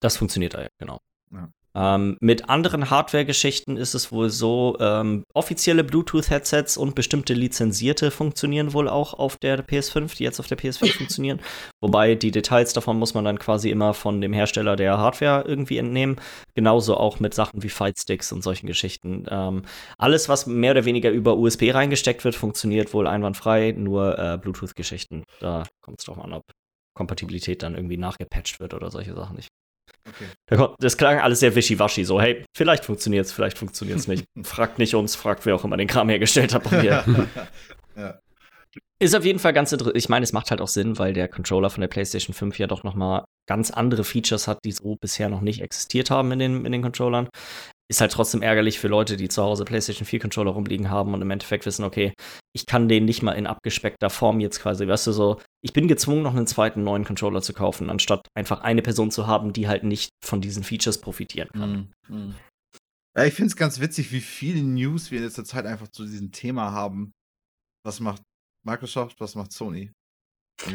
[0.00, 1.00] Das funktioniert da ja, genau.
[1.30, 1.50] Ja.
[1.74, 8.74] Ähm, mit anderen Hardware-Geschichten ist es wohl so, ähm, offizielle Bluetooth-Headsets und bestimmte lizenzierte funktionieren
[8.74, 11.40] wohl auch auf der PS5, die jetzt auf der PS5 funktionieren.
[11.80, 15.78] Wobei die Details davon muss man dann quasi immer von dem Hersteller der Hardware irgendwie
[15.78, 16.16] entnehmen.
[16.54, 19.24] Genauso auch mit Sachen wie Fightsticks und solchen Geschichten.
[19.30, 19.62] Ähm,
[19.96, 25.24] alles, was mehr oder weniger über USB reingesteckt wird, funktioniert wohl einwandfrei, nur äh, Bluetooth-Geschichten.
[25.40, 26.44] Da kommt es drauf an, ob
[26.94, 29.51] Kompatibilität dann irgendwie nachgepatcht wird oder solche Sachen nicht.
[30.08, 30.68] Okay.
[30.78, 34.24] Das klang alles sehr wischiwaschi, so, hey, vielleicht funktioniert es, vielleicht funktioniert es nicht.
[34.42, 36.70] fragt nicht uns, fragt wer auch immer den Kram hergestellt hat.
[36.82, 37.04] ja.
[38.98, 39.96] Ist auf jeden Fall ganz interessant.
[39.96, 42.66] Ich meine, es macht halt auch Sinn, weil der Controller von der PlayStation 5 ja
[42.66, 46.38] doch noch mal ganz andere Features hat, die so bisher noch nicht existiert haben in
[46.38, 47.28] den, in den Controllern
[47.92, 51.20] ist halt trotzdem ärgerlich für Leute, die zu Hause PlayStation 4 Controller rumliegen haben und
[51.20, 52.14] im Endeffekt wissen, okay,
[52.54, 55.88] ich kann den nicht mal in abgespeckter Form jetzt quasi, weißt du, so, ich bin
[55.88, 59.68] gezwungen, noch einen zweiten neuen Controller zu kaufen, anstatt einfach eine Person zu haben, die
[59.68, 61.92] halt nicht von diesen Features profitieren kann.
[62.08, 62.34] Mm, mm.
[63.14, 66.06] Ja, ich finde es ganz witzig, wie viele News wir in letzter Zeit einfach zu
[66.06, 67.12] diesem Thema haben.
[67.84, 68.22] Was macht
[68.64, 69.92] Microsoft, was macht Sony?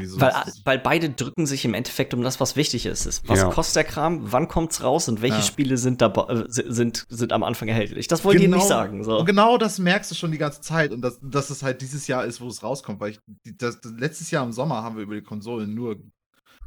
[0.05, 3.05] So, Weil, das weil beide drücken sich im Endeffekt um das, was wichtig ist.
[3.27, 3.49] was Ja.
[3.49, 4.31] kostet der Kram?
[4.31, 5.07] Wann kommt's raus?
[5.07, 5.43] Und welche Ja.
[5.43, 8.07] Spiele sind, dabei, äh, sind, sind am Anfang erhältlich?
[8.07, 8.57] Das wollt ihr Genau.
[8.57, 9.03] nicht sagen.
[9.03, 9.19] So.
[9.19, 12.07] Und genau das merkst du schon die ganze Zeit und dass, dass es halt dieses
[12.07, 13.19] Jahr ist, wo es rauskommt, weil ich,
[13.57, 15.97] das, das, letztes Jahr im Sommer haben wir über die Konsolen nur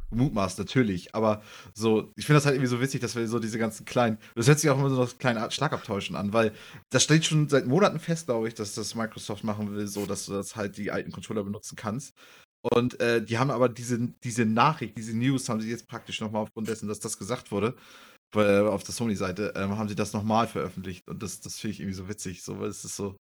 [0.09, 1.41] gemutmaßt, natürlich, aber
[1.73, 4.45] so, ich finde das halt irgendwie so witzig, dass wir so diese ganzen kleinen, das
[4.47, 6.51] hört sich auch immer so nach kleinen Schlagabtäuschen an, weil
[6.89, 10.25] das steht schon seit Monaten fest, glaube ich, dass das Microsoft machen will, so, dass
[10.25, 12.13] du das halt die alten Controller benutzen kannst.
[12.61, 16.43] Und äh, die haben aber diese, diese Nachricht, diese News haben sie jetzt praktisch nochmal
[16.43, 17.75] aufgrund dessen, dass das gesagt wurde,
[18.35, 21.07] äh, auf der Sony-Seite, ähm, haben sie das nochmal veröffentlicht.
[21.09, 23.17] Und das, das finde ich irgendwie so witzig, so, weil es ist so.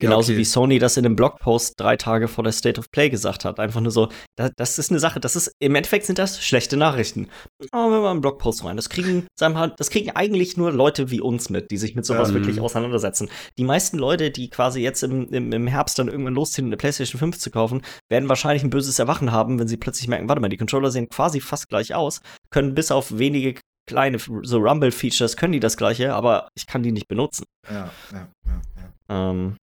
[0.00, 0.38] Genauso okay.
[0.38, 3.60] wie Sony das in einem Blogpost drei Tage vor der State of Play gesagt hat.
[3.60, 6.76] Einfach nur so, das, das ist eine Sache, das ist, im Endeffekt sind das schlechte
[6.76, 7.28] Nachrichten.
[7.70, 11.48] Aber wenn wir einen Blogpost rein, das kriegen, das kriegen eigentlich nur Leute wie uns
[11.48, 12.34] mit, die sich mit sowas Ähm.
[12.34, 13.30] wirklich auseinandersetzen.
[13.56, 17.20] Die meisten Leute, die quasi jetzt im, im, im Herbst dann irgendwann losziehen, eine PlayStation
[17.20, 20.48] 5 zu kaufen, werden wahrscheinlich ein böses Erwachen haben, wenn sie plötzlich merken, warte mal,
[20.48, 22.20] die Controller sehen quasi fast gleich aus,
[22.50, 26.92] können bis auf wenige kleine so Rumble-Features können die das gleiche, aber ich kann die
[26.92, 27.44] nicht benutzen.
[27.70, 28.62] Ja, ja, ja,
[29.08, 29.30] ja.
[29.30, 29.56] Ähm,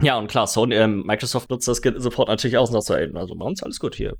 [0.00, 3.12] ja, und klar, Sony, ähm, Microsoft nutzt das sofort natürlich aus und sagt so, ey,
[3.16, 4.16] also bei uns alles gut hier.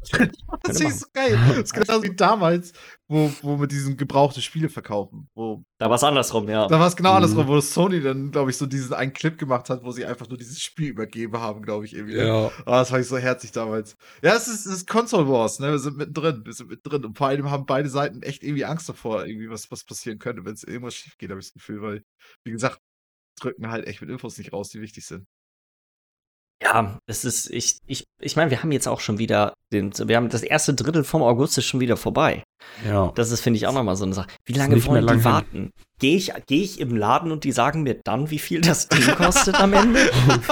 [0.64, 1.38] Das ist so geil.
[1.48, 2.72] Das ist genauso wie damals,
[3.06, 5.28] wo, wo wir diesen gebrauchte Spiele verkaufen.
[5.34, 6.66] Wo, Da war es andersrum, ja.
[6.66, 7.16] da war es genau Mhm.
[7.16, 10.28] andersrum, wo Sony dann, glaube ich, so diesen einen Clip gemacht hat, wo sie einfach
[10.28, 12.16] nur dieses Spiel übergeben haben, glaube ich, irgendwie.
[12.16, 12.50] Ja.
[12.66, 13.96] Ah, das fand ich so herzig damals.
[14.22, 15.70] Ja, es ist, es ist Console Wars, ne?
[15.70, 16.44] Wir sind mittendrin.
[16.44, 17.04] Wir sind mittendrin.
[17.04, 20.44] Und vor allem haben beide Seiten echt irgendwie Angst davor, irgendwie was, was passieren könnte,
[20.44, 22.02] wenn es irgendwas schief geht, habe ich das Gefühl, weil,
[22.44, 22.80] wie gesagt,
[23.40, 25.24] drücken halt echt mit Infos nicht raus, die wichtig sind.
[26.62, 30.16] Ja, es ist, ich, ich, ich meine, wir haben jetzt auch schon wieder, den, wir
[30.16, 32.42] haben das erste Drittel vom August ist schon wieder vorbei.
[32.86, 33.12] Ja.
[33.14, 34.28] Das ist, finde ich, auch nochmal so eine Sache.
[34.44, 35.24] Wie lange wollen die lang hin.
[35.24, 35.70] warten?
[36.00, 39.04] Gehe ich, geh ich im Laden und die sagen mir dann, wie viel das Ding
[39.16, 39.98] kostet am Ende?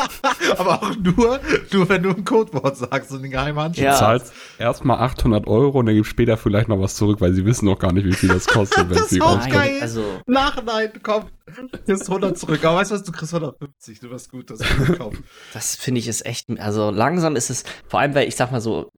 [0.58, 1.40] Aber auch nur,
[1.72, 3.84] nur wenn du ein Codewort sagst und den geheimen Handschrift.
[3.84, 3.92] Ja.
[3.92, 7.44] Du zahlst erstmal 800 Euro und dann gibst später vielleicht noch was zurück, weil sie
[7.44, 9.52] wissen noch gar nicht, wie viel das kostet, wenn Das sie ist auch rauskommt.
[9.54, 9.78] geil.
[9.80, 12.64] also, Nachhinein, komm, du kriegst 100 zurück.
[12.64, 14.00] Aber weißt du was, du kriegst 150.
[14.00, 15.18] Du warst gut, dass du gekauft.
[15.52, 18.60] das finde ich ist echt, also langsam ist es, vor allem, weil ich sag mal
[18.60, 18.90] so,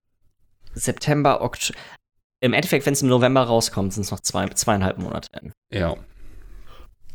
[0.79, 1.79] September, Oktober,
[2.41, 5.29] im Endeffekt, wenn es im November rauskommt, sind es noch zwei, zweieinhalb Monate.
[5.73, 5.97] Ja.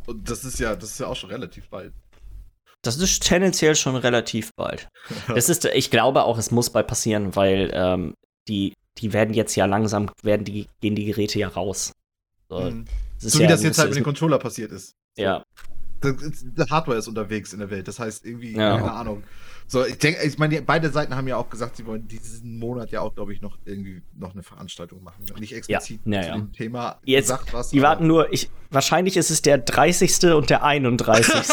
[0.06, 1.94] Und das ist ja, das ist ja auch schon relativ bald.
[2.82, 4.90] Das ist tendenziell schon relativ bald.
[5.28, 8.14] Das ist, ich glaube auch, es muss bald passieren, weil ähm,
[8.50, 11.94] die, die werden jetzt ja langsam, werden die, gehen die Geräte ja raus.
[12.50, 12.86] So, Mhm.
[13.20, 14.92] So wie ja- das jetzt halt es mit dem Controller passiert ist.
[15.18, 15.44] Ja,
[16.04, 17.88] Die Hardware ist unterwegs in der Welt.
[17.88, 18.76] Das heißt, irgendwie, Ja.
[18.78, 19.24] keine Ahnung.
[19.68, 22.92] So, ich denke, ich meine, beide Seiten haben ja auch gesagt, sie wollen diesen Monat
[22.92, 25.24] ja auch, glaube ich, noch irgendwie noch eine Veranstaltung machen.
[25.40, 26.36] Nicht explizit Ja, zu ja.
[26.36, 27.70] dem Thema Jetzt, gesagt was.
[27.70, 30.32] die warten nur, ich, wahrscheinlich ist es der 30.
[30.36, 31.26] und der 31.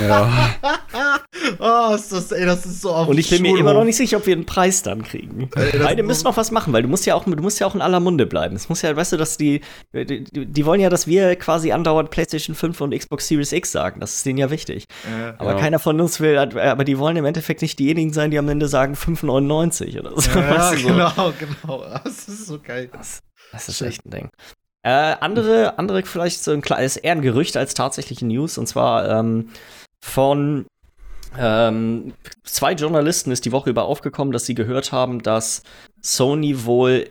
[0.00, 0.54] Ja.
[1.58, 3.96] oh, ist das, ey, das ist so auf und ich bin mir immer noch nicht
[3.96, 5.50] sicher, ob wir einen Preis dann kriegen.
[5.56, 7.66] Ey, das Beide müssen noch was machen, weil du musst ja auch, du musst ja
[7.66, 8.54] auch in aller Munde bleiben.
[8.54, 9.60] Es muss ja, weißt du, dass die,
[9.92, 14.00] die, die wollen ja, dass wir quasi andauernd PlayStation 5 und Xbox Series X sagen.
[14.00, 14.86] Das ist denen ja wichtig.
[15.04, 15.58] Äh, Aber Ja.
[15.58, 18.68] keiner von uns will, aber die wollen im Endeffekt nicht diejenigen sein, die am Ende
[18.68, 20.30] sagen 5,99 oder so.
[20.38, 20.88] ja, weißt du, so.
[20.88, 21.84] genau, genau.
[22.04, 22.90] Das ist so geil.
[22.92, 23.20] Das,
[23.52, 24.30] das ist echt ein Ding.
[24.82, 28.58] Äh, andere, andere vielleicht so ein kleines, eher ein Gerücht als tatsächliche News.
[28.58, 29.50] Und zwar ähm,
[30.02, 30.66] von
[31.38, 32.14] ähm,
[32.44, 35.62] zwei Journalisten ist die Woche über aufgekommen, dass sie gehört haben, dass
[36.00, 37.08] Sony wohl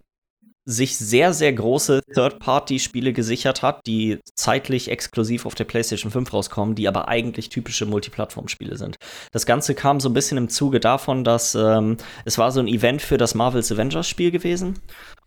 [0.69, 6.75] sich sehr, sehr große Third-Party-Spiele gesichert hat, die zeitlich exklusiv auf der PlayStation 5 rauskommen,
[6.75, 8.97] die aber eigentlich typische Multiplattform-Spiele sind.
[9.31, 12.67] Das Ganze kam so ein bisschen im Zuge davon, dass ähm, es war so ein
[12.67, 14.79] Event für das Marvel's Avengers-Spiel gewesen.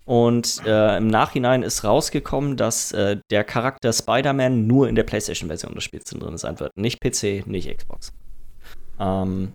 [0.05, 5.75] Und äh, im Nachhinein ist rausgekommen, dass äh, der Charakter Spider-Man nur in der PlayStation-Version
[5.75, 6.77] des Spiels drin sein wird.
[6.77, 8.13] Nicht PC, nicht Xbox.
[9.01, 9.55] Ähm,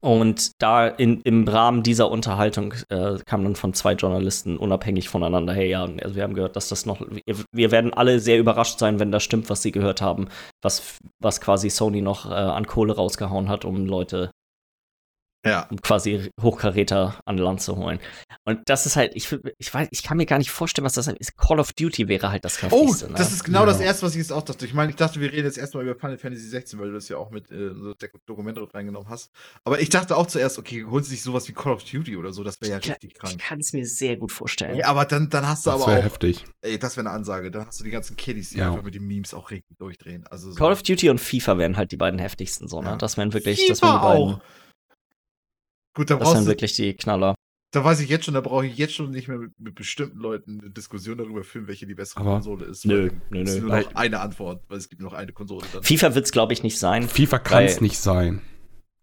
[0.00, 5.52] und da in, im Rahmen dieser Unterhaltung äh, kam dann von zwei Journalisten unabhängig voneinander,
[5.54, 8.78] hey, ja, also wir haben gehört, dass das noch, wir, wir werden alle sehr überrascht
[8.78, 10.28] sein, wenn das stimmt, was sie gehört haben,
[10.62, 14.30] was, was quasi Sony noch äh, an Kohle rausgehauen hat, um Leute
[15.46, 15.66] Ja.
[15.70, 17.98] um quasi Hochkaräter an Land zu holen.
[18.44, 19.28] Und das ist halt, ich,
[19.58, 21.36] ich weiß, ich kann mir gar nicht vorstellen, was das ist.
[21.36, 23.08] Call of Duty wäre halt das Oh, heftigste.
[23.08, 23.14] ne?
[23.16, 23.66] das ist genau Ja.
[23.66, 24.64] das erste, was ich jetzt auch dachte.
[24.66, 27.08] Ich meine, ich dachte, wir reden jetzt erstmal über Final Fantasy 16, weil du das
[27.08, 29.30] ja auch mit äh, so der Dokumente reingenommen hast.
[29.64, 32.32] Aber ich dachte auch zuerst, okay, holen sie sich sowas wie Call of Duty oder
[32.32, 33.38] so, das wäre ja ich, richtig ich krank.
[33.38, 34.76] kann es mir sehr gut vorstellen.
[34.76, 36.44] Ja, aber dann, dann hast du Das aber wäre auch, heftig.
[36.62, 37.50] ey, das wäre eine Ansage.
[37.50, 38.70] Dann hast du die ganzen Kiddies, die Ja.
[38.70, 40.24] einfach mit den Memes auch richtig durchdrehen.
[40.30, 40.56] Also so.
[40.58, 42.90] Call of Duty und FIFA wären halt die beiden heftigsten, so, ne?
[42.90, 42.96] Ja.
[42.96, 44.40] Das wären wirklich, FIFA das wären die beiden, auch.
[45.96, 47.34] Gut, dann das wären du, wirklich die Knaller.
[47.72, 50.18] da weiß ich jetzt schon, da brauche ich jetzt schon nicht mehr mit, mit bestimmten
[50.18, 52.84] Leuten eine Diskussion darüber führen, welche die bessere Aber- Konsole ist.
[52.86, 53.60] Nö, dann nö, ist nö.
[53.62, 55.82] nur noch eine Antwort, weil es gibt nur noch eine Konsole dann.
[55.82, 57.08] FIFA wird es, glaube ich, nicht sein.
[57.08, 58.40] FIFA kann es nicht sein.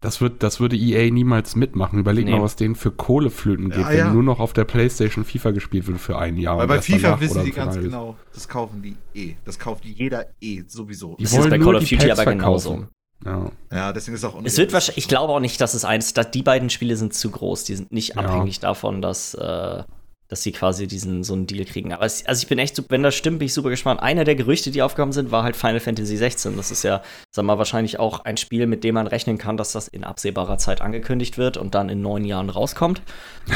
[0.00, 1.98] Das, wird, das würde EA niemals mitmachen.
[1.98, 2.32] Überleg Nee.
[2.32, 4.12] mal, was denen für Kohleflöten geht, Ja, wenn ja.
[4.12, 6.58] nur noch auf der Playstation FIFA gespielt wird für ein Jahr.
[6.58, 9.36] weil bei FIFA wissen die ganz genau, das kaufen die eh.
[9.46, 11.16] Das kauft jeder eh sowieso.
[11.18, 12.68] Die Das ist wollen bei nur Call of Duty aber genauso.
[12.70, 12.88] verkaufen.
[13.24, 13.50] Ja.
[13.72, 16.30] Ja, deswegen ist auch Es wird wahrscheinlich, ich glaube auch nicht, dass es eins, dass
[16.30, 17.64] die beiden Spiele sind zu groß.
[17.64, 18.22] Die sind nicht Ja.
[18.22, 19.82] abhängig davon, dass, äh,
[20.28, 21.92] dass sie quasi diesen so einen Deal kriegen.
[21.92, 24.00] Aber es, also ich bin echt, wenn das stimmt, bin ich super gespannt.
[24.00, 26.56] Einer der Gerüchte, die aufgekommen sind, war halt Final Fantasy 16.
[26.56, 29.72] Das ist ja, sag mal, wahrscheinlich auch ein Spiel, mit dem man rechnen kann, dass
[29.72, 33.02] das in absehbarer Zeit angekündigt wird und dann in neun Jahren rauskommt.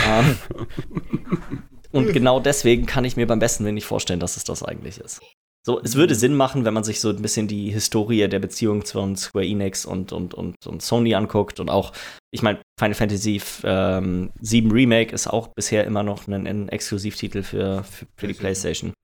[0.09, 0.39] ähm,
[1.93, 4.99] und genau deswegen kann ich mir beim besten Willen nicht vorstellen, dass es das eigentlich
[4.99, 5.21] ist.
[5.69, 8.87] So, es würde Sinn machen, wenn man sich so ein bisschen die Historie der Beziehung
[8.87, 11.93] zwischen Square Enix und, und, und, und Sony anguckt und auch,
[12.31, 17.43] ich meine, Final Fantasy ähm, 7 Remake ist auch bisher immer noch ein, ein Exklusivtitel
[17.43, 18.95] für, für, für die PlayStation.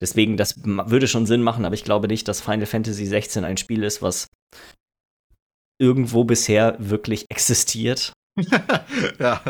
[0.00, 3.56] Deswegen, das würde schon Sinn machen, aber ich glaube nicht, dass Final Fantasy 16 ein
[3.56, 4.26] Spiel ist, was
[5.80, 8.12] irgendwo bisher wirklich existiert.
[9.20, 9.40] ja,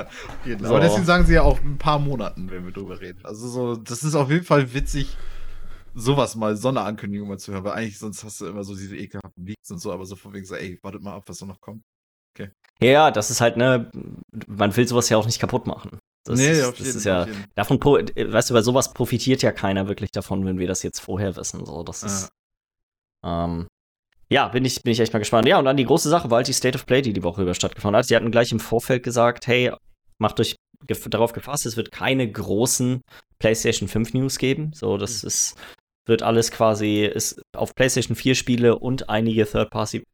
[0.44, 0.66] jeden.
[0.66, 0.74] So.
[0.74, 3.20] aber deswegen sagen sie ja auch ein paar Monaten, wenn wir drüber reden.
[3.24, 5.16] Also so, das ist auf jeden Fall witzig,
[5.94, 8.74] sowas mal, so eine Ankündigung mal zu hören, weil eigentlich sonst hast du immer so
[8.74, 11.38] diese ekelhaften Leaks und so, aber so von wegen so, ey, wartet mal ab, was
[11.38, 11.82] da noch kommt.
[12.82, 13.90] Ja, das ist halt, ne,
[14.46, 15.98] man will sowas ja auch nicht kaputt machen.
[16.24, 17.44] Das ist, auf das jeden- ist ja, jeden.
[17.54, 21.36] davon, weißt du, bei sowas profitiert ja keiner wirklich davon, wenn wir das jetzt vorher
[21.36, 21.66] wissen.
[21.66, 22.30] So, das ist,
[23.22, 23.66] ähm,
[24.30, 25.46] ja, bin ich, bin ich echt mal gespannt.
[25.48, 27.42] Ja, und dann die große Sache war halt die State of Play, die die Woche
[27.42, 28.06] über stattgefunden hat.
[28.06, 29.72] Sie hatten gleich im Vorfeld gesagt, hey,
[30.18, 33.02] macht euch darauf gefasst, es wird keine großen
[33.40, 34.72] PlayStation 5 News geben.
[34.74, 35.56] So, das ist,
[36.06, 40.04] wird alles quasi ist auf PlayStation 4 Spiele und einige Third-Party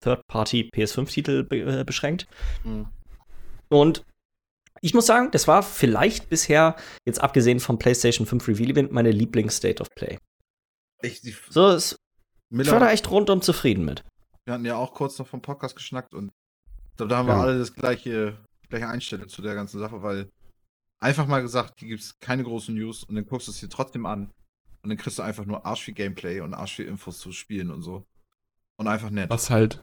[0.00, 2.26] Third-Party PS5-Titel be äh, beschränkt.
[2.64, 2.88] Mhm.
[3.68, 4.02] Und
[4.80, 6.74] ich muss sagen, das war vielleicht bisher,
[7.06, 10.18] jetzt abgesehen vom PlayStation 5 Reveal Event, meine Lieblings-State of Play.
[11.02, 11.98] Ich, die, So, es, ich
[12.56, 14.02] Miller, war da echt rundum zufrieden mit.
[14.44, 16.32] wir hatten ja auch kurz noch vom Podcast geschnackt und
[16.96, 17.42] da, da haben wir Ja.
[17.42, 18.36] alle das gleiche,
[18.68, 20.28] gleiche Einstellung zu der ganzen Sache, weil
[21.00, 23.68] einfach mal gesagt, hier gibt es keine großen News und dann guckst du es dir
[23.68, 24.32] trotzdem an
[24.82, 27.70] und dann kriegst du einfach nur arsch viel Gameplay und arsch viel Infos zu spielen
[27.70, 28.06] und so.
[28.76, 29.30] Und einfach nett.
[29.30, 29.82] Was halt,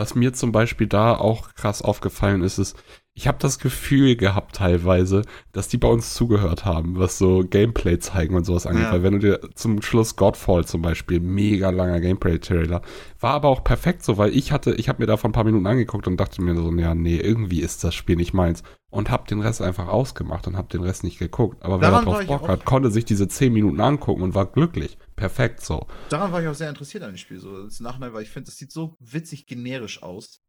[0.00, 2.74] was mir zum Beispiel da auch krass aufgefallen ist, ist,
[3.12, 5.22] ich habe das Gefühl gehabt teilweise,
[5.52, 8.84] dass die bei uns zugehört haben, was so Gameplay zeigen und sowas angeht.
[8.84, 8.92] Ja.
[8.92, 12.80] Weil wenn du dir zum Schluss Godfall zum Beispiel, mega langer Gameplay-Trailer,
[13.18, 15.44] war aber auch perfekt so, weil ich hatte, ich habe mir da vor ein paar
[15.44, 18.62] Minuten angeguckt und dachte mir so, ja, nee, irgendwie ist das Spiel nicht meins.
[18.88, 21.62] Und hab den Rest einfach ausgemacht und hab den Rest nicht geguckt.
[21.62, 24.22] Aber wer Daran da war drauf ich Bock hat, konnte sich diese 10 Minuten angucken
[24.22, 24.96] und war glücklich.
[25.20, 25.86] Perfekt so.
[26.08, 28.46] Daran war ich auch sehr interessiert an dem Spiel, so im Nachhinein, weil ich finde,
[28.46, 30.40] das sieht so witzig generisch aus.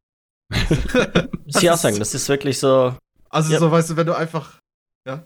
[1.45, 2.95] Muss ich auch sagen, das ist wirklich so,
[3.29, 3.59] Also Ja.
[3.59, 4.59] so, weißt du, wenn du einfach.
[5.05, 5.19] das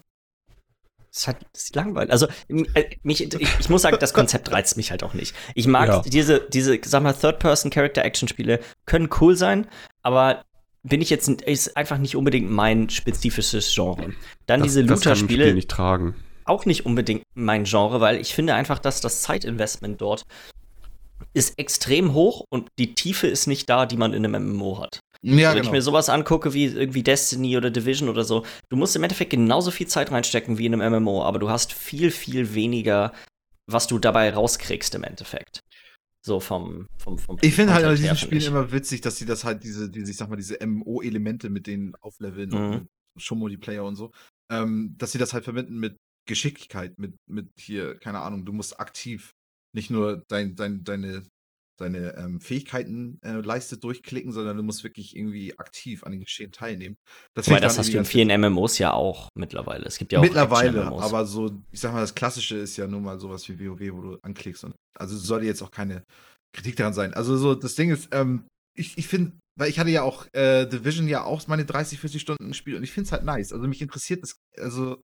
[1.11, 2.11] ist halt das ist langweilig.
[2.11, 5.35] Also, äh, mich, ich, ich muss sagen, das Konzept reizt mich halt auch nicht.
[5.53, 6.01] Ich mag Ja.
[6.01, 9.67] diese, diese, sag mal, Third-Person-Character-Action-Spiele, können cool sein,
[10.01, 10.43] aber
[10.83, 14.13] bin ich jetzt, ist einfach nicht unbedingt mein spezifisches Genre.
[14.47, 16.15] Dann Das, diese das kann ein Spiel Looter-Spiele, nicht tragen.
[16.45, 20.23] Auch nicht unbedingt mein Genre, weil ich finde einfach, dass das Zeitinvestment dort
[21.33, 24.99] ist extrem hoch und die Tiefe ist nicht da, die man in einem MMO hat.
[25.21, 25.65] Ja, Wenn genau.
[25.65, 29.31] ich mir sowas angucke wie irgendwie Destiny oder Division oder so, du musst im Endeffekt
[29.31, 33.11] genauso viel Zeit reinstecken wie in einem MMO, aber du hast viel, viel weniger,
[33.69, 35.61] was du dabei rauskriegst im Endeffekt.
[36.23, 39.43] So vom, vom, vom Ich finde halt an diesen Spielen immer witzig, dass sie das
[39.43, 42.55] halt, diese, diese ich sag mal, diese MMO-Elemente mit denen aufleveln Mhm.
[42.55, 42.87] und mit
[43.17, 44.11] Show-Multiplayer und so,
[44.51, 45.95] ähm, dass sie das halt verbinden mit
[46.27, 49.31] Geschicklichkeit, mit, mit hier, keine Ahnung, du musst aktiv
[49.75, 51.23] nicht nur dein, dein, deine,
[51.77, 56.51] deine ähm, Fähigkeiten äh, Leiste durchklicken, sondern du musst wirklich irgendwie aktiv an den Geschehen
[56.51, 56.95] teilnehmen.
[57.35, 59.85] Das Wobei, das hast du in vielen MMOs ja auch mittlerweile.
[59.85, 63.03] Es gibt ja auch Mittlerweile, aber so, ich sag mal, das Klassische ist ja nun
[63.03, 66.03] mal sowas wie WoW, wo du anklickst und also sollte jetzt auch keine
[66.55, 67.13] Kritik daran sein.
[67.13, 68.47] Also so, das Ding ist, ähm,
[68.77, 72.21] ich, ich finde, weil ich hatte ja auch äh, Division ja auch meine 30, 40
[72.21, 73.51] Stunden gespielt und ich finde es halt nice.
[73.51, 75.01] Also mich interessiert das, also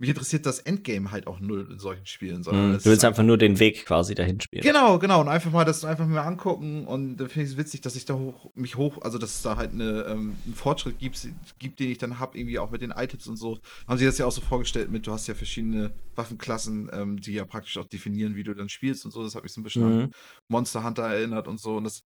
[0.00, 3.22] mich interessiert das Endgame halt auch null in solchen Spielen, sondern es Du willst einfach
[3.22, 4.62] nur den Weg quasi dahin spielen.
[4.62, 5.20] Genau, genau.
[5.20, 6.86] Und einfach mal das einfach mal angucken.
[6.86, 9.42] Und dann finde ich es witzig, dass ich da hoch, mich hoch, also dass es
[9.42, 11.28] da halt eine, ähm, einen Fortschritt gibt,
[11.58, 13.58] gibt, den ich dann habe, irgendwie auch mit den Items und so.
[13.86, 17.34] Haben sie das ja auch so vorgestellt mit, du hast ja verschiedene Waffenklassen, ähm, die
[17.34, 19.22] ja praktisch auch definieren, wie du dann spielst und so.
[19.22, 20.10] Das hat mich so ein bisschen an Mhm.
[20.48, 21.76] Monster Hunter erinnert und so.
[21.76, 22.04] Und das,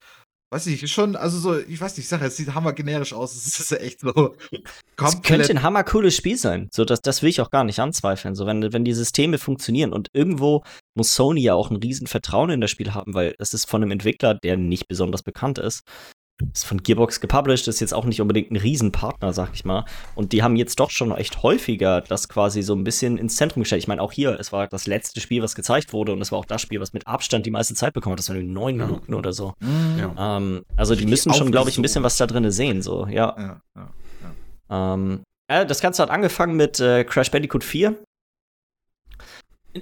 [0.51, 3.13] weiß ich, ist schon, also so, ich weiß nicht, ich sage, es sieht hammer generisch
[3.13, 3.35] aus.
[3.35, 4.35] Es ist ja echt so
[5.03, 6.69] Es könnte ein hammercooles Spiel sein.
[6.73, 8.35] So, das, das will ich auch gar nicht anzweifeln.
[8.35, 10.63] So, wenn, wenn die Systeme funktionieren und irgendwo
[10.95, 13.83] muss Sony ja auch ein riesen Vertrauen in das Spiel haben, weil es ist von
[13.83, 15.83] einem Entwickler, der nicht besonders bekannt ist.
[16.53, 19.85] Ist von Gearbox gepublished, ist jetzt auch nicht unbedingt ein Riesenpartner, sag ich mal.
[20.15, 23.63] Und die haben jetzt doch schon echt häufiger das quasi so ein bisschen ins Zentrum
[23.63, 23.83] gestellt.
[23.83, 26.39] Ich meine, auch hier, es war das letzte Spiel, was gezeigt wurde und es war
[26.39, 28.19] auch das Spiel, was mit Abstand die meiste Zeit bekommen hat.
[28.19, 28.87] Das waren neun Ja.
[28.87, 29.55] Minuten oder so.
[29.61, 29.99] Mhm.
[29.99, 30.37] Ja.
[30.37, 33.61] Ähm, also die müssen schon, glaube ich, ein bisschen was da drin sehen, so, ja.
[33.77, 34.95] Ja.
[34.95, 37.97] Ähm, äh, das Ganze hat angefangen mit äh, Crash Bandicoot 4.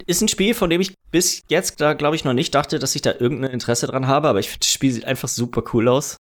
[0.07, 2.95] Ist ein Spiel, von dem ich bis jetzt, da glaube ich, noch nicht dachte, dass
[2.95, 5.89] ich da irgendein Interesse dran habe, aber ich finde, das Spiel sieht einfach super cool
[5.89, 6.17] aus.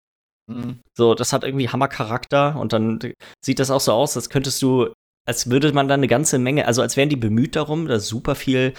[0.47, 0.79] Mhm.
[0.95, 2.99] So, das hat irgendwie Hammercharakter und dann
[3.43, 4.89] sieht das auch so aus, als könntest du,
[5.25, 8.35] als würde man da eine ganze Menge, also als wären die bemüht darum, da super
[8.35, 8.73] viel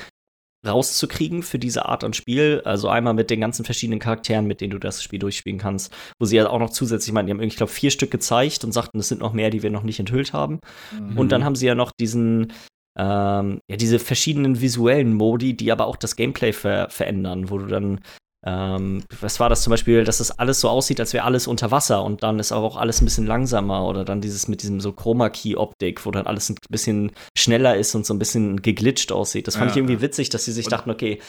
[0.66, 2.62] rauszukriegen für diese Art an Spiel.
[2.64, 6.26] Also einmal mit den ganzen verschiedenen Charakteren, mit denen du das Spiel durchspielen kannst, wo
[6.26, 8.64] sie ja auch noch zusätzlich, ich meine, die haben, irgendwie, ich glaube, vier Stück gezeigt
[8.64, 10.58] und sagten, es sind noch mehr, die wir noch nicht enthüllt haben.
[10.98, 11.18] Mhm.
[11.18, 12.52] Und dann haben sie ja noch diesen,
[12.98, 17.66] ähm, ja, diese verschiedenen visuellen Modi, die aber auch das Gameplay ver verändern, wo du
[17.66, 18.00] dann,
[18.46, 21.70] ähm, was war das zum Beispiel, dass das alles so aussieht, als wäre alles unter
[21.70, 24.80] Wasser und dann ist aber auch alles ein bisschen langsamer oder dann dieses mit diesem
[24.80, 29.48] so Chroma-Key-Optik, wo dann alles ein bisschen schneller ist und so ein bisschen geglitscht aussieht.
[29.48, 31.20] Das fand Ja, ich irgendwie witzig, dass sie sich dachten, okay,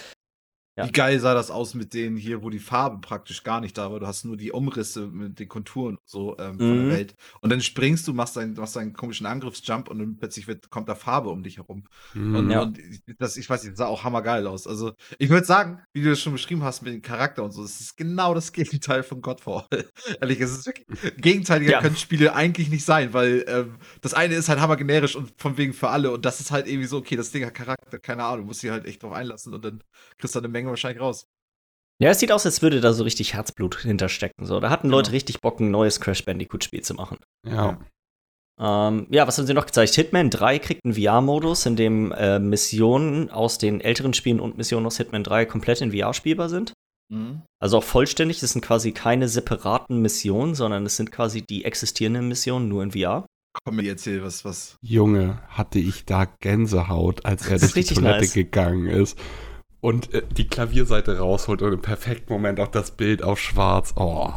[0.80, 0.88] Ja.
[0.88, 3.91] Wie geil sah das aus mit denen hier, wo die Farbe praktisch gar nicht da
[3.91, 3.99] war.
[3.99, 6.88] Du hast nur die Umrisse mit den Konturen so ähm, von Mhm.
[6.88, 7.15] der Welt.
[7.41, 10.88] Und dann springst du, machst deinen, machst deinen komischen Angriffsjump und dann plötzlich wird, kommt
[10.88, 11.84] da Farbe um dich herum.
[12.14, 12.35] Mhm.
[12.35, 12.61] Und, Ja.
[12.61, 12.80] und
[13.18, 14.68] das, ich weiß nicht, das sah auch hammergeil aus.
[14.68, 17.61] Also, ich würde sagen, wie du das schon beschrieben hast mit dem Charakter und so,
[17.61, 19.65] das ist genau das Gegenteil von Godfall.
[20.22, 20.88] Ehrlich, es ist wirklich,
[21.18, 21.81] gegenteiliger Ja.
[21.81, 25.73] können Spiele eigentlich nicht sein, weil ähm, das eine ist halt hammergenerisch und von wegen
[25.73, 28.45] für alle und das ist halt irgendwie so, okay, das Ding hat Charakter, keine Ahnung,
[28.45, 29.81] musst dich halt echt drauf einlassen und dann
[30.18, 31.25] kriegst du eine Menge wahrscheinlich raus.
[32.01, 34.45] ja, es sieht aus, als würde da so richtig Herzblut hinterstecken.
[34.45, 34.97] So, da hatten Genau.
[34.97, 37.17] Leute richtig Bock, ein neues Crash Bandicoot-Spiel zu machen.
[37.45, 37.79] Ja.
[38.61, 39.95] Ähm, ja, was haben sie noch gezeigt?
[39.95, 44.85] Hitman 3 kriegt einen VR-Modus, in dem äh, Missionen aus den älteren Spielen und Missionen
[44.85, 46.73] aus Hitman 3 komplett in VR spielbar sind.
[47.11, 47.41] Mhm.
[47.61, 48.39] Also auch vollständig.
[48.39, 52.91] Das sind quasi keine separaten Missionen, sondern es sind quasi die existierenden Missionen nur in
[52.91, 53.25] VR.
[53.65, 54.75] Komm mir erzähl was, was.
[54.81, 58.33] Junge, hatte ich da Gänsehaut, als er durch die Toilette nice.
[58.33, 59.17] gegangen ist
[59.81, 63.93] und äh, die Klavierseite rausholt und im perfekten Moment auch das Bild auf schwarz.
[63.95, 64.31] Oh,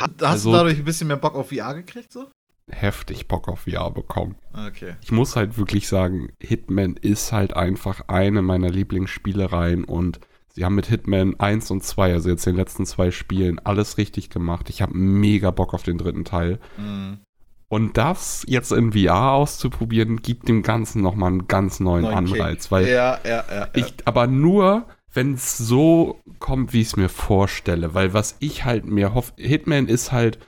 [0.00, 2.26] Hat, hast Also- du dadurch ein bisschen mehr Bock auf VR gekriegt, so?
[2.70, 4.36] heftig Bock auf VR bekommen.
[4.52, 4.96] Okay.
[5.00, 10.20] Ich muss halt wirklich sagen, Hitman ist halt einfach eine meiner Lieblingsspielereien und
[10.52, 14.28] sie haben mit Hitman 1 und 2, also jetzt den letzten zwei Spielen, alles richtig
[14.28, 14.68] gemacht.
[14.68, 16.58] Ich habe mega Bock auf den dritten Teil.
[16.76, 17.20] Mhm.
[17.68, 22.40] Und das jetzt in VR auszuprobieren, gibt dem Ganzen nochmal einen ganz neuen, Neuen Kick.
[22.40, 26.96] Anreiz, weil ja, ja, ja, ich, aber nur, wenn es so kommt, wie ich es
[26.96, 27.92] mir vorstelle.
[27.94, 30.38] Weil was ich halt mir hoffe, Hitman ist halt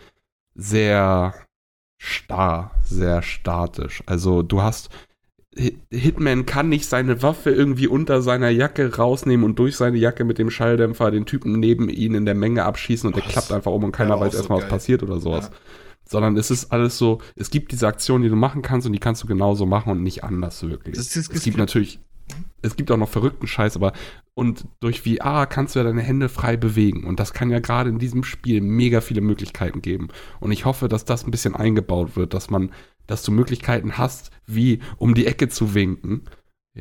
[0.54, 1.34] sehr
[1.98, 4.02] starr, sehr statisch.
[4.06, 4.88] Also du hast,
[5.54, 10.24] Hit- Hitman kann nicht seine Waffe irgendwie unter seiner Jacke rausnehmen und durch seine Jacke
[10.24, 13.32] mit dem Schalldämpfer den Typen neben ihn in der Menge abschießen und der Was?
[13.32, 14.70] klappt einfach um und keiner weiß so erstmal, was geil.
[14.70, 15.50] passiert oder sowas.
[15.52, 15.56] Ja.
[16.10, 18.98] Sondern es ist alles so, es gibt diese Aktion, die du machen kannst und die
[18.98, 20.96] kannst du genauso machen und nicht anders wirklich.
[20.96, 22.00] Das ist- es gibt natürlich,
[22.62, 23.92] es gibt auch noch verrückten Scheiß, aber
[24.34, 27.90] und durch VR kannst du ja deine Hände frei bewegen und das kann ja gerade
[27.90, 30.08] in diesem Spiel mega viele Möglichkeiten geben.
[30.40, 32.72] Und ich hoffe, dass das ein bisschen eingebaut wird, dass man,
[33.06, 36.22] dass du Möglichkeiten hast, wie um die Ecke zu winken.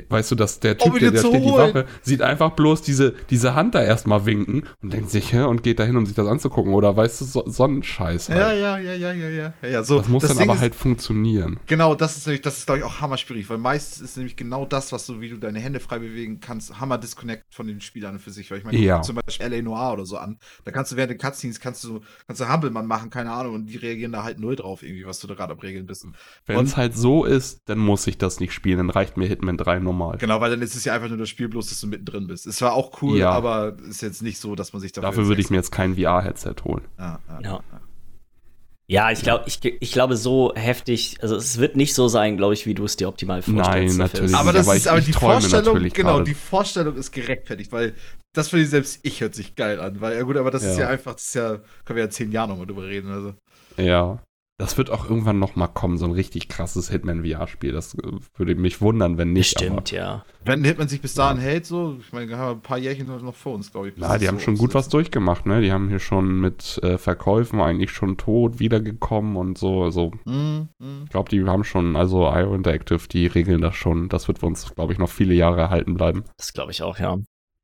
[0.08, 1.50] Weißt du, dass der Typ, ihn der, der zu steht die.
[1.50, 5.64] Waffe, sieht einfach bloß diese, diese Hand da erstmal winken und denkt sich, hä, und
[5.64, 6.74] geht dahin, um sich das anzugucken.
[6.76, 8.40] Oder weißt du, so, so ein Scheiß halt.
[8.40, 9.84] ja, ja, ja, ja, ja, ja, ja.
[9.84, 11.60] So, das muss dann Ding aber ist, halt funktionieren.
[11.66, 14.64] Genau, das ist nämlich, das ist, glaube ich, auch hammerschwierig, weil meistens ist nämlich genau
[14.64, 18.20] das, was du, wie du deine Hände frei bewegen kannst, hammer disconnect von den Spielern
[18.20, 18.52] für sich.
[18.52, 19.02] Weil ich meine, Ja.
[19.02, 20.38] zum Beispiel LA Noir oder so an.
[20.66, 23.66] Da kannst du während den Cutscenes kannst du, kannst du Hampelmann machen, keine Ahnung, und
[23.66, 26.06] die reagieren da halt null drauf, irgendwie, was du da gerade am Regeln bist.
[26.46, 28.78] Wenn es halt so ist, dann muss ich das nicht spielen.
[28.78, 30.18] Dann reicht mir Hitman 3 normal.
[30.18, 32.46] Genau, weil dann ist es ja einfach nur das Spiel, bloß dass du mittendrin bist.
[32.48, 33.32] Es war auch cool, Ja.
[33.32, 36.56] aber ist jetzt nicht so, dass man sich Dafür würde ich mir jetzt kein VR-Headset
[36.66, 36.84] holen.
[36.98, 37.60] Ja, ja, Ja.
[38.92, 42.56] Ja, ich glaube, ich, ich glaube, so heftig, also es wird nicht so sein, glaube
[42.56, 43.70] ich, wie du es dir optimal vorstellst.
[43.70, 46.24] Nein, Dafür natürlich ist- Aber das aber ist ich- aber die Vorstellung, genau, gerade.
[46.24, 47.94] die Vorstellung ist gerechtfertigt, weil
[48.34, 50.78] das finde ich selbst ich hört sich geil an, weil ja gut, aber das ist
[50.80, 50.86] Ja.
[50.86, 53.36] ja einfach, das ist ja, können wir ja zehn Jahre nochmal drüber reden, also.
[53.78, 54.18] Ja.
[54.60, 57.72] Das wird auch irgendwann noch mal kommen, so ein richtig krasses Hitman-VR-Spiel.
[57.72, 59.56] Das äh, würde mich wundern, wenn nicht.
[59.58, 60.26] Bestimmt, ja.
[60.44, 63.36] Wenn Hitman sich bis dahin hält, so, ich meine, wir haben ein paar Jährchen noch
[63.36, 63.98] vor uns, glaube ich.
[63.98, 65.62] ja, die haben so schon gut was durchgemacht, ne?
[65.62, 69.84] Die haben hier schon mit äh, Verkäufen eigentlich schon tot wiedergekommen und so.
[69.84, 71.04] Also, Mhm, mhm.
[71.06, 74.10] ich glaube, die haben schon, also IO Interactive, die regeln das schon.
[74.10, 76.26] Das wird uns, glaube ich, noch viele Jahre erhalten bleiben.
[76.38, 77.16] Das glaube ich auch, ja.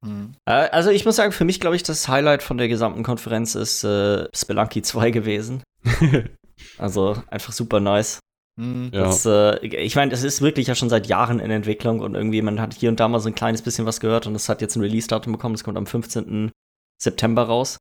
[0.02, 0.32] Mhm.
[0.46, 3.56] Äh, also ich muss sagen, für mich, glaube ich, das Highlight von der gesamten Konferenz
[3.56, 5.62] ist äh, Spelunky 2 gewesen.
[6.78, 8.20] Also einfach super nice.
[8.58, 8.90] Mhm.
[8.94, 9.04] Ja.
[9.04, 12.42] Das, äh, ich meine, es ist wirklich ja schon seit Jahren in Entwicklung und irgendwie,
[12.42, 14.62] man hat hier und da mal so ein kleines bisschen was gehört und es hat
[14.62, 16.52] jetzt ein Release-Datum bekommen, es kommt am 15.
[17.02, 17.78] September raus.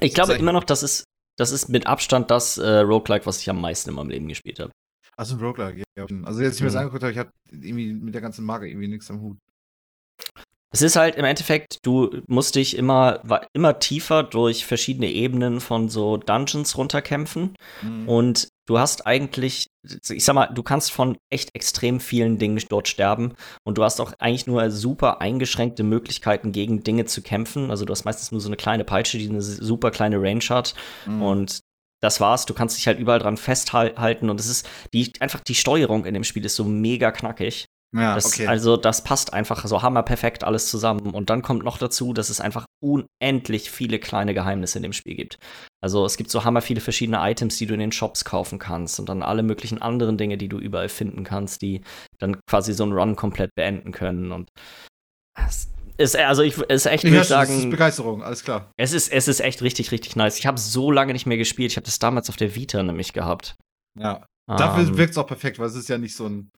[0.00, 1.04] Ich glaube immer noch, das ist,
[1.38, 4.60] das ist mit Abstand das äh, Roguelike, was ich am meisten in meinem Leben gespielt
[4.60, 4.70] habe.
[5.16, 6.06] Also ein Roguelike, ja.
[6.24, 6.80] Also jetzt, ich mir das Mhm.
[6.80, 9.38] angeguckt habe, ich hatte irgendwie mit der ganzen Marke irgendwie nichts am Hut.
[10.72, 13.20] Es ist halt im Endeffekt, du musst dich immer,
[13.52, 17.56] immer tiefer durch verschiedene Ebenen von so Dungeons runterkämpfen.
[17.82, 18.08] Mhm.
[18.08, 19.66] Und du hast eigentlich,
[20.08, 23.34] ich sag mal, du kannst von echt extrem vielen Dingen dort sterben.
[23.64, 27.70] Und du hast auch eigentlich nur super eingeschränkte Möglichkeiten, gegen Dinge zu kämpfen.
[27.70, 30.74] Also du hast meistens nur so eine kleine Peitsche, die eine super kleine Range hat.
[31.04, 31.22] Mhm.
[31.22, 31.60] Und
[32.00, 32.46] das war's.
[32.46, 34.30] Du kannst dich halt überall dran festhalten.
[34.30, 37.66] Und es ist die, einfach die Steuerung in dem Spiel ist so mega knackig.
[37.92, 38.46] Ja, Das, okay.
[38.46, 41.10] Also, das passt einfach so hammerperfekt alles zusammen.
[41.10, 45.16] Und dann kommt noch dazu, dass es einfach unendlich viele kleine Geheimnisse in dem Spiel
[45.16, 45.38] gibt.
[45.82, 49.00] Also, es gibt so hammer viele verschiedene Items, die du in den Shops kaufen kannst
[49.00, 51.80] und dann alle möglichen anderen Dinge, die du überall finden kannst, die
[52.18, 54.30] dann quasi so einen Run komplett beenden können.
[54.30, 54.48] Und
[55.36, 58.44] es ist, also, ich, es ist echt, ich würde schon, das ist sagen, Begeisterung, alles
[58.44, 58.70] klar.
[58.76, 60.38] es ist, es ist echt richtig, richtig nice.
[60.38, 61.72] Ich habe so lange nicht mehr gespielt.
[61.72, 63.56] Ich habe das damals auf der Vita nämlich gehabt.
[63.98, 64.24] Ja.
[64.46, 66.50] Dafür Ähm, wirkt es auch perfekt, weil es ist ja nicht so ein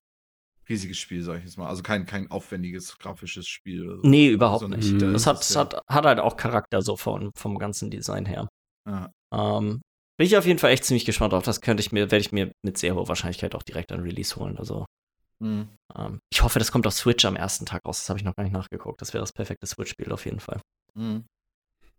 [0.69, 1.69] riesiges Spiel, sag ich jetzt mal.
[1.69, 3.87] Also kein, kein aufwendiges grafisches Spiel.
[3.87, 4.09] Oder so.
[4.09, 5.01] Nee, überhaupt Sondern nicht.
[5.03, 8.49] Das hat, das hat, hat halt auch Charakter so vom, vom ganzen Design her.
[8.89, 9.11] Ja.
[9.35, 9.81] Ähm,
[10.19, 11.43] bin ich auf jeden Fall echt ziemlich gespannt drauf.
[11.43, 14.37] Das könnte ich mir, werde ich mir mit sehr hoher Wahrscheinlichkeit auch direkt an Release
[14.37, 14.57] holen.
[14.59, 14.87] Also,
[15.41, 15.69] Mhm.
[15.97, 17.99] ähm, ich hoffe, das kommt auf Switch am ersten Tag raus.
[17.99, 19.01] Das habe ich noch gar nicht nachgeguckt.
[19.01, 20.61] Das wäre das perfekte Switch-Spiel auf jeden Fall.
[20.95, 21.25] Mhm.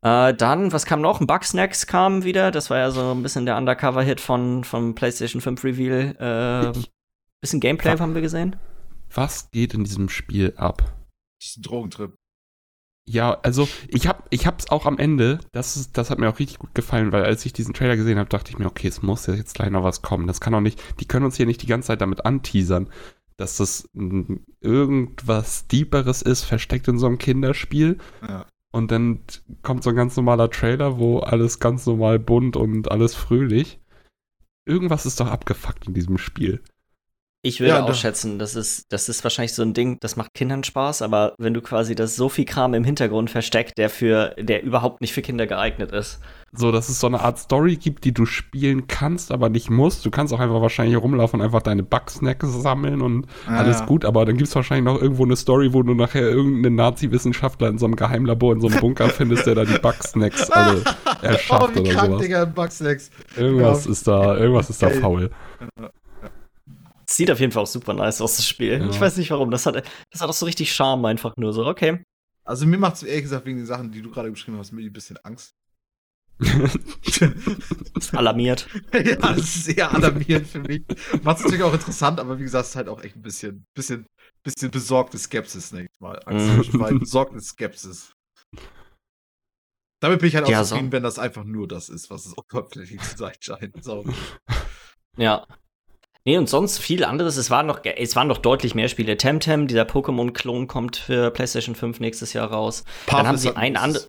[0.02, 1.19] Äh, dann, was kam noch?
[1.19, 2.52] Ein Bugsnacks kam wieder.
[2.52, 6.15] Das war ja so ein bisschen der Undercover-Hit von, vom PlayStation 5 Reveal.
[6.76, 6.80] Äh,
[7.43, 8.55] bisschen Gameplay Wa- haben wir gesehen.
[9.13, 10.95] Was geht in diesem Spiel ab?
[11.39, 12.15] Das ist ein Drogentrip.
[13.05, 16.39] Ja, also ich hab, ich hab's auch am Ende, das, ist, das hat mir auch
[16.39, 19.01] richtig gut gefallen, weil als ich diesen Trailer gesehen habe, dachte ich mir, okay, es
[19.01, 20.25] muss ja jetzt gleich noch was kommen.
[20.25, 22.89] Das kann doch nicht, die können uns hier nicht die ganze Zeit damit anteasern,
[23.35, 23.89] dass das
[24.61, 27.97] irgendwas Deeperes ist, versteckt in so einem Kinderspiel.
[28.25, 28.45] Ja.
[28.71, 29.19] Und dann
[29.63, 33.79] kommt so ein ganz normaler Trailer, wo alles ganz normal bunt und alles fröhlich.
[34.65, 36.63] Irgendwas ist doch abgefuckt in diesem Spiel.
[37.45, 40.15] Ich würde Ja, auch da- schätzen, das ist, das ist wahrscheinlich so ein Ding, das
[40.15, 43.89] macht Kindern Spaß, aber wenn du quasi das so viel Kram im Hintergrund versteckt, der
[43.89, 46.19] für, der überhaupt nicht für Kinder geeignet ist.
[46.53, 50.05] So, dass es so eine Art Story gibt, die du spielen kannst, aber nicht musst.
[50.05, 53.85] Du kannst auch einfach wahrscheinlich rumlaufen und einfach deine Bugsnacks sammeln und Ah, alles ja.
[53.87, 57.67] gut, aber dann gibt es wahrscheinlich noch irgendwo eine Story, wo du nachher irgendeinen Nazi-Wissenschaftler
[57.67, 60.81] in so einem Geheimlabor in so einem Bunker findest, der da die Bugsnacks alle
[61.21, 62.21] erschafft oh, wie oder krank, sowas.
[62.21, 63.09] Digga, Bugsnacks.
[63.35, 63.91] Irgendwas Ja.
[63.91, 65.29] ist da, irgendwas ist da faul.
[67.15, 68.80] Sieht auf jeden Fall auch super nice aus, das Spiel.
[68.80, 68.90] Ja.
[68.90, 69.52] Ich weiß nicht warum.
[69.52, 69.76] Das hat,
[70.10, 72.03] das hat auch so richtig Charme, einfach nur so, okay.
[72.44, 74.81] Also mir macht es ehrlich gesagt wegen den Sachen, die du gerade beschrieben hast, mir
[74.81, 75.53] ein bisschen Angst.
[76.40, 78.68] Ist alarmiert.
[78.94, 80.81] ja, das ist eher alarmierend für mich.
[81.22, 83.65] Macht es natürlich auch interessant, aber wie gesagt, es ist halt auch echt ein bisschen,
[83.76, 84.07] bisschen,
[84.44, 86.19] bisschen besorgte Skepsis, denke ich mal.
[86.26, 86.99] Angst Mhm.
[86.99, 88.11] besorgte Skepsis.
[90.02, 90.69] Damit bin ich halt auch Ja, so.
[90.76, 93.84] zufrieden, wenn das einfach nur das ist, was es oberflächlich zu sein scheint.
[93.84, 94.03] So.
[95.15, 95.45] Ja.
[96.25, 97.35] Nee, und sonst viel anderes.
[97.35, 99.17] Es waren noch, es waren noch deutlich mehr Spiele.
[99.17, 102.85] Temtem, dieser Pokémon-Klon, kommt für PlayStation 5 nächstes Jahr raus.
[103.07, 104.07] Dann haben sie ein andere.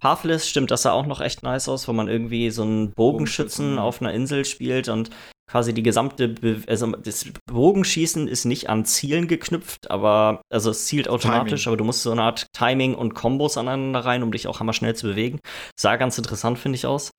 [0.00, 3.74] Pathless, stimmt, das sah auch noch echt nice aus, wo man irgendwie so einen Bogenschützen
[3.74, 3.78] Bogenschützen.
[3.78, 5.10] auf einer Insel spielt und
[5.50, 10.86] quasi die gesamte, Be also das Bogenschießen ist nicht an Zielen geknüpft, aber, also es
[10.86, 11.68] zielt automatisch, Timing.
[11.68, 14.72] aber du musst so eine Art Timing und Kombos aneinander rein, um dich auch hammer
[14.72, 15.40] schnell zu bewegen.
[15.76, 17.10] Sah ganz interessant, finde ich, aus.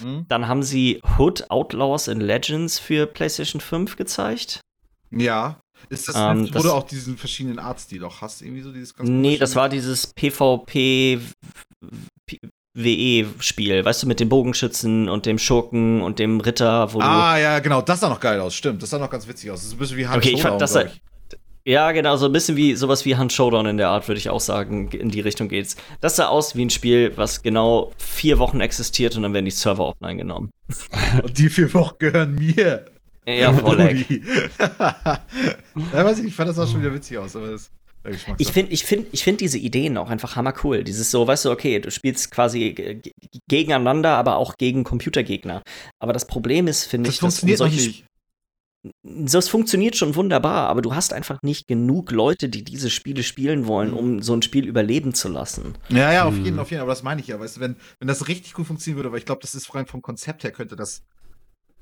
[0.00, 0.26] Hm?
[0.28, 4.60] Dann haben sie Hood Outlaws and Legends für PlayStation 5 gezeigt.
[5.10, 5.60] Ja.
[5.90, 8.42] Ist das, Ähm, wo das- du auch diesen verschiedenen Artstil auch hast?
[8.42, 11.20] Irgendwie so dieses ganz Nee, das war dieses PvP
[12.74, 17.04] WE-Spiel, weißt du, mit dem Bogenschützen und dem Schurken und dem Ritter, wo du.
[17.04, 17.80] Ah, ja, genau.
[17.80, 18.54] Das sah noch geil aus.
[18.54, 18.82] Stimmt.
[18.82, 19.60] Das sah noch ganz witzig aus.
[19.60, 21.00] Das ist ein bisschen wie Hand Okay, ich fand das ich.
[21.68, 24.30] Ja, genau, so ein bisschen wie sowas wie Hand Showdown in der Art, würde ich
[24.30, 24.88] auch sagen.
[24.90, 25.76] In die Richtung geht's.
[26.00, 29.50] Das sah aus wie ein Spiel, was genau vier Wochen existiert und dann werden die
[29.50, 30.50] Server offline genommen.
[31.22, 32.86] Und die vier Wochen gehören mir.
[33.26, 35.20] Ja, voll ja,
[35.92, 37.70] weiß ich, ich fand das auch schon wieder witzig aus, aber das.
[38.38, 40.84] Ich finde ich find, ich find diese Ideen auch einfach hammer cool.
[40.84, 43.12] Dieses so, weißt du, okay, du spielst quasi ge- ge-
[43.48, 45.62] gegeneinander, aber auch gegen Computergegner.
[45.98, 48.04] Aber das Problem ist, finde ich, dass funktioniert um solche nicht.
[49.02, 53.66] Das funktioniert schon wunderbar, aber du hast einfach nicht genug Leute, die diese Spiele spielen
[53.66, 55.74] wollen, um so ein Spiel überleben zu lassen.
[55.88, 56.44] Ja, ja, auf Hm.
[56.44, 58.66] jeden, auf jeden, aber das meine ich ja, weißt du, wenn, wenn das richtig gut
[58.66, 61.02] funktionieren würde, weil ich glaube, das ist rein vom Konzept her könnte das,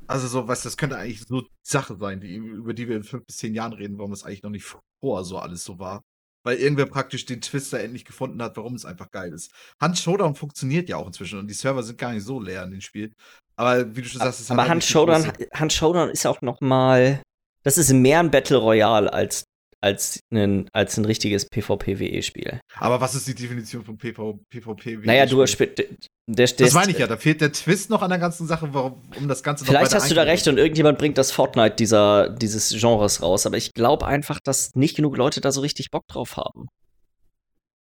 [0.06, 3.02] also so, weißt du, das könnte eigentlich so Sache sein, die, über die wir in
[3.04, 4.66] fünf bis zehn Jahren reden, warum das eigentlich noch nicht
[5.00, 6.02] vorher so alles so war.
[6.44, 9.50] Weil irgendwer praktisch den Twister endlich gefunden hat, warum es einfach geil ist.
[9.80, 12.70] Hand Showdown funktioniert ja auch inzwischen und die Server sind gar nicht so leer in
[12.70, 13.12] dem Spiel.
[13.56, 16.60] Aber wie du schon sagst, es aber halt Hand Showdown, Hand Showdown ist auch noch
[16.60, 17.20] mal,
[17.62, 19.44] das ist mehr ein Battle Royale als
[19.80, 22.60] als ein, als ein richtiges PvP-WE-Spiel.
[22.76, 24.98] Aber was ist die Definition von PV, PvP?
[25.04, 25.82] Naja, du spielst.
[26.26, 29.28] Das meine ich ja, da fehlt der Twist noch an der ganzen Sache, warum, um
[29.28, 33.22] das Ganze Vielleicht hast du da recht und irgendjemand bringt das Fortnite dieser, dieses Genres
[33.22, 36.66] raus, aber ich glaube einfach, dass nicht genug Leute da so richtig Bock drauf haben.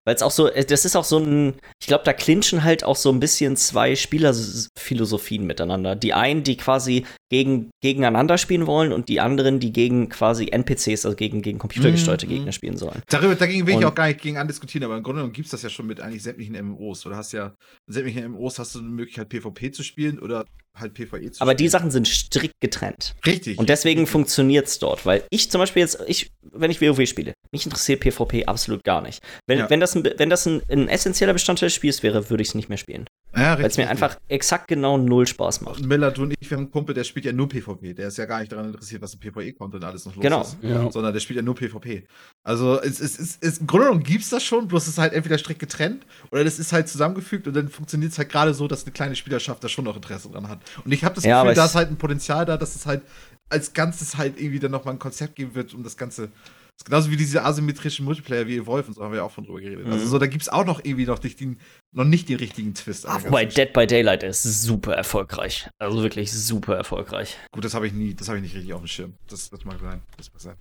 [0.06, 2.84] Weil es auch so, äh, das ist auch so ein, ich glaube, da clinchen halt
[2.84, 5.96] auch so ein bisschen zwei Spielerphilosophien miteinander.
[5.96, 11.06] Die einen, die quasi gegen, gegeneinander spielen wollen und die anderen, die gegen quasi NPCs,
[11.06, 13.02] also gegen, gegen computergesteuerte mm, Gegner spielen sollen.
[13.08, 15.48] Darüber, dagegen will und, ich auch gar nicht gegen andiskutieren, aber im Grunde genommen gibt
[15.48, 17.02] es das ja schon mit eigentlich sämtlichen MMOs.
[17.02, 17.56] Du hast ja,
[17.88, 20.46] in sämtlichen MMOs hast du eine Möglichkeit, PvP zu spielen oder
[20.76, 23.16] halt PvE zu Aber die Sachen sind strikt getrennt.
[23.26, 23.58] Richtig.
[23.58, 27.34] Und deswegen funktioniert es dort, weil ich zum Beispiel jetzt, ich, wenn ich WoW spiele,
[27.52, 29.22] mich interessiert PvP absolut gar nicht.
[29.48, 29.70] Wenn, ja.
[29.70, 32.56] wenn das, ein, wenn das ein, ein essentieller Bestandteil des Spiels wäre, würde ich es
[32.56, 33.06] nicht mehr spielen.
[33.36, 35.86] Ja, Weil es mir einfach exakt genau null Spaß macht.
[35.86, 37.94] Miller, du und ich, wir haben einen Kumpel, der spielt ja nur PvP.
[37.94, 40.42] Der ist ja gar nicht daran interessiert, was im PvE-Content alles noch los genau.
[40.42, 40.62] ist.
[40.62, 40.90] Genau.
[40.90, 42.08] Sondern der spielt ja nur PvP.
[42.44, 44.98] Also es, es, es, es, im Grunde genommen gibt es das schon, bloß es ist
[44.98, 48.54] halt entweder strikt getrennt oder das ist halt zusammengefügt und dann funktioniert es halt gerade
[48.54, 50.60] so, dass eine kleine Spielerschaft da schon noch Interesse dran hat.
[50.86, 53.02] Und ich habe das ja, Gefühl, da ist halt ein Potenzial da, dass es halt
[53.50, 56.30] als Ganzes halt irgendwie dann nochmal ein Konzept geben wird, um das Ganze
[56.78, 59.46] ist genauso wie diese asymmetrischen Multiplayer wie Evolve und so haben wir ja auch von
[59.46, 59.86] drüber geredet.
[59.86, 59.94] Also mhm.
[59.94, 61.60] Also so, da gibt es auch noch irgendwie noch, nicht den,
[61.94, 63.08] noch nicht den richtigen Twist.
[63.08, 65.70] Ach, wobei Dead by Daylight ist super erfolgreich.
[65.80, 67.38] Also wirklich super erfolgreich.
[67.52, 69.14] Gut, das habe ich nie, das habe ich nicht richtig auf dem Schirm.
[69.28, 70.02] Das, das mag sein.
[70.18, 70.56] Das mag sein.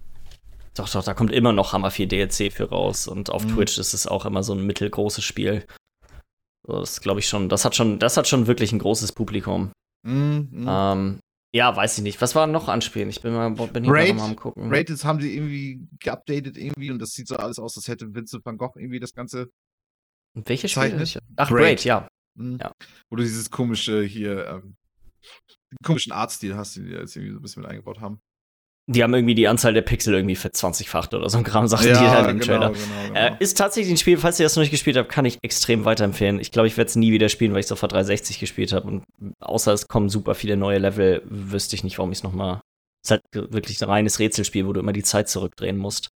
[0.77, 3.55] Doch, doch, da kommt immer noch Hammer 4 DLC für raus und auf mhm.
[3.55, 5.65] Twitch ist es auch immer so ein mittelgroßes Spiel.
[6.67, 9.73] Das glaube ich schon, das hat schon, das hat schon wirklich ein großes Publikum.
[10.03, 10.67] Mhm, mhm.
[10.69, 11.19] ähm,
[11.55, 12.21] ja, weiß ich nicht.
[12.21, 13.09] Was war noch anspielen?
[13.09, 14.75] Ich bin mal, bin hier Raid, mal am gucken.
[14.75, 18.45] Raid haben sie irgendwie geupdatet irgendwie und das sieht so alles aus, als hätte Vincent
[18.45, 19.53] van Gogh irgendwie das Ganze.
[20.35, 21.07] Und welches Spiel?
[21.37, 22.09] Ach, Raid, Raid ja.
[22.35, 22.59] Mhm.
[22.61, 22.73] ja.
[23.09, 24.75] Wo du dieses komische hier, ähm,
[25.85, 28.21] komischen Artstil hast, den die jetzt irgendwie so ein bisschen mit eingebaut haben.
[28.87, 31.89] Die haben irgendwie die Anzahl der Pixel irgendwie für 20-facht oder so ein Kram, sagten
[31.89, 32.73] ja, die halt im genau, Trailer.
[32.73, 33.19] Genau, genau.
[33.19, 35.87] Äh, ist tatsächlich ein Spiel, falls ihr das noch nicht gespielt habt, kann ich extrem
[35.87, 36.39] weiterempfehlen.
[36.39, 38.87] Ich glaube, ich werde es nie wieder spielen, weil ich es auf 360 gespielt habe.
[38.87, 39.05] Und
[39.41, 42.61] außer es kommen super viele neue Level, wüsste ich nicht, warum ich es nochmal.
[43.03, 46.09] Es ist halt wirklich ein reines Rätselspiel, wo du immer die Zeit zurückdrehen musst.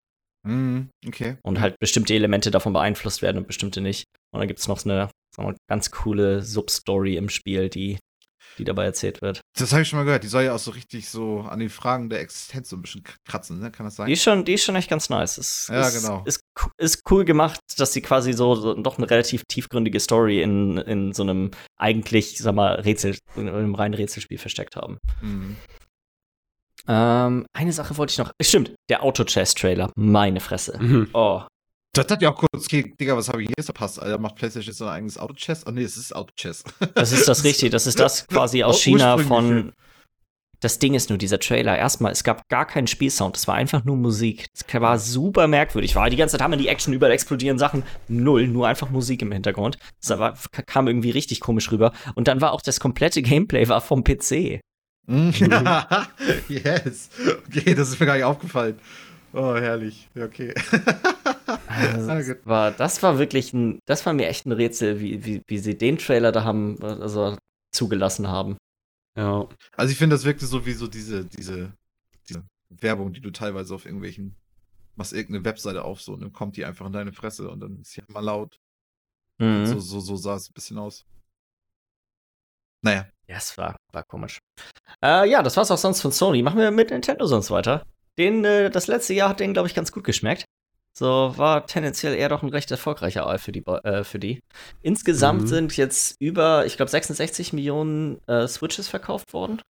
[0.44, 1.38] Mm, okay.
[1.44, 4.06] Und halt bestimmte Elemente davon beeinflusst werden und bestimmte nicht.
[4.32, 7.98] Und dann gibt es noch eine mal, ganz coole Substory im Spiel, die
[8.58, 9.42] die dabei erzählt wird.
[9.58, 10.24] Das habe ich schon mal gehört.
[10.24, 13.04] Die soll ja auch so richtig so an den Fragen der Existenz so ein bisschen
[13.26, 13.72] kratzen, ne?
[13.72, 14.08] Kann das sein?
[14.08, 15.38] Die ist schon, die ist schon echt ganz nice.
[15.38, 16.24] Es, ja, ist, genau.
[16.26, 16.42] Ist,
[16.78, 21.14] ist cool gemacht, dass sie quasi so, so doch eine relativ tiefgründige Story in, in
[21.14, 24.98] so einem eigentlich, sag mal, Rätsel, in einem reinen Rätselspiel versteckt haben.
[25.22, 25.58] Mhm.
[26.88, 28.32] Ähm, eine Sache wollte ich noch.
[28.42, 29.92] Stimmt, der Auto-Chess-Trailer.
[29.96, 30.78] Meine Fresse.
[30.80, 31.10] Mhm.
[31.14, 31.44] Oh,
[31.98, 34.02] das hat ja auch kurz, okay, Digga, was habe ich hier verpasst?
[34.02, 35.66] Alter, macht PlayStation jetzt so ein eigenes Auto-Chess?
[35.68, 36.64] Oh nee, es ist Auto-Chess.
[36.96, 39.74] Das ist das richtig, das ist das quasi aus China von.
[40.60, 43.86] Das Ding ist nur, dieser Trailer, erstmal, es gab gar keinen Spielsound, es war einfach
[43.86, 44.48] nur Musik.
[44.56, 45.96] Es war super merkwürdig.
[45.96, 47.84] War die ganze Zeit haben wir die Action überall explodieren Sachen.
[48.08, 49.78] Null, nur einfach Musik im Hintergrund.
[50.02, 51.94] Das war, kam irgendwie richtig komisch rüber.
[52.16, 54.62] Und dann war auch das komplette Gameplay war vom PC.
[55.06, 55.32] Mhm.
[56.50, 57.10] yes.
[57.48, 58.80] Okay, das ist mir gar nicht aufgefallen.
[59.34, 60.10] Oh, herrlich.
[60.20, 60.54] Okay.
[61.78, 65.42] Also das, war, das war wirklich ein, das war mir echt ein Rätsel, wie, wie,
[65.48, 67.38] wie sie den Trailer da haben, also
[67.72, 68.58] zugelassen haben.
[69.16, 69.48] Ja.
[69.76, 71.74] Also ich finde, das wirkte so wie so diese, diese,
[72.30, 74.36] diese Werbung, die du teilweise auf irgendwelchen,
[74.96, 77.82] machst irgendeine Webseite auf, so, und dann kommt die einfach in deine Fresse und dann
[77.82, 78.60] ist sie mal laut.
[79.40, 79.66] Mhm.
[79.66, 81.06] So, so, so sah es ein bisschen aus.
[82.82, 83.08] Naja.
[83.28, 84.40] Ja, es war, war komisch.
[85.04, 86.42] Äh, ja, das war's auch sonst von Sony.
[86.42, 87.86] Machen wir mit Nintendo sonst weiter.
[88.18, 90.46] Den, äh, das letzte Jahr hat denen, glaube ich, ganz gut geschmeckt.
[90.98, 93.64] So war tendenziell eher doch ein recht erfolgreicher All für die.
[93.68, 94.40] Äh, für die.
[94.82, 95.48] Insgesamt mhm.
[95.48, 99.62] sind jetzt über, ich glaube, 66 Millionen äh, Switches verkauft worden.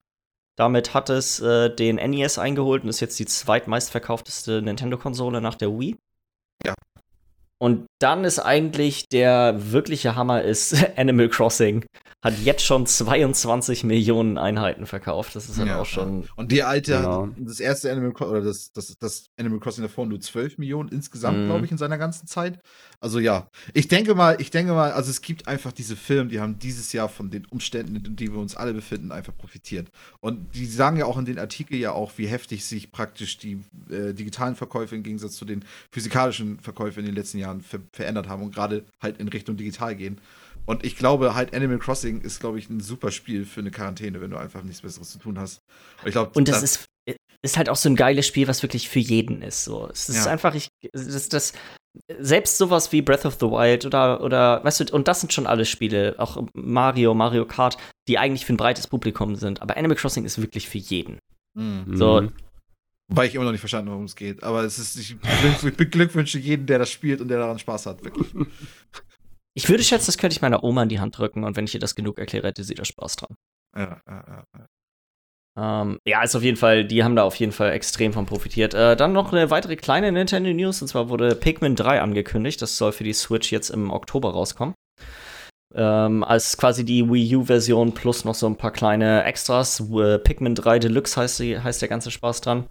[0.55, 5.77] Damit hat es äh, den NES eingeholt und ist jetzt die zweitmeistverkaufteste Nintendo-Konsole nach der
[5.77, 5.97] Wii.
[6.65, 6.73] Ja.
[7.59, 11.85] Und dann ist eigentlich der wirkliche Hammer ist Animal Crossing
[12.23, 15.35] hat jetzt schon 22 Millionen Einheiten verkauft.
[15.35, 16.27] Das ist dann ja, auch schon.
[16.35, 17.29] Und die alte, genau.
[17.37, 21.37] das erste Animal Crossing, oder das, das, das Animal Crossing davor nur 12 Millionen insgesamt,
[21.37, 21.45] mhm.
[21.45, 22.59] glaube ich, in seiner ganzen Zeit.
[22.99, 26.39] Also ja, ich denke mal, ich denke mal, also es gibt einfach diese Filme, die
[26.39, 29.89] haben dieses Jahr von den Umständen, in denen wir uns alle befinden, einfach profitiert.
[30.19, 33.63] Und die sagen ja auch in den Artikeln ja auch, wie heftig sich praktisch die
[33.91, 38.27] äh, digitalen Verkäufe im Gegensatz zu den physikalischen Verkäufen in den letzten Jahren ver verändert
[38.27, 40.19] haben und gerade halt in Richtung digital gehen.
[40.65, 44.21] Und ich glaube halt, Animal Crossing ist, glaube ich, ein super Spiel für eine Quarantäne,
[44.21, 45.61] wenn du einfach nichts Besseres zu tun hast.
[46.01, 48.63] Und, ich glaub, und das, das ist, ist halt auch so ein geiles Spiel, was
[48.63, 49.63] wirklich für jeden ist.
[49.63, 49.87] So.
[49.89, 50.31] Es ist ja.
[50.31, 51.53] einfach, ich, das, das,
[52.19, 55.47] selbst sowas wie Breath of the Wild oder, oder, weißt du, und das sind schon
[55.47, 59.61] alle Spiele, auch Mario, Mario Kart, die eigentlich für ein breites Publikum sind.
[59.61, 61.19] Aber Animal Crossing ist wirklich für jeden.
[61.57, 61.97] Mhm.
[61.97, 62.29] So,
[63.09, 64.43] Wobei ich immer noch nicht verstanden habe, worum es geht.
[64.43, 67.85] Aber es ist, ich beglück- ich beglückwünsche jeden, der das spielt und der daran Spaß
[67.85, 68.03] hat.
[68.03, 68.27] Wirklich.
[69.53, 71.73] Ich würde schätzen, das könnte ich meiner Oma in die Hand drücken und wenn ich
[71.73, 73.35] ihr das genug erkläre, hätte sie da Spaß dran.
[73.75, 74.65] Ja, ja, ja, ja.
[75.57, 78.75] Ähm, ja, ist auf jeden Fall, die haben da auf jeden Fall extrem von profitiert.
[78.75, 82.61] Äh, dann noch eine weitere kleine Nintendo News, und zwar wurde Pikmin 3 angekündigt.
[82.61, 84.75] Das soll für die Switch jetzt im Oktober rauskommen.
[85.73, 89.79] Ähm, als quasi die Wii U-Version plus noch so ein paar kleine Extras.
[89.91, 92.65] Äh, Pikmin 3 Deluxe heißt, die, heißt der ganze Spaß dran.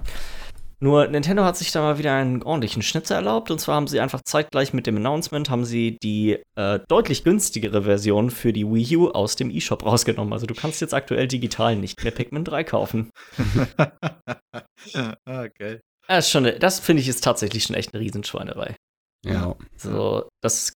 [0.79, 3.51] Nur Nintendo hat sich da mal wieder einen ordentlichen Schnitzer erlaubt.
[3.51, 7.85] Und zwar haben sie einfach zeitgleich mit dem Announcement haben sie die äh, deutlich günstigere
[7.85, 10.33] Version für die Wii U aus dem eShop rausgenommen.
[10.35, 13.11] Also du kannst jetzt aktuell digital nicht mehr Pikmin 3 kaufen.
[15.25, 15.81] ah, geil.
[16.09, 18.77] Das, ist schon eine- das finde ich ist tatsächlich schon echt eine Riesenschweinerei.
[19.25, 19.57] Ja.
[19.77, 20.73] So, das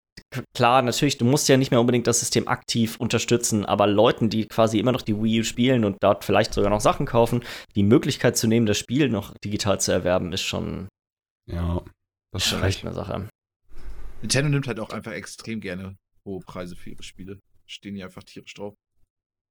[0.53, 4.47] klar, natürlich, du musst ja nicht mehr unbedingt das System aktiv unterstützen, aber Leuten, die
[4.47, 7.43] quasi immer noch die Wii U spielen und dort vielleicht sogar noch Sachen kaufen,
[7.75, 10.87] die Möglichkeit zu nehmen, das Spiel noch digital zu erwerben, ist schon,
[11.49, 11.81] Ja.
[12.31, 12.85] Das schon ist echt echt.
[12.85, 13.27] eine Sache.
[14.21, 15.95] Nintendo nimmt halt auch einfach extrem gerne
[16.25, 17.39] hohe Preise für ihre Spiele.
[17.65, 18.75] Stehen die einfach tierisch drauf.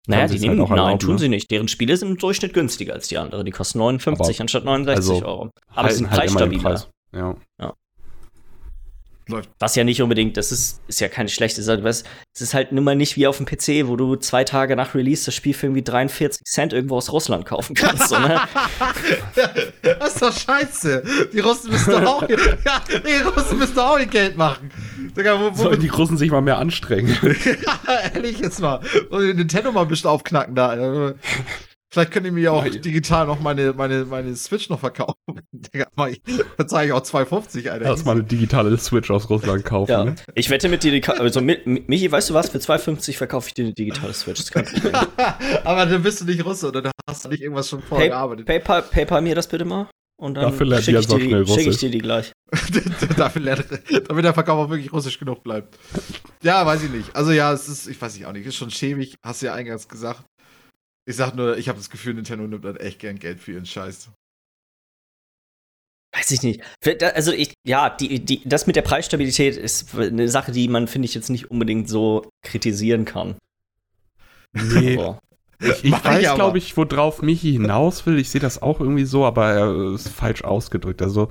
[0.06, 1.50] Naja, die nehmen, halt auch nein, tun sie nicht.
[1.50, 3.44] Deren Spiele sind im Durchschnitt günstiger als die anderen.
[3.44, 5.50] Die kosten 59 Aber- anstatt 69 also, Euro.
[5.66, 6.62] Aber sie sind Halten halt preisstabiler.
[6.62, 6.90] Preis.
[7.12, 7.74] Ja.
[9.28, 9.50] Läuft.
[9.58, 11.86] Was ja nicht unbedingt, das ist, ist ja keine schlechte Sache.
[11.86, 14.74] Es es ist halt nun mal nicht wie auf dem PC, wo du zwei Tage
[14.74, 18.08] nach Release das Spiel für irgendwie 43 Cent irgendwo aus Russland kaufen kannst.
[18.08, 18.40] so, ne?
[19.82, 21.02] das ist doch scheiße.
[21.32, 24.70] Die Russen müssen doch auch, ja, die Russen müssen doch auch ihr Geld machen.
[25.16, 27.16] Digga, wo, wo, Sollen die Russen sich mal mehr anstrengen?
[28.14, 28.80] ehrlich jetzt mal.
[29.10, 31.14] Und Nintendo mal ein bisschen aufknacken da.
[31.90, 32.82] Also, Vielleicht könnt ihr mir ja auch Nein.
[32.82, 35.14] digital noch meine, meine, meine Switch noch verkaufen.
[36.10, 36.22] Ich-
[36.56, 37.88] da zahle ich auch 2,50, Alter.
[37.90, 39.90] Lass mal eine digitale Switch aus Russland kaufen.
[39.90, 40.04] Ja.
[40.04, 40.14] Ne?
[40.34, 42.50] Ich wette mit dir, also Mi- Mi- Michi, weißt du was?
[42.50, 44.38] Für 2,50 verkaufe ich dir eine digitale Switch.
[44.38, 44.94] Das ist kein Problem.
[45.64, 48.10] Aber dann bist du nicht Russe oder dann hast du nicht irgendwas schon vorher Pay,
[48.10, 48.46] gearbeitet.
[48.46, 49.88] PayPal, PayPal mir das bitte mal.
[50.20, 51.76] Und dann Dafür lernt schicke ihr ich, so dir schick ich Russisch.
[51.80, 52.32] dir die gleich.
[53.16, 53.64] Dafür lernt,
[54.08, 55.78] damit der Verkauf auch wirklich russisch genug bleibt.
[56.42, 57.14] Ja, weiß ich nicht.
[57.14, 59.54] Also ja, es ist, ich weiß nicht auch nicht, ist schon schäbig, hast du ja
[59.54, 60.24] eingangs gesagt.
[61.08, 63.64] Ich sag nur, ich habe das Gefühl, Nintendo nimmt halt echt gern Geld für ihren
[63.64, 64.10] Scheiß.
[66.14, 66.60] Weiß ich nicht.
[67.14, 71.06] Also ich, ja, die, die, das mit der Preisstabilität ist eine Sache, die man, finde
[71.06, 73.36] ich, jetzt nicht unbedingt so kritisieren kann.
[74.52, 74.96] Nee.
[74.96, 75.18] So.
[75.60, 78.18] Ich, ich weiß, glaube ich, worauf Michi hinaus will.
[78.18, 81.00] Ich sehe das auch irgendwie so, aber er ist falsch ausgedrückt.
[81.00, 81.30] Also,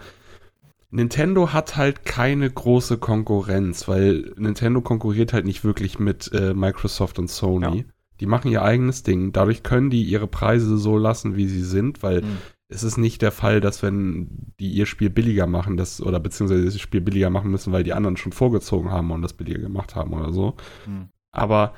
[0.90, 7.20] Nintendo hat halt keine große Konkurrenz, weil Nintendo konkurriert halt nicht wirklich mit äh, Microsoft
[7.20, 7.78] und Sony.
[7.78, 7.84] Ja.
[8.20, 9.32] Die machen ihr eigenes Ding.
[9.32, 12.38] Dadurch können die ihre Preise so lassen, wie sie sind, weil Mhm.
[12.70, 16.66] es ist nicht der Fall, dass wenn die ihr Spiel billiger machen, das, oder beziehungsweise
[16.66, 19.96] das Spiel billiger machen müssen, weil die anderen schon vorgezogen haben und das billiger gemacht
[19.96, 20.56] haben oder so.
[20.86, 21.10] Hm.
[21.32, 21.74] Aber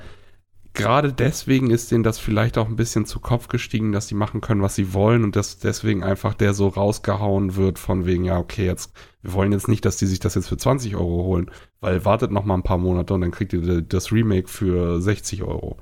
[0.72, 4.40] gerade deswegen ist denen das vielleicht auch ein bisschen zu Kopf gestiegen, dass sie machen
[4.40, 8.38] können, was sie wollen und dass deswegen einfach der so rausgehauen wird von wegen, ja,
[8.38, 8.92] okay, jetzt,
[9.22, 11.50] wir wollen jetzt nicht, dass die sich das jetzt für 20 Euro holen,
[11.80, 15.42] weil wartet noch mal ein paar Monate und dann kriegt ihr das Remake für 60
[15.42, 15.78] Euro.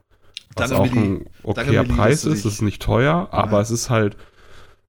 [0.59, 1.07] Was Danke, auch Willi.
[1.07, 3.61] ein okayer Danke, Willi, Preis ist, dich- ist nicht teuer, aber Ja.
[3.63, 4.17] es ist halt,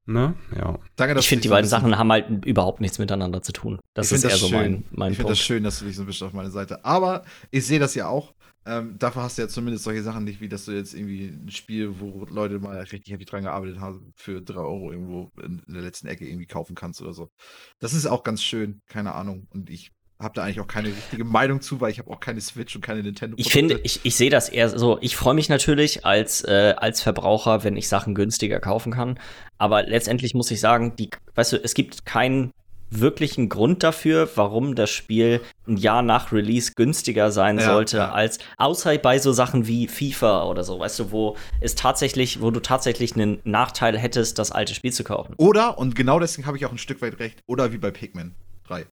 [0.06, 0.78] ne, ja.
[0.96, 3.52] Danke, dass Ich du finde, die so beiden Sachen haben halt überhaupt nichts miteinander zu
[3.54, 3.80] tun.
[3.94, 4.58] Das ist eher so schön.
[4.58, 6.84] mein, mein Ich finde das schön, dass du dich so ein bisschen auf meine Seite.
[6.86, 8.34] Aber ich sehe das ja auch.
[8.66, 11.50] Ähm, dafür hast du ja zumindest solche Sachen nicht, wie dass du jetzt irgendwie ein
[11.50, 15.74] Spiel, wo Leute mal richtig happy dran gearbeitet haben, für 3 Euro irgendwo in, in
[15.74, 17.30] der letzten Ecke irgendwie kaufen kannst oder so.
[17.80, 19.48] Das ist auch ganz schön, keine Ahnung.
[19.52, 19.92] Und ich
[20.22, 22.82] habe da eigentlich auch keine richtige Meinung zu, weil ich habe auch keine Switch und
[22.82, 23.36] keine Nintendo.
[23.40, 24.98] Ich finde, ich, ich sehe das eher so.
[25.02, 29.18] Ich freue mich natürlich als, äh, als Verbraucher, wenn ich Sachen günstiger kaufen kann.
[29.58, 32.52] Aber letztendlich muss ich sagen, die, weißt du, es gibt keinen
[32.92, 38.12] wirklichen Grund dafür, warum das Spiel ein Jahr nach Release günstiger sein Ja, sollte, ja.
[38.12, 42.50] als außer bei so Sachen wie FIFA oder so, weißt du, wo es tatsächlich, wo
[42.52, 45.36] du tatsächlich einen Nachteil hättest, das alte Spiel zu kaufen.
[45.38, 48.34] Oder, und genau deswegen habe ich auch ein Stück weit recht, oder wie bei Pikmin
[48.68, 48.88] 3.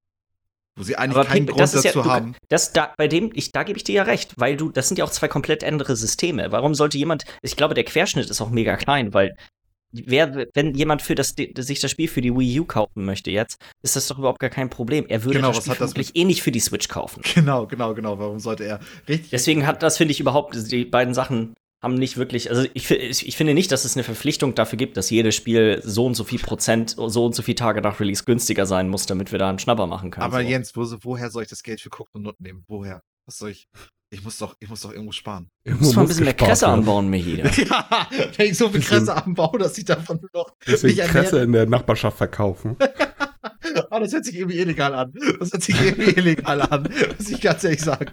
[0.78, 2.36] Wo sie eigentlich Aber keinen Pik- Grund das ist ja- dazu du- haben.
[2.50, 4.98] Das da, bei dem, ich, da gebe ich dir ja recht, weil du, das sind
[4.98, 6.52] ja auch zwei komplett andere Systeme.
[6.52, 9.36] Warum sollte jemand, ich glaube, der Querschnitt ist auch mega klein, weil
[9.92, 13.58] wer, wenn jemand für das, sich das Spiel für die Wii U kaufen möchte jetzt,
[13.82, 15.06] ist das doch überhaupt gar kein Problem.
[15.08, 17.24] Er würde Genau, das Spiel hat das vermutlich eh nicht für die Switch kaufen.
[17.34, 18.20] Genau, genau, genau.
[18.20, 19.32] Warum sollte er richtig.
[19.32, 23.38] Deswegen hat das, finde ich, überhaupt, die beiden Sachen haben nicht wirklich, also ich, ich
[23.38, 26.40] finde nicht, dass es eine Verpflichtung dafür gibt, dass jedes Spiel so und so viel
[26.40, 29.60] Prozent, so und so viele Tage nach Release günstiger sein muss, damit wir da einen
[29.60, 30.26] Schnapper machen können.
[30.26, 30.48] Aber so.
[30.48, 32.64] Jens, wo, woher soll ich das Geld für Cook und Not nehmen?
[32.68, 33.04] Woher?
[33.26, 33.68] Was soll ich?
[34.10, 35.50] Ich muss doch, ich muss doch irgendwo sparen.
[35.66, 37.38] Du musst mal ein bisschen mehr Kresse anbauen, Michi.
[37.38, 37.50] da.
[37.50, 40.96] ja, wenn ich so viel Kresse anbaue, dass ich davon nur noch Bisschen.
[40.96, 42.78] Kresse in der Nachbarschaft verkaufen.
[43.90, 45.14] Ah, das hört sich irgendwie illegal an.
[45.40, 48.12] Das hört sich irgendwie illegal an, muss ich ganz ehrlich sagen.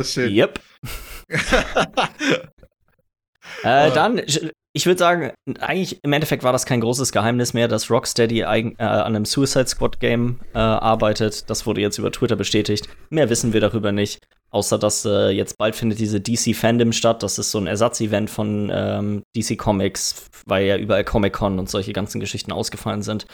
[0.00, 0.32] Ist schön.
[0.32, 0.60] Yep.
[3.62, 4.40] Äh, dann, ich,
[4.72, 8.76] ich würde sagen, eigentlich im Endeffekt war das kein großes Geheimnis mehr, dass Rocksteady eigen,
[8.78, 11.50] äh, an einem Suicide Squad Game äh, arbeitet.
[11.50, 12.88] Das wurde jetzt über Twitter bestätigt.
[13.10, 14.20] Mehr wissen wir darüber nicht.
[14.50, 17.22] Außer dass äh, jetzt bald findet diese DC Fandom statt.
[17.22, 21.92] Das ist so ein Ersatzevent von ähm, DC Comics, weil ja überall Comic-Con und solche
[21.92, 23.26] ganzen Geschichten ausgefallen sind.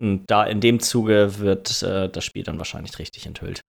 [0.00, 3.60] Und da in dem Zuge wird äh, das Spiel dann wahrscheinlich richtig enthüllt.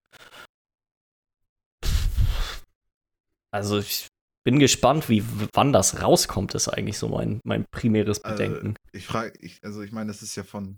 [3.56, 4.08] Also ich
[4.44, 5.24] bin gespannt, wie
[5.54, 8.76] wann das rauskommt, ist eigentlich so mein, mein primäres Bedenken.
[8.76, 10.78] Also, ich frage, ich, also ich meine, das ist ja von.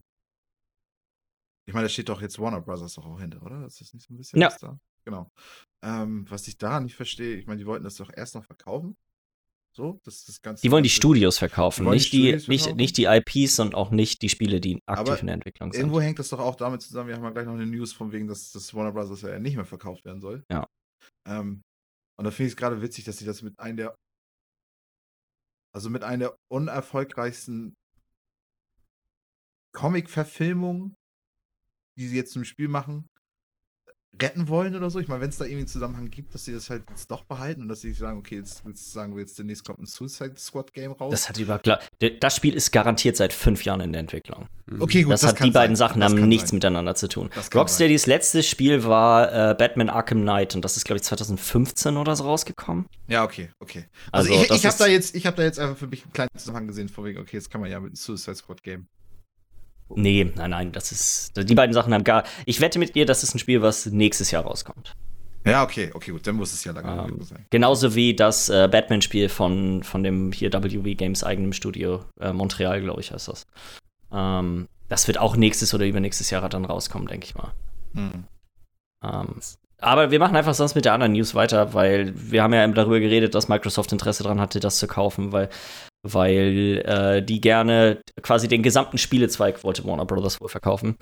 [1.66, 3.62] Ich meine, da steht doch jetzt Warner Brothers doch auch hinter, oder?
[3.62, 4.48] Das ist nicht so ein bisschen Ja.
[4.48, 4.80] was da?
[5.04, 5.32] Genau.
[5.84, 8.96] Ähm, was ich da nicht verstehe, ich meine, die wollten das doch erst noch verkaufen.
[9.76, 10.62] So, das das Ganze.
[10.62, 12.78] die wollen die Studios verkaufen, Die nicht, die, Studios nicht, verkaufen?
[12.78, 15.82] nicht die IPs und auch nicht die Spiele, die aktiv Aber in der Entwicklung sind.
[15.82, 18.12] Irgendwo hängt das doch auch damit zusammen, wir haben ja gleich noch eine News von
[18.12, 20.44] wegen, dass das Warner Brothers ja nicht mehr verkauft werden soll.
[20.52, 20.68] Ja.
[21.28, 21.64] Ähm,
[22.18, 23.96] und da finde ich es gerade witzig, dass sie das mit einem der,
[25.74, 27.76] also mit einer der unerfolgreichsten
[29.74, 30.96] Comic-Verfilmungen,
[31.98, 33.08] die sie jetzt zum Spiel machen,
[34.22, 35.00] retten wollen oder so.
[35.00, 37.24] Ich meine, wenn es da irgendwie einen Zusammenhang gibt, dass sie das halt jetzt doch
[37.24, 40.34] behalten und dass sie sagen, okay, jetzt, jetzt sagen wir jetzt demnächst kommt ein Suicide
[40.38, 41.12] Squad Game raus.
[41.12, 41.80] Das hat über klar.
[42.20, 44.48] Das Spiel ist garantiert seit fünf Jahren in der Entwicklung.
[44.80, 45.88] okay, gut, das, hat kann die beiden sein.
[45.90, 46.58] Sachen Das haben nichts sein.
[46.58, 47.30] miteinander zu tun.
[47.36, 51.98] Das Rocksteadys letztes Spiel war äh, Batman Arkham Knight und das ist glaube ich 2015
[51.98, 52.86] oder so rausgekommen.
[53.08, 53.86] Ja, okay, okay.
[54.12, 56.04] Also, Also, ich, das ich habe da jetzt, ich habe da jetzt einfach für mich
[56.04, 58.64] einen kleinen Zusammenhang gesehen, vor wegen, okay, jetzt kann man ja mit einem Suicide Squad
[58.64, 58.88] Game.
[59.96, 62.24] Nee, nein, nein, das ist die beiden Sachen haben gar.
[62.46, 64.96] Ich wette mit dir, das ist ein Spiel, was nächstes Jahr rauskommt.
[65.46, 67.46] Ja, okay, okay, gut, dann muss es ja lange Ähm, sein.
[67.50, 72.82] Genauso wie das äh, Batman-Spiel von, von dem hier WB Games eigenem Studio, äh, Montreal,
[72.82, 73.48] glaube ich, heißt das.
[74.12, 77.54] Ähm, das wird auch nächstes oder übernächstes Jahr dann rauskommen, denke ich mal.
[77.94, 78.26] Hm.
[79.04, 79.36] Ähm,
[79.80, 82.74] aber wir machen einfach sonst mit der anderen News weiter, weil wir haben ja eben
[82.74, 85.50] darüber geredet, dass Microsoft Interesse daran hatte, das zu kaufen, weil,
[86.14, 90.98] weil äh, die gerne quasi den gesamten Spielezweig wollte Warner Brothers wohl verkaufen.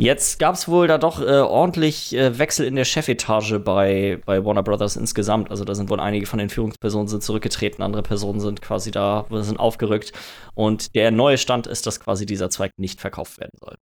[0.00, 4.44] Jetzt gab es wohl da doch äh, ordentlich äh, Wechsel in der Chefetage bei, bei
[4.44, 5.50] Warner Brothers insgesamt.
[5.50, 9.26] Also da sind wohl einige von den Führungspersonen sind zurückgetreten, andere Personen sind quasi da,
[9.30, 10.12] sind aufgerückt.
[10.54, 13.74] Und der neue Stand ist, dass quasi dieser Zweig nicht verkauft werden soll.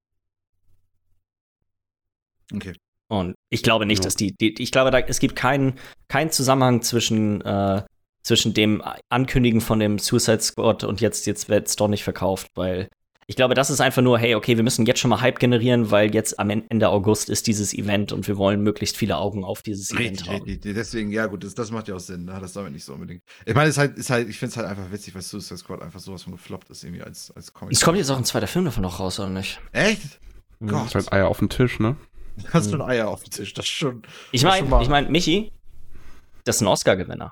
[2.54, 2.74] Okay.
[3.08, 4.06] Und ich glaube nicht, Ja.
[4.06, 5.74] dass die, die ich glaube, da, es gibt keinen
[6.08, 7.84] keinen Zusammenhang zwischen, äh,
[8.26, 12.48] zwischen dem Ankündigen von dem Suicide Squad und jetzt, jetzt wird es doch nicht verkauft,
[12.56, 12.90] weil
[13.28, 15.90] ich glaube, das ist einfach nur, hey, okay, wir müssen jetzt schon mal Hype generieren,
[15.90, 19.44] weil jetzt am En- Ende August ist dieses Event und wir wollen möglichst viele Augen
[19.44, 20.44] auf dieses Event Richtig, haben.
[20.44, 20.74] richtig.
[20.76, 22.28] Deswegen, ja, gut, das, das macht ja auch Sinn.
[22.28, 23.24] Da hat das damit nicht so unbedingt.
[23.46, 25.58] Ich meine, es ist halt, ist halt, ich finde es halt einfach witzig, weil Suicide
[25.58, 27.74] Squad einfach sowas von gefloppt ist, irgendwie als, als Comic.
[27.76, 29.60] Es kommt jetzt auch ein zweiter Film davon noch raus, oder nicht?
[29.72, 30.20] Echt?
[30.60, 30.68] Mhm.
[30.68, 30.86] Gott.
[30.88, 31.96] Ist halt Eier auf dem Tisch, ne?
[32.54, 33.54] Hast du ein Eier auf dem Tisch?
[33.56, 34.04] Das ist schon.
[34.32, 35.52] Ich meine, ich meine, Michi,
[36.44, 37.32] das ist ein Oscar-Gewinner.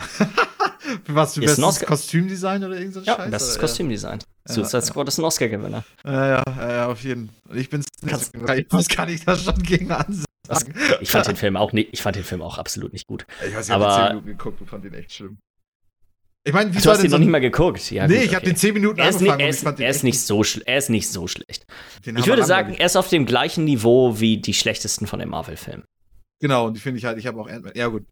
[1.06, 1.34] Was?
[1.34, 3.30] Für Ist ein bestes Oscar- Kostümdesign oder irgend so ein Ja, Scheiß?
[3.30, 3.60] das ist oder?
[3.60, 4.18] Kostümdesign.
[4.48, 4.82] Ja, Suicide ja.
[4.82, 5.84] Squad ist ein Oscar-Gewinner.
[6.04, 7.56] Ja, ja, ja, auf jeden Fall.
[7.58, 8.30] Ich bin's nicht.
[8.70, 10.24] Was kann ich da schon gegen ansagen?
[11.00, 13.26] Ich fand den Film auch nicht, ich fand den Film auch absolut nicht gut.
[13.46, 15.38] Ich weiß, ich Aber- hab den 10 Minuten geguckt und fand den echt schlimm.
[16.42, 17.90] Ich meine, wie Du hast ihn so noch nicht mal geguckt.
[17.90, 19.64] Ja, nee, gut, ich habe den 10 Minuten er ist, nicht, angefangen er und ist,
[19.78, 21.66] den er ist nicht so er ist nicht so schlecht.
[22.06, 25.28] den Ich würde sagen, er ist auf dem gleichen Niveau wie die schlechtesten von den
[25.28, 25.84] Marvel-Filmen.
[26.40, 27.74] Genau, und die finde ich halt, ich habe auch Ant-Man.
[27.76, 28.06] Ja, gut.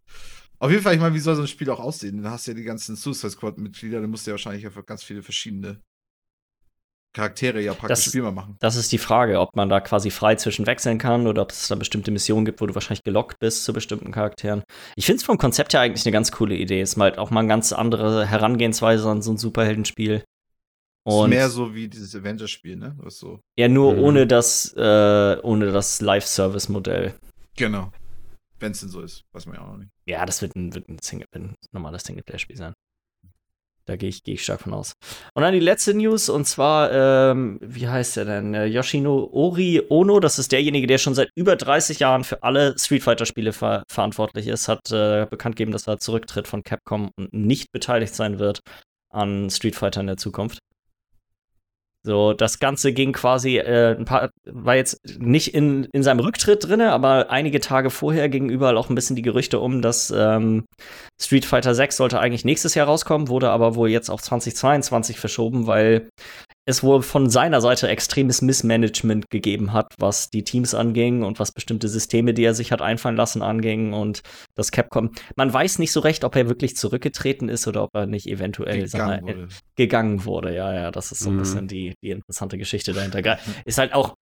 [0.60, 2.22] Auf jeden Fall, ich meine, wie soll so ein Spiel auch aussehen?
[2.22, 5.02] Dann hast du ja die ganzen Suicide Squad-Mitglieder, dann musst du ja wahrscheinlich einfach ganz
[5.04, 5.80] viele verschiedene
[7.14, 8.56] Charaktere ja praktisch Das- spielbar machen.
[8.60, 11.66] Das ist die Frage, ob man da quasi frei zwischen wechseln kann oder ob es
[11.68, 14.62] da bestimmte Missionen gibt, wo du wahrscheinlich gelockt bist zu bestimmten Charakteren.
[14.94, 16.82] Ich finde es vom Konzept her eigentlich eine ganz coole Idee.
[16.82, 20.16] Ist mal halt auch mal eine ganz andere Herangehensweise an so ein Superheldenspiel.
[20.16, 20.24] ist
[21.04, 22.94] Und mehr so wie dieses Avengers-Spiel, ne?
[22.98, 23.40] Was so.
[23.58, 24.00] ja, nur Mhm.
[24.00, 27.14] ohne das, äh, ohne das Live-Service-Modell.
[27.56, 27.90] Genau.
[28.60, 29.90] Wenn es denn so ist, weiß man ja auch noch nicht.
[30.06, 32.74] Ja, das wird ein, wird ein, Single, ein normales Singleplayer-Spiel sein.
[33.88, 34.92] Da gehe ich, geh ich stark von aus.
[35.32, 38.52] Und dann die letzte News, und zwar, ähm, wie heißt der denn?
[38.52, 43.02] Äh, Yoshinori Ono, das ist derjenige, der schon seit über 30 Jahren für alle Street
[43.02, 47.72] Fighter-Spiele ver verantwortlich ist, hat äh, bekannt gegeben, dass er zurücktritt von Capcom und nicht
[47.72, 48.60] beteiligt sein wird
[49.10, 50.58] an Street Fighter in der Zukunft.
[52.08, 56.66] So, das Ganze ging quasi äh, ein paar, war jetzt nicht in, in seinem Rücktritt
[56.66, 60.64] drin, aber einige Tage vorher gingen überall auch ein bisschen die Gerüchte um, dass ähm,
[61.20, 65.66] Street Fighter 6 sollte eigentlich nächstes Jahr rauskommen, wurde aber wohl jetzt auf 2022 verschoben,
[65.66, 66.08] weil
[66.68, 71.50] es wohl von seiner Seite extremes Missmanagement gegeben hat, was die Teams anging und was
[71.52, 74.20] bestimmte Systeme, die er sich hat einfallen lassen, anging und
[74.54, 75.12] das Capcom.
[75.34, 78.86] Man weiß nicht so recht, ob er wirklich zurückgetreten ist oder ob er nicht eventuell
[78.92, 79.48] mal, Gegangen wurde.
[79.76, 80.54] gegangen wurde.
[80.54, 81.38] Ja, ja, das ist so ein Mhm.
[81.38, 83.38] bisschen die, die interessante Geschichte dahinter.
[83.64, 84.14] Ist halt auch,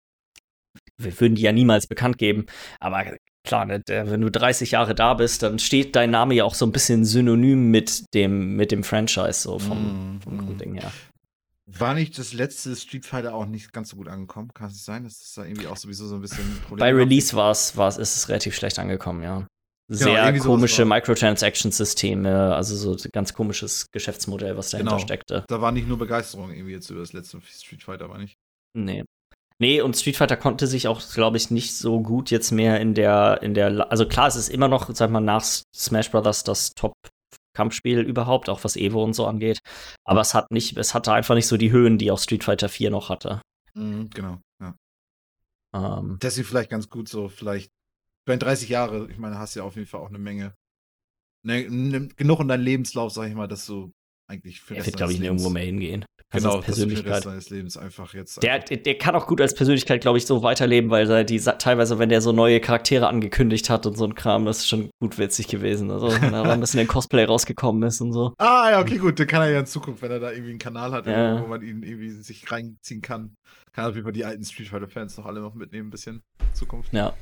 [1.01, 2.45] wir würden die ja niemals bekannt geben,
[2.79, 3.17] aber
[3.47, 6.67] klar, ne, wenn du 30 Jahre da bist, dann steht dein Name ja auch so
[6.67, 10.39] ein bisschen synonym mit dem, mit dem Franchise, so vom, Mm, vom mm.
[10.39, 10.93] Grundding her.
[11.67, 14.53] War nicht das letzte Street Fighter auch nicht ganz so gut angekommen?
[14.53, 16.93] Kann es sein, dass das da irgendwie auch sowieso so ein bisschen ein Problem Bei?
[16.93, 19.47] Release war es, war es, ist es relativ schlecht angekommen, ja.
[19.89, 25.03] Sehr Genau, irgendwie sowas komische Microtransaction-Systeme, also so ein ganz komisches Geschäftsmodell, was dahinter Genau.
[25.03, 25.45] steckte.
[25.49, 28.37] Da war nicht nur Begeisterung irgendwie jetzt über das letzte Street Fighter, war nicht.
[28.77, 29.05] Nee.
[29.61, 32.95] Nee, und Street Fighter konnte sich auch, glaube ich, nicht so gut jetzt mehr in
[32.95, 36.73] der, in der, also klar, es ist immer noch, sag mal, nach Smash Brothers das
[37.55, 39.61] Top-Kampfspiel überhaupt, auch was Evo und so angeht.
[40.05, 42.69] Aber es hat nicht, es hatte einfach nicht so die Höhen, die auch Street Fighter
[42.69, 43.41] 4 noch hatte.
[43.75, 44.75] Mhm, genau, ja.
[45.75, 47.71] Ähm, Deswegen vielleicht ganz gut so, vielleicht.
[48.27, 50.55] Bei 30 Jahre, ich meine, hast ja auf jeden Fall auch eine Menge.
[51.43, 53.93] Ne, ne, genug in deinem Lebenslauf, sag ich mal, dass du
[54.27, 56.05] eigentlich für er wird, glaube ich, nirgendwo mehr hingehen.
[56.31, 57.13] Also Genau, als Persönlichkeit.
[57.15, 58.43] Rest deines Lebens einfach jetzt.
[58.43, 61.39] Der, der, der kann auch gut als Persönlichkeit, glaube ich, so weiterleben, weil er die
[61.39, 64.91] teilweise, wenn der so neue Charaktere angekündigt hat und so ein Kram, das ist schon
[65.01, 65.91] gut witzig gewesen.
[65.91, 68.35] Also, wenn er ein bisschen in Cosplay rausgekommen ist und so.
[68.39, 70.59] ah, ja, okay, gut, dann kann er ja in Zukunft, wenn er da irgendwie einen
[70.59, 71.41] Kanal hat, Ja.
[71.41, 73.35] wo man ihn irgendwie sich reinziehen kann,
[73.73, 76.23] kann er auf jeden Fall die alten Street Fighter-Fans noch alle noch mitnehmen, ein bisschen
[76.41, 76.93] in Zukunft.
[76.93, 77.15] Ja.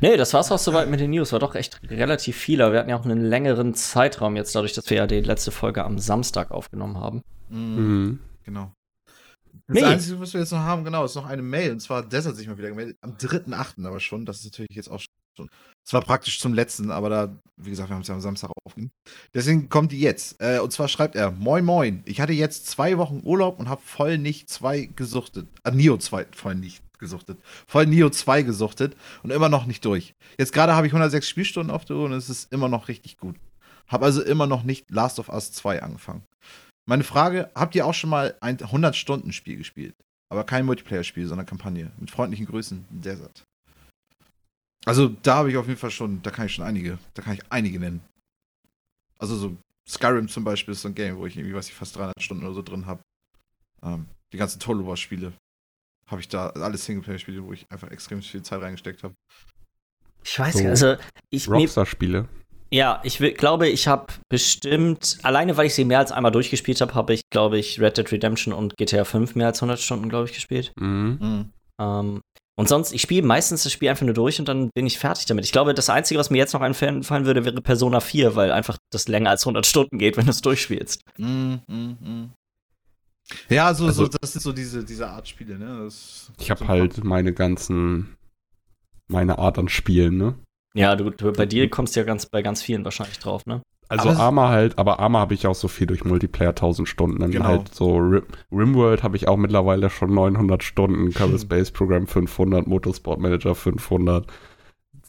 [0.00, 1.32] Nee, das war's auch soweit mit den News.
[1.32, 2.60] War doch echt relativ viel.
[2.62, 5.50] Aber wir hatten ja auch einen längeren Zeitraum jetzt, dadurch, dass wir ja die letzte
[5.50, 7.22] Folge am Samstag aufgenommen haben.
[7.48, 7.76] Mhm.
[7.76, 8.20] Mhm.
[8.44, 8.72] Genau.
[9.66, 9.84] Das Nee.
[9.84, 11.72] Einzige, was wir jetzt noch haben, genau, ist noch eine Mail.
[11.72, 12.96] Und zwar hat Desert sich mal wieder gemeldet.
[13.00, 13.86] Am 3.8.
[13.86, 14.24] aber schon.
[14.26, 15.48] Das ist natürlich jetzt auch schon.
[15.84, 18.50] Es war praktisch zum letzten, aber da, wie gesagt, wir haben es ja am Samstag
[18.64, 18.92] aufgenommen.
[19.32, 20.36] Deswegen kommt die jetzt.
[20.40, 22.02] Äh, und zwar schreibt er: Moin, moin.
[22.04, 25.48] Ich hatte jetzt zwei Wochen Urlaub und habe voll nicht zwei gesuchtet.
[25.62, 27.38] Ah, Nio 2, voll nicht gesuchtet.
[27.66, 30.14] Voll Nio 2 gesuchtet und immer noch nicht durch.
[30.38, 33.18] Jetzt gerade habe ich 106 Spielstunden auf der Uhr und es ist immer noch richtig
[33.18, 33.36] gut.
[33.88, 36.22] Habe also immer noch nicht Last of Us 2 angefangen.
[36.86, 39.94] Meine Frage, habt ihr auch schon mal ein 100-Stunden-Spiel gespielt?
[40.30, 41.92] Aber kein Multiplayer-Spiel, sondern Kampagne.
[41.98, 43.44] Mit freundlichen Grüßen, Desert.
[44.84, 47.34] Also da habe ich auf jeden Fall schon, da kann ich schon einige, da kann
[47.34, 48.00] ich einige nennen.
[49.18, 49.56] Also so
[49.86, 52.44] Skyrim zum Beispiel ist so ein Game, wo ich irgendwie, weiß ich, fast 300 Stunden
[52.44, 53.02] oder so drin habe.
[53.82, 55.32] Ähm, die ganzen Total War Spiele
[56.12, 59.14] habe ich da, alles Singleplayer-Spiele, wo ich einfach extrem viel Zeit reingesteckt habe.
[60.24, 60.58] Ich weiß So.
[60.60, 60.94] nicht, also
[61.30, 62.28] ich Rockstar-Spiele.
[62.72, 66.80] ja, ich will, glaube, ich habe bestimmt, alleine weil ich sie mehr als einmal durchgespielt
[66.80, 70.08] habe, habe ich, glaube ich, Red Dead Redemption und GTA 5 mehr als 100 Stunden,
[70.08, 70.72] glaube ich, gespielt.
[70.78, 71.18] Mhm.
[71.20, 71.52] Mhm.
[71.80, 72.20] Ähm,
[72.58, 75.26] und sonst, ich spiele meistens das Spiel einfach nur durch und dann bin ich fertig
[75.26, 75.44] damit.
[75.46, 78.76] Ich glaube, das Einzige, was mir jetzt noch einfallen würde, wäre Persona 4, weil einfach
[78.92, 81.02] das länger als 100 Stunden geht, wenn du es durchspielst.
[81.18, 82.30] Mhm, mhm, mhm.
[83.48, 85.80] Ja, so, Also- so, das sind so diese, diese Art Spiele, ne?
[85.84, 88.16] Das, Ich habe so- halt meine ganzen,
[89.08, 90.34] meine Art an Spielen, ne?
[90.74, 93.60] Ja, du, du bei dir kommst ja ganz bei ganz vielen wahrscheinlich drauf, ne?
[93.88, 97.18] Also Aber Arma halt, aber Arma habe ich auch so viel durch Multiplayer 1000 Stunden.
[97.18, 97.44] Dann Genau.
[97.44, 102.66] halt so Rim, Rimworld habe ich auch mittlerweile schon 900 Stunden, Kerbal Space Program 500,
[102.66, 104.26] Motorsport Manager 500.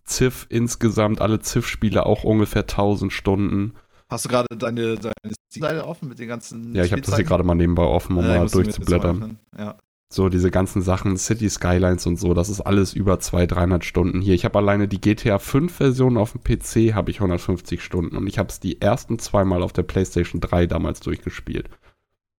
[0.05, 3.73] Civ insgesamt, alle Civ-Spiele auch ungefähr 1000 Stunden.
[4.09, 5.13] Hast du gerade deine, deine
[5.49, 8.25] Seite offen mit den ganzen Ja, ich habe das hier gerade mal nebenbei offen, um
[8.25, 9.37] Ja, mal durchzublättern.
[9.57, 9.77] Ja.
[10.13, 14.21] So diese ganzen Sachen, City Skylines und so, das ist alles über 200, 300 Stunden
[14.21, 14.35] hier.
[14.35, 18.27] Ich habe alleine die GTA 5 Version auf dem PC, habe ich 150 Stunden und
[18.27, 21.67] ich habe es die ersten zweimal auf der PlayStation 3 damals durchgespielt.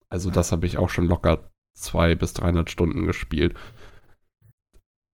[0.08, 3.54] Also das habe ich auch schon locker 200 bis 300 Stunden gespielt.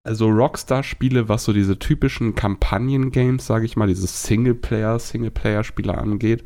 [0.03, 6.45] Also Rockstar-Spiele, was so diese typischen Kampagnen-Games, sage ich mal, diese Singleplayer, Singleplayer-Spiele angeht.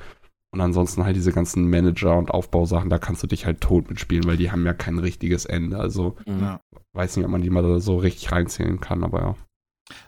[0.52, 4.24] Und ansonsten halt diese ganzen Manager- und Aufbausachen, da kannst du dich halt tot mitspielen,
[4.24, 5.78] weil die haben ja kein richtiges Ende.
[5.78, 6.60] Also Ja.
[6.92, 9.36] weiß nicht, ob man die mal so richtig reinzählen kann, aber ja.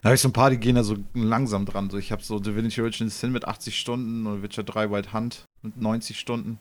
[0.02, 1.90] Da habe ich so ein paar, die gehen da so langsam dran.
[1.90, 5.44] So, ich habe so Divinity Original Sin mit 80 Stunden und Witcher 3 White Hunt
[5.62, 6.59] mit 90 Stunden.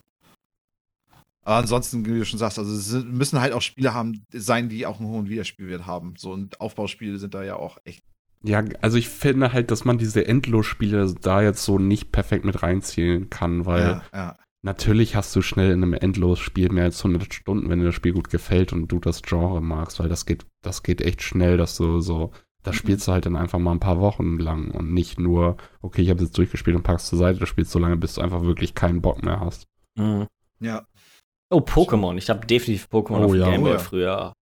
[1.46, 4.84] Aber ansonsten, wie du schon sagst, also es müssen halt auch Spiele haben, sein, die
[4.84, 6.14] auch einen hohen Wiederspielwert haben.
[6.18, 8.02] So und Aufbauspiele sind da ja auch echt.
[8.42, 12.64] Ja, also ich finde halt, dass man diese Endlosspiele da jetzt so nicht perfekt mit
[12.64, 14.36] reinzählen kann, weil ja, ja.
[14.62, 18.12] natürlich hast du schnell in einem Endlosspiel mehr als 100 Stunden, wenn dir das Spiel
[18.12, 21.76] gut gefällt und du das Genre magst, weil das geht, das geht echt schnell, dass
[21.76, 22.32] du so,
[22.64, 22.78] das Mhm.
[22.78, 26.10] spielst du halt dann einfach mal ein paar Wochen lang und nicht nur, okay, ich
[26.10, 28.74] habe jetzt durchgespielt und packst zur Seite, du spielst so lange, bis du einfach wirklich
[28.74, 29.68] keinen Bock mehr hast.
[29.96, 30.26] Mhm.
[30.58, 30.84] ja.
[31.50, 32.16] Oh, Pokémon.
[32.16, 33.50] Ich habe definitiv Pokémon Oh auf dem ja.
[33.50, 33.78] Game Boy Oh ja.
[33.78, 34.32] früher.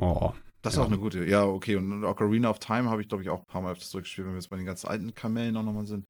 [0.00, 0.82] Oh, Das ist Ja.
[0.84, 1.24] auch eine gute.
[1.24, 1.76] Ja, okay.
[1.76, 4.34] Und Ocarina of Time habe ich, glaube ich, auch ein paar Mal öfters durchgespielt, wenn
[4.34, 6.04] wir jetzt bei den ganz alten Kamellen auch nochmal sind.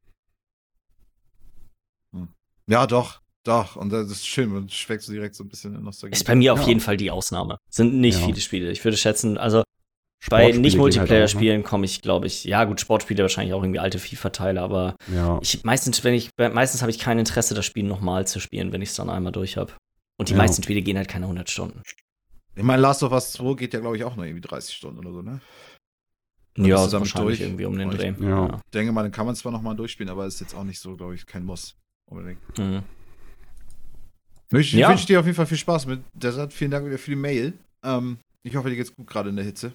[2.12, 2.28] Hm.
[2.66, 3.20] Ja, doch.
[3.44, 3.77] Doch.
[3.77, 4.51] Und das ist schön.
[4.51, 6.15] Man schweckt so direkt so ein bisschen in Nostalgie.
[6.15, 6.66] Ist bei mir auf Ja.
[6.69, 7.59] jeden Fall die Ausnahme.
[7.70, 8.27] Sind nicht Ja.
[8.27, 8.70] viele Spiele.
[8.70, 9.62] Ich würde schätzen, also
[10.28, 10.98] bei Sportspiele nicht gehen halt ne?
[10.98, 15.39] Multiplayer-Spielen komme ich, glaube ich, ja gut, Sportspiele wahrscheinlich auch irgendwie alte FIFA-Teile, aber Ja.
[15.40, 18.82] ich meistens, wenn ich, meistens habe ich kein Interesse, das Spiel nochmal zu spielen, wenn
[18.82, 19.73] ich es dann einmal durch habe.
[20.20, 20.38] Und die Ja.
[20.38, 21.80] meisten Spiele gehen halt keine 100 Stunden.
[22.55, 24.98] Ich meine, Last of Us 2 geht ja, glaube ich, auch nur irgendwie 30 Stunden
[24.98, 25.40] oder so, ne?
[26.59, 27.40] Ja, damit wahrscheinlich durch.
[27.40, 28.12] irgendwie um den Dreh.
[28.20, 28.56] Ja.
[28.66, 30.94] Ich denke mal, dann kann man zwar nochmal durchspielen, aber ist jetzt auch nicht so,
[30.94, 31.74] glaube ich, kein Muss.
[32.10, 32.38] Unbedingt.
[32.59, 32.82] Mhm.
[34.52, 34.90] Ich Ja.
[34.90, 36.52] wünsche dir auf jeden Fall viel Spaß mit Desert.
[36.52, 37.55] Vielen Dank wieder für die Mail.
[37.82, 39.72] Ähm, ich hoffe, dir geht's gut gerade in der Hitze.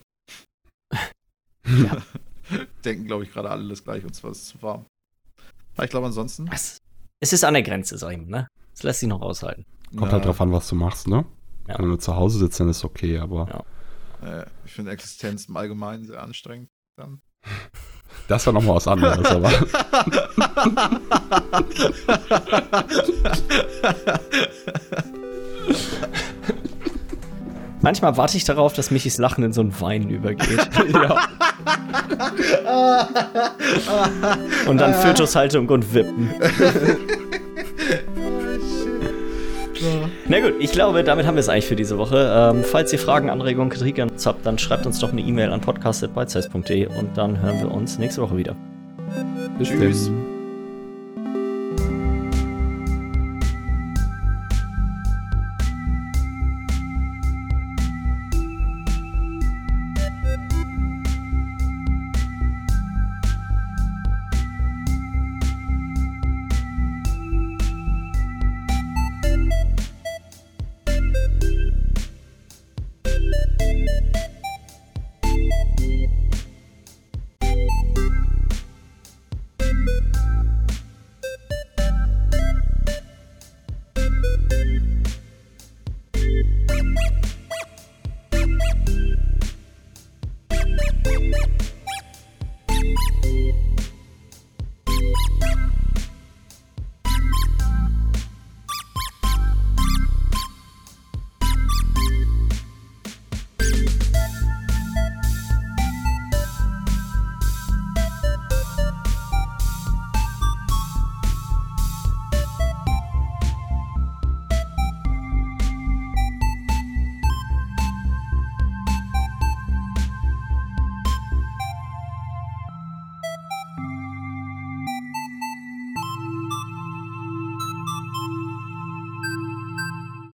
[1.66, 1.98] Ja.
[2.86, 4.86] Denken, glaube ich, gerade alle das gleiche, und zwar ist es zu warm.
[5.76, 6.48] Aber ich glaube, ansonsten.
[6.54, 6.78] Es,
[7.20, 8.48] es ist an der Grenze, sag ich mal, ne?
[8.76, 9.66] Es lässt sich noch aushalten.
[9.96, 11.26] Kommt halt drauf an, was du machst, ne?
[11.68, 11.80] Ja.
[11.80, 13.66] Wenn du zu Hause sitzt, dann ist okay, aber
[14.22, 14.42] Ja.
[14.42, 16.70] äh, ich finde Existenz im Allgemeinen sehr anstrengend.
[16.96, 17.22] Dann.
[18.28, 19.52] das war nochmal was anderes, aber
[27.82, 30.68] Manchmal warte ich darauf, dass Michis Lachen in so ein Weinen übergeht.
[30.94, 31.28] ja.
[34.68, 36.34] Und dann Fötushaltung und Wippen.
[40.28, 42.52] Na gut, ich glaube, damit haben wir es eigentlich für diese Woche.
[42.54, 45.52] Ähm, falls ihr Fragen, Anregungen, Kritik an uns habt, dann schreibt uns doch eine E-Mail
[45.52, 48.56] an podcast.bytesize.de und dann hören wir uns nächste Woche wieder.
[49.58, 50.08] Bis Tschüss.
[50.08, 50.35] dann.